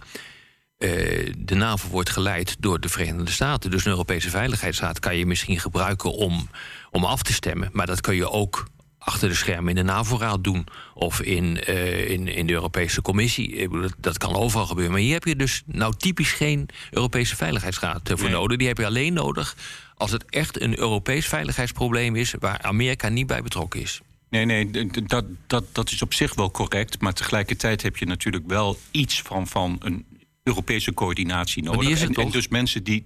eh, 0.83 1.33
de 1.37 1.55
NAVO 1.55 1.87
wordt 1.87 2.09
geleid 2.09 2.55
door 2.59 2.79
de 2.79 2.89
Verenigde 2.89 3.31
Staten. 3.31 3.71
Dus 3.71 3.85
een 3.85 3.91
Europese 3.91 4.29
veiligheidsraad 4.29 4.99
kan 4.99 5.17
je 5.17 5.25
misschien 5.25 5.59
gebruiken 5.59 6.11
om, 6.11 6.49
om 6.91 7.05
af 7.05 7.23
te 7.23 7.33
stemmen. 7.33 7.69
Maar 7.71 7.85
dat 7.85 8.01
kun 8.01 8.15
je 8.15 8.29
ook 8.29 8.67
achter 8.97 9.29
de 9.29 9.35
schermen 9.35 9.69
in 9.69 9.75
de 9.75 9.91
NAVO-raad 9.91 10.43
doen. 10.43 10.65
Of 10.93 11.21
in, 11.21 11.63
eh, 11.63 12.09
in, 12.09 12.27
in 12.27 12.47
de 12.47 12.53
Europese 12.53 13.01
Commissie. 13.01 13.69
Dat, 13.97 14.17
kan 14.17 14.35
overal 14.35 14.65
gebeuren. 14.65 14.93
Maar 14.93 15.01
hier 15.01 15.13
heb 15.13 15.23
je 15.23 15.35
dus 15.35 15.63
nou 15.65 15.93
typisch 15.97 16.31
geen 16.31 16.69
Europese 16.91 17.35
veiligheidsraad 17.35 18.09
eh, 18.09 18.17
voor 18.17 18.29
Nee. 18.29 18.37
nodig. 18.37 18.57
Die 18.57 18.67
heb 18.67 18.77
je 18.77 18.85
alleen 18.85 19.13
nodig 19.13 19.55
als 19.95 20.11
het 20.11 20.25
echt 20.29 20.61
een 20.61 20.79
Europees 20.79 21.27
veiligheidsprobleem 21.27 22.15
is... 22.15 22.33
waar 22.39 22.61
Amerika 22.61 23.09
niet 23.09 23.27
bij 23.27 23.41
betrokken 23.41 23.81
is. 23.81 24.01
Nee, 24.29 24.45
nee, 24.45 24.89
dat, 25.07 25.25
dat, 25.47 25.63
dat 25.71 25.91
is 25.91 26.01
op 26.01 26.13
zich 26.13 26.35
wel 26.35 26.51
correct. 26.51 27.01
Maar 27.01 27.13
tegelijkertijd 27.13 27.81
heb 27.81 27.97
je 27.97 28.05
natuurlijk 28.05 28.47
wel 28.47 28.79
iets 28.91 29.21
van, 29.21 29.47
van 29.47 29.75
een 29.79 30.05
Europese 30.43 30.93
coördinatie 30.93 31.63
nodig. 31.63 31.89
is 31.89 32.01
en, 32.01 32.13
en 32.13 32.29
dus 32.29 32.47
mensen 32.47 32.83
die, 32.83 33.05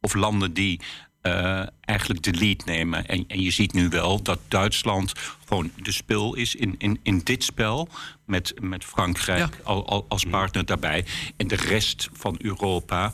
of 0.00 0.14
landen 0.14 0.52
die 0.52 0.80
eh, 1.20 1.62
eigenlijk 1.80 2.22
de 2.22 2.34
lead 2.34 2.64
nemen. 2.64 3.06
En, 3.06 3.24
en 3.28 3.40
je 3.40 3.50
ziet 3.50 3.72
nu 3.72 3.88
wel 3.88 4.22
dat 4.22 4.38
Duitsland 4.48 5.12
gewoon 5.46 5.70
de 5.82 5.92
spil 5.92 6.34
is 6.34 6.54
in, 6.54 6.74
in, 6.78 6.98
in 7.02 7.20
dit 7.24 7.44
spel. 7.44 7.88
Met, 8.26 8.54
met 8.60 8.84
Frankrijk 8.84 9.38
Ja. 9.38 9.62
al, 9.62 9.88
al, 9.88 10.04
als 10.08 10.24
partner 10.24 10.64
daarbij. 10.64 11.04
En 11.36 11.46
de 11.46 11.56
rest 11.56 12.08
van 12.12 12.36
Europa 12.38 13.12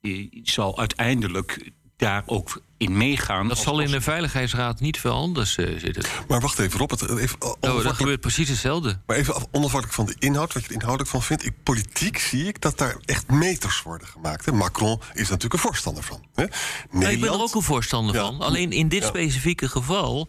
die 0.00 0.40
zal 0.42 0.78
uiteindelijk 0.78 1.70
daar 2.02 2.22
ook 2.26 2.62
in 2.76 2.96
meegaan. 2.96 3.42
Dat 3.48 3.56
als- 3.56 3.62
zal 3.66 3.74
in 3.78 3.82
als- 3.82 3.90
de 3.92 4.00
Veiligheidsraad 4.00 4.80
niet 4.80 5.00
veel 5.00 5.12
anders 5.12 5.56
eh, 5.56 5.78
zitten. 5.78 6.02
Maar 6.28 6.40
wacht 6.40 6.58
even, 6.58 6.78
Robert. 6.78 7.08
Even, 7.18 7.38
Nou, 7.60 7.82
dat 7.82 7.94
gebeurt 7.94 8.20
precies 8.20 8.48
hetzelfde. 8.48 9.00
maar 9.06 9.16
even 9.16 9.34
af- 9.34 9.46
onafhankelijk 9.50 9.92
van 9.92 10.06
de 10.06 10.14
inhoud, 10.18 10.52
wat 10.52 10.62
je 10.62 10.68
er 10.68 10.74
inhoudelijk 10.74 11.10
van 11.10 11.22
vindt. 11.22 11.44
Ik, 11.46 11.52
politiek 11.62 12.18
zie 12.18 12.46
ik 12.46 12.60
dat 12.60 12.78
daar 12.78 12.96
echt 13.04 13.30
meters 13.30 13.82
worden 13.82 14.06
gemaakt. 14.08 14.44
Hè. 14.44 14.52
Macron 14.52 15.00
is 15.12 15.28
natuurlijk 15.28 15.52
een 15.52 15.58
voorstander 15.58 16.02
van. 16.02 16.22
Hè. 16.34 16.44
Maar 16.90 17.12
ik 17.12 17.20
ben 17.20 17.28
er 17.32 17.40
ook 17.40 17.54
een 17.54 17.62
voorstander 17.62 18.14
Ja. 18.14 18.20
van. 18.20 18.40
Alleen 18.40 18.72
in 18.72 18.88
dit 18.88 19.02
Ja. 19.02 19.08
specifieke 19.08 19.68
geval. 19.68 20.28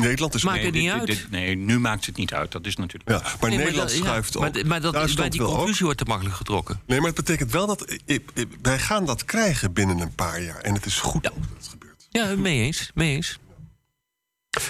Nederland 0.00 0.34
is... 0.34 0.42
Maakt 0.44 0.56
Nee, 0.56 0.64
het 0.66 0.74
niet 0.74 0.82
dit- 0.90 0.92
uit. 0.92 1.06
dit- 1.06 1.30
nee, 1.30 1.56
nu 1.56 1.78
maakt 1.78 2.06
het 2.06 2.16
niet 2.16 2.34
uit. 2.34 2.52
Dat 2.52 2.66
is 2.66 2.76
natuurlijk. 2.76 3.10
Ja, 3.10 3.30
maar 3.40 3.48
Nee, 3.50 3.58
Nederland 3.58 3.88
dat- 3.88 3.98
ja, 3.98 4.04
schuift 4.04 4.36
ook. 4.36 4.42
maar, 4.42 4.66
maar 4.66 4.80
dat, 4.80 4.92
Duitsland 4.92 5.20
bij 5.30 5.38
die 5.38 5.42
ook. 5.46 5.54
conclusie 5.56 5.84
wordt 5.84 5.98
te 5.98 6.04
makkelijk 6.04 6.36
getrokken. 6.36 6.80
Nee, 6.86 6.98
maar 6.98 7.06
het 7.06 7.16
betekent 7.16 7.52
wel 7.52 7.66
dat... 7.66 7.82
eh, 8.06 8.18
wij 8.62 8.78
gaan 8.78 9.06
dat 9.06 9.24
krijgen 9.24 9.72
binnen 9.72 9.98
een 10.00 10.14
paar 10.14 10.42
jaar. 10.42 10.60
En 10.60 10.74
het 10.74 10.86
is 10.86 10.98
goed 10.98 11.24
Ja. 11.24 11.30
dat 11.30 11.38
het 11.58 11.68
gebeurt. 11.68 12.06
Ja, 12.10 12.34
mee 12.36 12.60
eens. 12.62 12.90
Mee 12.94 13.14
eens. 13.14 13.38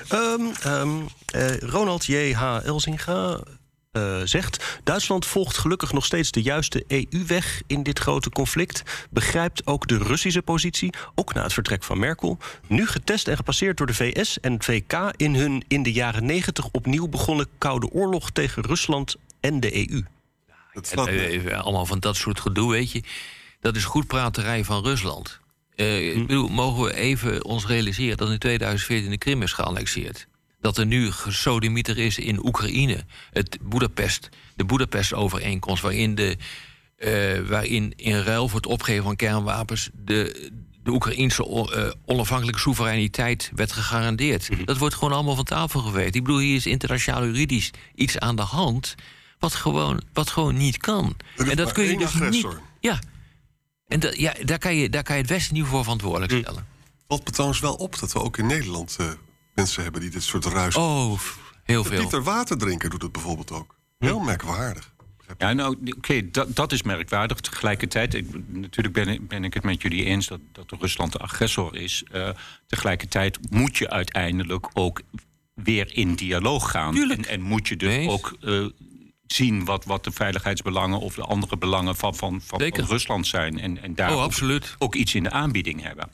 Ehm, 0.09 0.41
ehm, 0.62 0.91
eh, 1.26 1.57
Ronald 1.59 2.05
J.H. 2.07 2.57
Elzinga 2.64 3.41
eh, 3.91 4.20
zegt... 4.24 4.80
Duitsland 4.84 5.26
volgt 5.26 5.59
gelukkig 5.59 5.93
nog 5.93 6.05
steeds 6.05 6.30
de 6.30 6.43
juiste 6.43 6.84
EU-weg 6.89 7.62
in 7.66 7.82
dit 7.82 7.99
grote 7.99 8.30
conflict. 8.30 8.82
Begrijpt 9.11 9.66
ook 9.66 9.89
de 9.89 9.99
Russische 9.99 10.43
positie, 10.43 10.93
ook 11.14 11.34
na 11.34 11.43
het 11.43 11.53
vertrek 11.53 11.84
van 11.84 11.99
Merkel. 11.99 12.39
Nu 12.66 12.86
getest 12.86 13.28
en 13.28 13.36
gepasseerd 13.36 13.76
door 13.76 13.86
de 13.86 13.95
VS 13.95 14.41
en 14.41 14.53
het 14.53 14.64
VK... 14.64 15.12
in 15.16 15.34
hun 15.34 15.64
in 15.68 15.82
de 15.82 15.93
jaren 15.93 16.26
negentig 16.26 16.68
opnieuw 16.72 17.09
begonnen 17.09 17.49
koude 17.59 17.91
oorlog 17.91 18.30
tegen 18.30 18.62
Rusland 18.62 19.16
en 19.41 19.61
de 19.61 19.91
EU. 19.91 20.03
Dat 20.72 20.82
En, 20.82 20.84
slaat 20.84 21.07
eh, 21.07 21.53
eh, 21.53 21.61
allemaal 21.61 21.86
van 21.86 22.01
dat 22.01 22.16
soort 22.16 22.41
gedoe, 22.41 22.70
weet 22.70 22.91
je. 22.91 23.03
Dat 23.61 23.76
is 23.76 23.84
goed 23.84 24.07
praterij 24.07 24.64
van 24.64 24.84
Rusland. 24.84 25.41
Eh, 25.74 26.16
Ik 26.16 26.26
bedoel, 26.26 26.49
mogen 26.49 26.84
we 26.84 26.95
even 26.95 27.45
ons 27.45 27.66
realiseren 27.66 28.16
dat 28.16 28.30
in 28.30 28.39
2014 28.39 29.11
de 29.11 29.18
Krim 29.18 29.43
is 29.43 29.53
geannexeerd. 29.53 30.26
Dat 30.61 30.79
er 30.79 30.87
nu 30.87 31.13
gesodemieter 31.13 31.99
is 31.99 32.19
in 32.19 32.47
Oekraïne. 32.47 33.05
Het 33.31 33.59
Boedapest, 33.63 34.29
de 34.57 34.65
Boedapest-overeenkomst, 34.65 35.83
waarin, 35.83 36.15
de, 36.15 36.37
eh, 36.97 37.49
waarin 37.49 37.93
in 37.97 38.19
ruil 38.21 38.49
voor 38.49 38.57
het 38.61 38.69
opgeven 38.69 39.05
van 39.05 39.17
kernwapens 39.17 39.91
de, 39.93 40.51
de 40.83 40.91
Oekraïnse 40.91 41.45
eh, 41.45 41.91
onafhankelijke 42.05 42.61
soevereiniteit 42.61 43.51
werd 43.55 43.73
gegarandeerd. 43.73 44.49
Dat 44.65 44.79
wordt 44.79 44.95
gewoon 44.95 45.13
allemaal 45.13 45.35
van 45.35 45.45
tafel 45.45 45.81
geweest. 45.81 46.15
Ik 46.15 46.23
bedoel, 46.25 46.39
hier 46.39 46.57
is 46.57 46.67
internationaal 46.67 47.25
juridisch 47.25 47.71
iets 47.95 48.19
aan 48.19 48.37
de 48.37 48.43
hand 48.43 48.95
wat 49.39 49.55
gewoon, 49.55 50.03
wat 50.13 50.31
gewoon 50.31 50.57
niet 50.57 50.77
kan. 50.77 51.17
Is 51.37 51.49
En 51.49 51.57
dat 51.57 51.73
kun 51.73 51.85
je 51.85 51.89
dus 51.99 51.99
niet. 52.15 52.23
agressor. 52.23 52.61
Ja. 52.81 52.99
En 53.89 54.01
dat, 54.01 54.17
ja, 54.17 54.35
daar, 54.45 54.59
kan 54.59 54.77
je, 54.77 54.89
daar 54.89 55.03
kan 55.03 55.17
je 55.17 55.23
het 55.23 55.31
Westen 55.31 55.55
niet 55.55 55.65
voor 55.67 55.83
verantwoordelijk 55.83 56.33
Hm. 56.33 56.39
stellen. 56.39 56.67
valt 57.09 57.25
me 57.25 57.31
trouwens 57.31 57.61
wel 57.61 57.75
op 57.75 57.99
dat 57.99 58.13
we 58.13 58.21
ook 58.21 58.37
in 58.39 58.47
Nederland 58.47 58.97
eh, 59.01 59.07
mensen 59.59 59.83
hebben 59.83 60.01
die 60.01 60.11
dit 60.11 60.23
soort 60.23 60.45
ruis. 60.45 60.75
Oh, 60.77 61.21
heel 61.65 61.85
veel. 61.85 62.01
Pieter 62.01 62.23
Waterdrinker 62.23 62.91
doet 62.91 63.03
het 63.03 63.13
bijvoorbeeld 63.13 63.51
ook. 63.51 63.75
Heel 63.99 64.19
merkwaardig. 64.21 64.97
Ja, 65.39 65.53
nou, 65.53 65.77
oké, 65.97 66.31
dat, 66.31 66.57
dat 66.57 66.73
is 66.73 66.83
merkwaardig. 66.83 67.41
Tegelijkertijd, 67.41 68.15
ik, 68.15 68.27
natuurlijk 68.49 68.95
ben 68.95 69.09
ik, 69.09 69.29
ben 69.29 69.45
ik 69.45 69.55
het 69.55 69.63
met 69.63 69.83
jullie 69.83 70.05
eens 70.05 70.27
dat, 70.27 70.41
dat 70.53 70.73
Rusland 70.81 71.13
de 71.13 71.19
agressor 71.19 71.77
is. 71.77 72.05
Eh, 72.11 72.29
tegelijkertijd 72.67 73.39
moet 73.51 73.77
je 73.77 73.91
uiteindelijk 73.91 74.71
ook 74.73 75.01
weer 75.55 75.97
in 75.97 76.15
dialoog 76.15 76.71
gaan. 76.71 76.95
Tuurlijk. 76.95 77.21
En, 77.21 77.29
en 77.29 77.41
moet 77.41 77.69
je 77.69 77.77
dus 77.77 78.07
ook 78.07 78.37
eh, 78.41 78.67
zien 79.27 79.65
wat, 79.65 79.85
wat 79.85 80.05
de 80.05 80.13
veiligheidsbelangen 80.13 80.99
of 81.01 81.15
de 81.15 81.23
andere 81.23 81.57
belangen 81.57 81.97
van, 81.97 82.15
van, 82.15 82.41
van, 82.41 82.63
Rusland 82.63 83.27
zijn. 83.27 83.61
En, 83.61 83.83
en 83.83 83.95
daar 83.95 84.15
Oh, 84.15 84.23
ook- 84.23 84.63
ook 84.79 84.95
iets 84.95 85.15
in 85.15 85.23
de 85.23 85.31
aanbieding 85.31 85.83
hebben. 85.83 86.09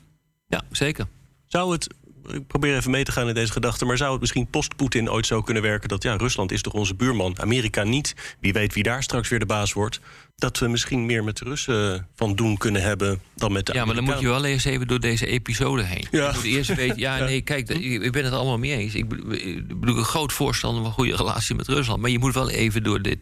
Ja, 0.48 0.62
zeker. 0.70 1.06
Zou 1.46 1.72
het, 1.72 1.94
ik 2.32 2.46
probeer 2.46 2.76
even 2.76 2.90
mee 2.90 3.04
te 3.04 3.12
gaan 3.12 3.28
in 3.28 3.34
deze 3.34 3.52
gedachte... 3.52 3.84
maar 3.84 3.96
zou 3.96 4.10
het 4.12 4.20
misschien 4.20 4.46
post-Poetin 4.46 5.10
ooit 5.10 5.26
zo 5.26 5.42
kunnen 5.42 5.62
werken... 5.62 5.88
dat 5.88 6.02
ja, 6.02 6.16
Rusland 6.16 6.52
is 6.52 6.62
toch 6.62 6.72
onze 6.72 6.94
buurman, 6.94 7.40
Amerika 7.40 7.82
niet. 7.82 8.14
Wie 8.40 8.52
weet 8.52 8.74
wie 8.74 8.82
daar 8.82 9.02
straks 9.02 9.28
weer 9.28 9.38
de 9.38 9.46
baas 9.46 9.72
wordt. 9.72 10.00
Dat 10.36 10.58
we 10.58 10.68
misschien 10.68 11.06
meer 11.06 11.24
met 11.24 11.36
de 11.36 11.44
Russen 11.44 12.08
van 12.14 12.34
doen 12.34 12.56
kunnen 12.56 12.82
hebben... 12.82 13.20
dan 13.34 13.52
met 13.52 13.66
de 13.66 13.72
Ja, 13.72 13.84
maar 13.84 13.94
dan 13.94 14.04
moet 14.04 14.20
je 14.20 14.28
wel 14.28 14.44
eens 14.44 14.64
even 14.64 14.86
door 14.86 15.00
deze 15.00 15.26
episode 15.26 15.82
heen. 15.82 16.06
Ja. 16.10 16.28
Je 16.28 16.34
moet 16.34 16.44
eerst 16.44 16.74
weten, 16.74 16.98
ja, 17.06 17.18
nee, 17.18 17.40
kijk, 17.40 17.68
ik 17.68 18.12
ben 18.12 18.24
het 18.24 18.32
allemaal 18.32 18.58
mee 18.58 18.76
eens. 18.76 18.94
Ik 18.94 19.08
bedoel, 19.08 19.32
ik 19.32 19.80
bedoel 19.80 19.96
een 19.96 20.04
groot 20.04 20.32
voorstander 20.32 20.80
van 20.80 20.90
een 20.90 20.96
goede 20.96 21.16
relatie 21.16 21.54
met 21.54 21.68
Rusland. 21.68 22.00
Maar 22.00 22.10
je 22.10 22.18
moet 22.18 22.34
wel 22.34 22.50
even 22.50 22.82
door, 22.82 23.02
dit, 23.02 23.18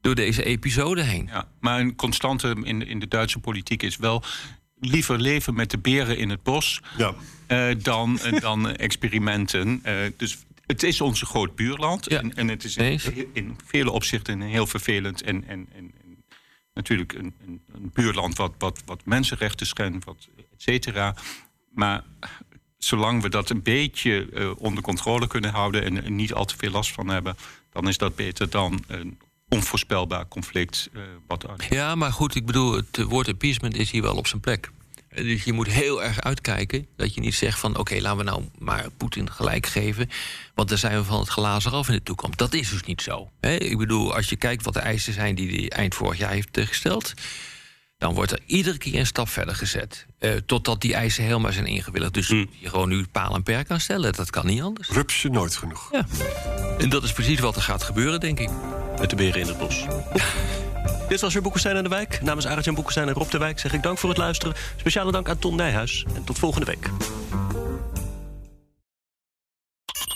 door 0.00 0.14
deze 0.14 0.44
episode 0.44 1.02
heen. 1.02 1.28
Ja, 1.32 1.48
maar 1.60 1.80
een 1.80 1.96
constante 1.96 2.56
in, 2.62 2.86
in 2.86 2.98
de 2.98 3.08
Duitse 3.08 3.38
politiek 3.38 3.82
is 3.82 3.96
wel 3.96 4.22
liever 4.82 5.20
leven 5.20 5.54
met 5.54 5.70
de 5.70 5.78
beren 5.78 6.18
in 6.18 6.30
het 6.30 6.42
bos 6.42 6.80
Ja. 6.96 7.14
Eh, 7.52 7.76
dan, 7.82 8.18
eh, 8.18 8.40
dan 8.40 8.76
experimenten. 8.76 9.80
Eh, 9.82 9.94
dus 10.16 10.38
het 10.66 10.82
is 10.82 11.00
onze 11.00 11.26
groot 11.26 11.54
buurland. 11.54 12.10
Ja. 12.10 12.18
En, 12.18 12.34
en 12.34 12.48
het 12.48 12.64
is 12.64 12.76
in, 13.32 13.56
vele 13.66 13.90
opzichten 13.90 14.40
heel 14.40 14.66
vervelend. 14.66 15.22
En, 15.22 15.48
en, 15.48 15.68
en, 15.74 15.94
natuurlijk 16.74 17.12
een, 17.12 17.34
een, 17.46 17.62
een 17.74 17.90
buurland 17.92 18.36
wat, 18.36 18.52
wat, 18.58 18.82
wat 18.86 19.04
mensenrechten 19.04 19.66
schendt, 19.66 20.04
wat 20.04 20.28
et 20.36 20.62
cetera. 20.62 21.14
Maar 21.70 22.04
zolang 22.78 23.22
we 23.22 23.28
dat 23.28 23.50
een 23.50 23.62
beetje 23.62 24.28
onder 24.58 24.82
controle 24.82 25.26
kunnen 25.26 25.50
houden 25.50 25.84
en, 25.84 26.04
en 26.04 26.14
niet 26.16 26.32
al 26.32 26.44
te 26.44 26.56
veel 26.56 26.70
last 26.70 26.92
van 26.92 27.08
hebben, 27.08 27.36
dan 27.72 27.88
is 27.88 27.98
dat 27.98 28.16
beter 28.16 28.50
dan 28.50 28.84
een 28.86 29.18
onvoorspelbaar 29.48 30.28
conflict. 30.28 30.90
wat 31.26 31.46
Ja, 31.70 31.94
maar 31.94 32.12
goed, 32.12 32.34
ik 32.34 32.46
bedoel, 32.46 32.72
het 32.72 33.02
woord 33.02 33.28
appeasement 33.28 33.76
is 33.76 33.90
hier 33.90 34.02
wel 34.02 34.16
op 34.16 34.26
zijn 34.26 34.40
plek. 34.40 34.70
Dus 35.14 35.44
je 35.44 35.52
moet 35.52 35.68
heel 35.68 36.02
erg 36.02 36.20
uitkijken 36.20 36.86
dat 36.96 37.14
je 37.14 37.20
niet 37.20 37.34
zegt 37.34 37.58
van... 37.58 37.76
oké, 37.78 38.00
laten 38.00 38.18
we 38.18 38.24
nou 38.24 38.42
maar 38.58 38.90
Poetin 38.96 39.30
gelijk 39.30 39.66
geven... 39.66 40.10
want 40.54 40.68
dan 40.68 40.78
zijn 40.78 40.96
we 40.98 41.04
van 41.04 41.20
het 41.20 41.28
glazen 41.28 41.70
af 41.72 41.88
in 41.88 41.94
de 41.94 42.02
toekomst. 42.02 42.38
Dat 42.38 42.52
is 42.54 42.70
dus 42.70 42.82
niet 42.82 43.02
zo. 43.02 43.30
Hè? 43.40 43.54
Ik 43.54 43.78
bedoel, 43.78 44.14
als 44.14 44.28
je 44.28 44.36
kijkt 44.36 44.64
wat 44.64 44.74
de 44.74 44.80
eisen 44.80 45.12
zijn 45.12 45.34
die 45.34 45.50
hij 45.58 45.70
eind 45.70 45.94
vorig 45.94 46.18
jaar 46.18 46.30
heeft 46.30 46.56
eh, 46.56 46.66
gesteld... 46.66 47.12
dan 47.98 48.14
wordt 48.14 48.32
er 48.32 48.40
iedere 48.46 48.78
keer 48.78 48.98
een 48.98 49.06
stap 49.06 49.28
verder 49.28 49.54
gezet. 49.54 50.06
eh, 50.18 50.30
totdat 50.46 50.80
die 50.80 50.94
eisen 50.94 51.24
helemaal 51.24 51.52
zijn 51.52 51.66
ingewilligd. 51.66 52.14
Dus 52.14 52.28
je 52.28 52.48
gewoon 52.62 52.88
nu 52.88 53.06
paal 53.12 53.34
en 53.34 53.42
perk 53.42 53.66
kan 53.66 53.80
stellen, 53.80 54.12
dat 54.12 54.30
kan 54.30 54.46
niet 54.46 54.62
anders. 54.62 54.88
Rupsje 54.88 55.28
nooit 55.28 55.56
genoeg. 55.56 55.88
Ja. 55.92 56.06
En 56.78 56.88
dat 56.88 57.02
is 57.02 57.12
precies 57.12 57.40
wat 57.40 57.56
er 57.56 57.62
gaat 57.62 57.82
gebeuren, 57.82 58.20
denk 58.20 58.38
ik. 58.40 58.50
Met 58.98 59.10
de 59.10 59.16
beren 59.16 59.40
in 59.40 59.46
het 59.46 59.58
bos. 59.58 59.84
Dit 61.12 61.20
was 61.20 61.32
weer 61.32 61.42
Boekenstein 61.42 61.76
en 61.76 61.82
de 61.82 61.88
Wijk. 61.88 62.22
Namens 62.22 62.46
Arend-Jan 62.46 62.74
Boekenstein 62.74 63.08
en 63.08 63.14
Rob 63.14 63.30
de 63.30 63.38
Wijk 63.38 63.58
zeg 63.58 63.72
ik 63.72 63.82
dank 63.82 63.98
voor 63.98 64.08
het 64.08 64.18
luisteren. 64.18 64.54
Speciale 64.76 65.12
dank 65.12 65.28
aan 65.28 65.38
Tom 65.38 65.56
Nijhuis. 65.56 66.06
En 66.14 66.24
tot 66.24 66.38
volgende 66.38 66.66
week. 66.66 66.90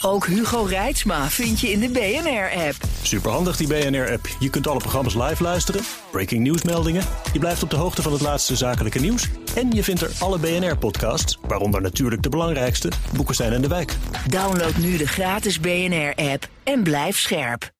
Ook 0.02 0.26
Hugo 0.26 0.62
Reitsma 0.62 1.28
vind 1.28 1.60
je 1.60 1.70
in 1.70 1.80
de 1.80 1.88
BNR-app. 1.88 2.76
Superhandig 3.02 3.56
die 3.56 3.66
BNR-app. 3.66 4.28
Je 4.38 4.50
kunt 4.50 4.66
alle 4.66 4.78
programma's 4.78 5.14
live 5.14 5.42
luisteren, 5.42 5.82
breaking 6.10 6.42
nieuwsmeldingen. 6.42 7.02
Je 7.32 7.38
blijft 7.38 7.62
op 7.62 7.70
de 7.70 7.76
hoogte 7.76 8.02
van 8.02 8.12
het 8.12 8.20
laatste 8.20 8.56
zakelijke 8.56 8.98
nieuws. 8.98 9.28
En 9.54 9.70
je 9.70 9.84
vindt 9.84 10.00
er 10.00 10.10
alle 10.18 10.38
BNR-podcasts, 10.38 11.38
waaronder 11.42 11.80
natuurlijk 11.80 12.22
de 12.22 12.28
belangrijkste, 12.28 12.90
Boekenstein 13.12 13.52
en 13.52 13.62
de 13.62 13.68
Wijk. 13.68 13.96
Download 14.28 14.76
nu 14.76 14.96
de 14.96 15.06
gratis 15.06 15.60
BNR-app 15.60 16.48
en 16.64 16.82
blijf 16.82 17.18
scherp. 17.18 17.74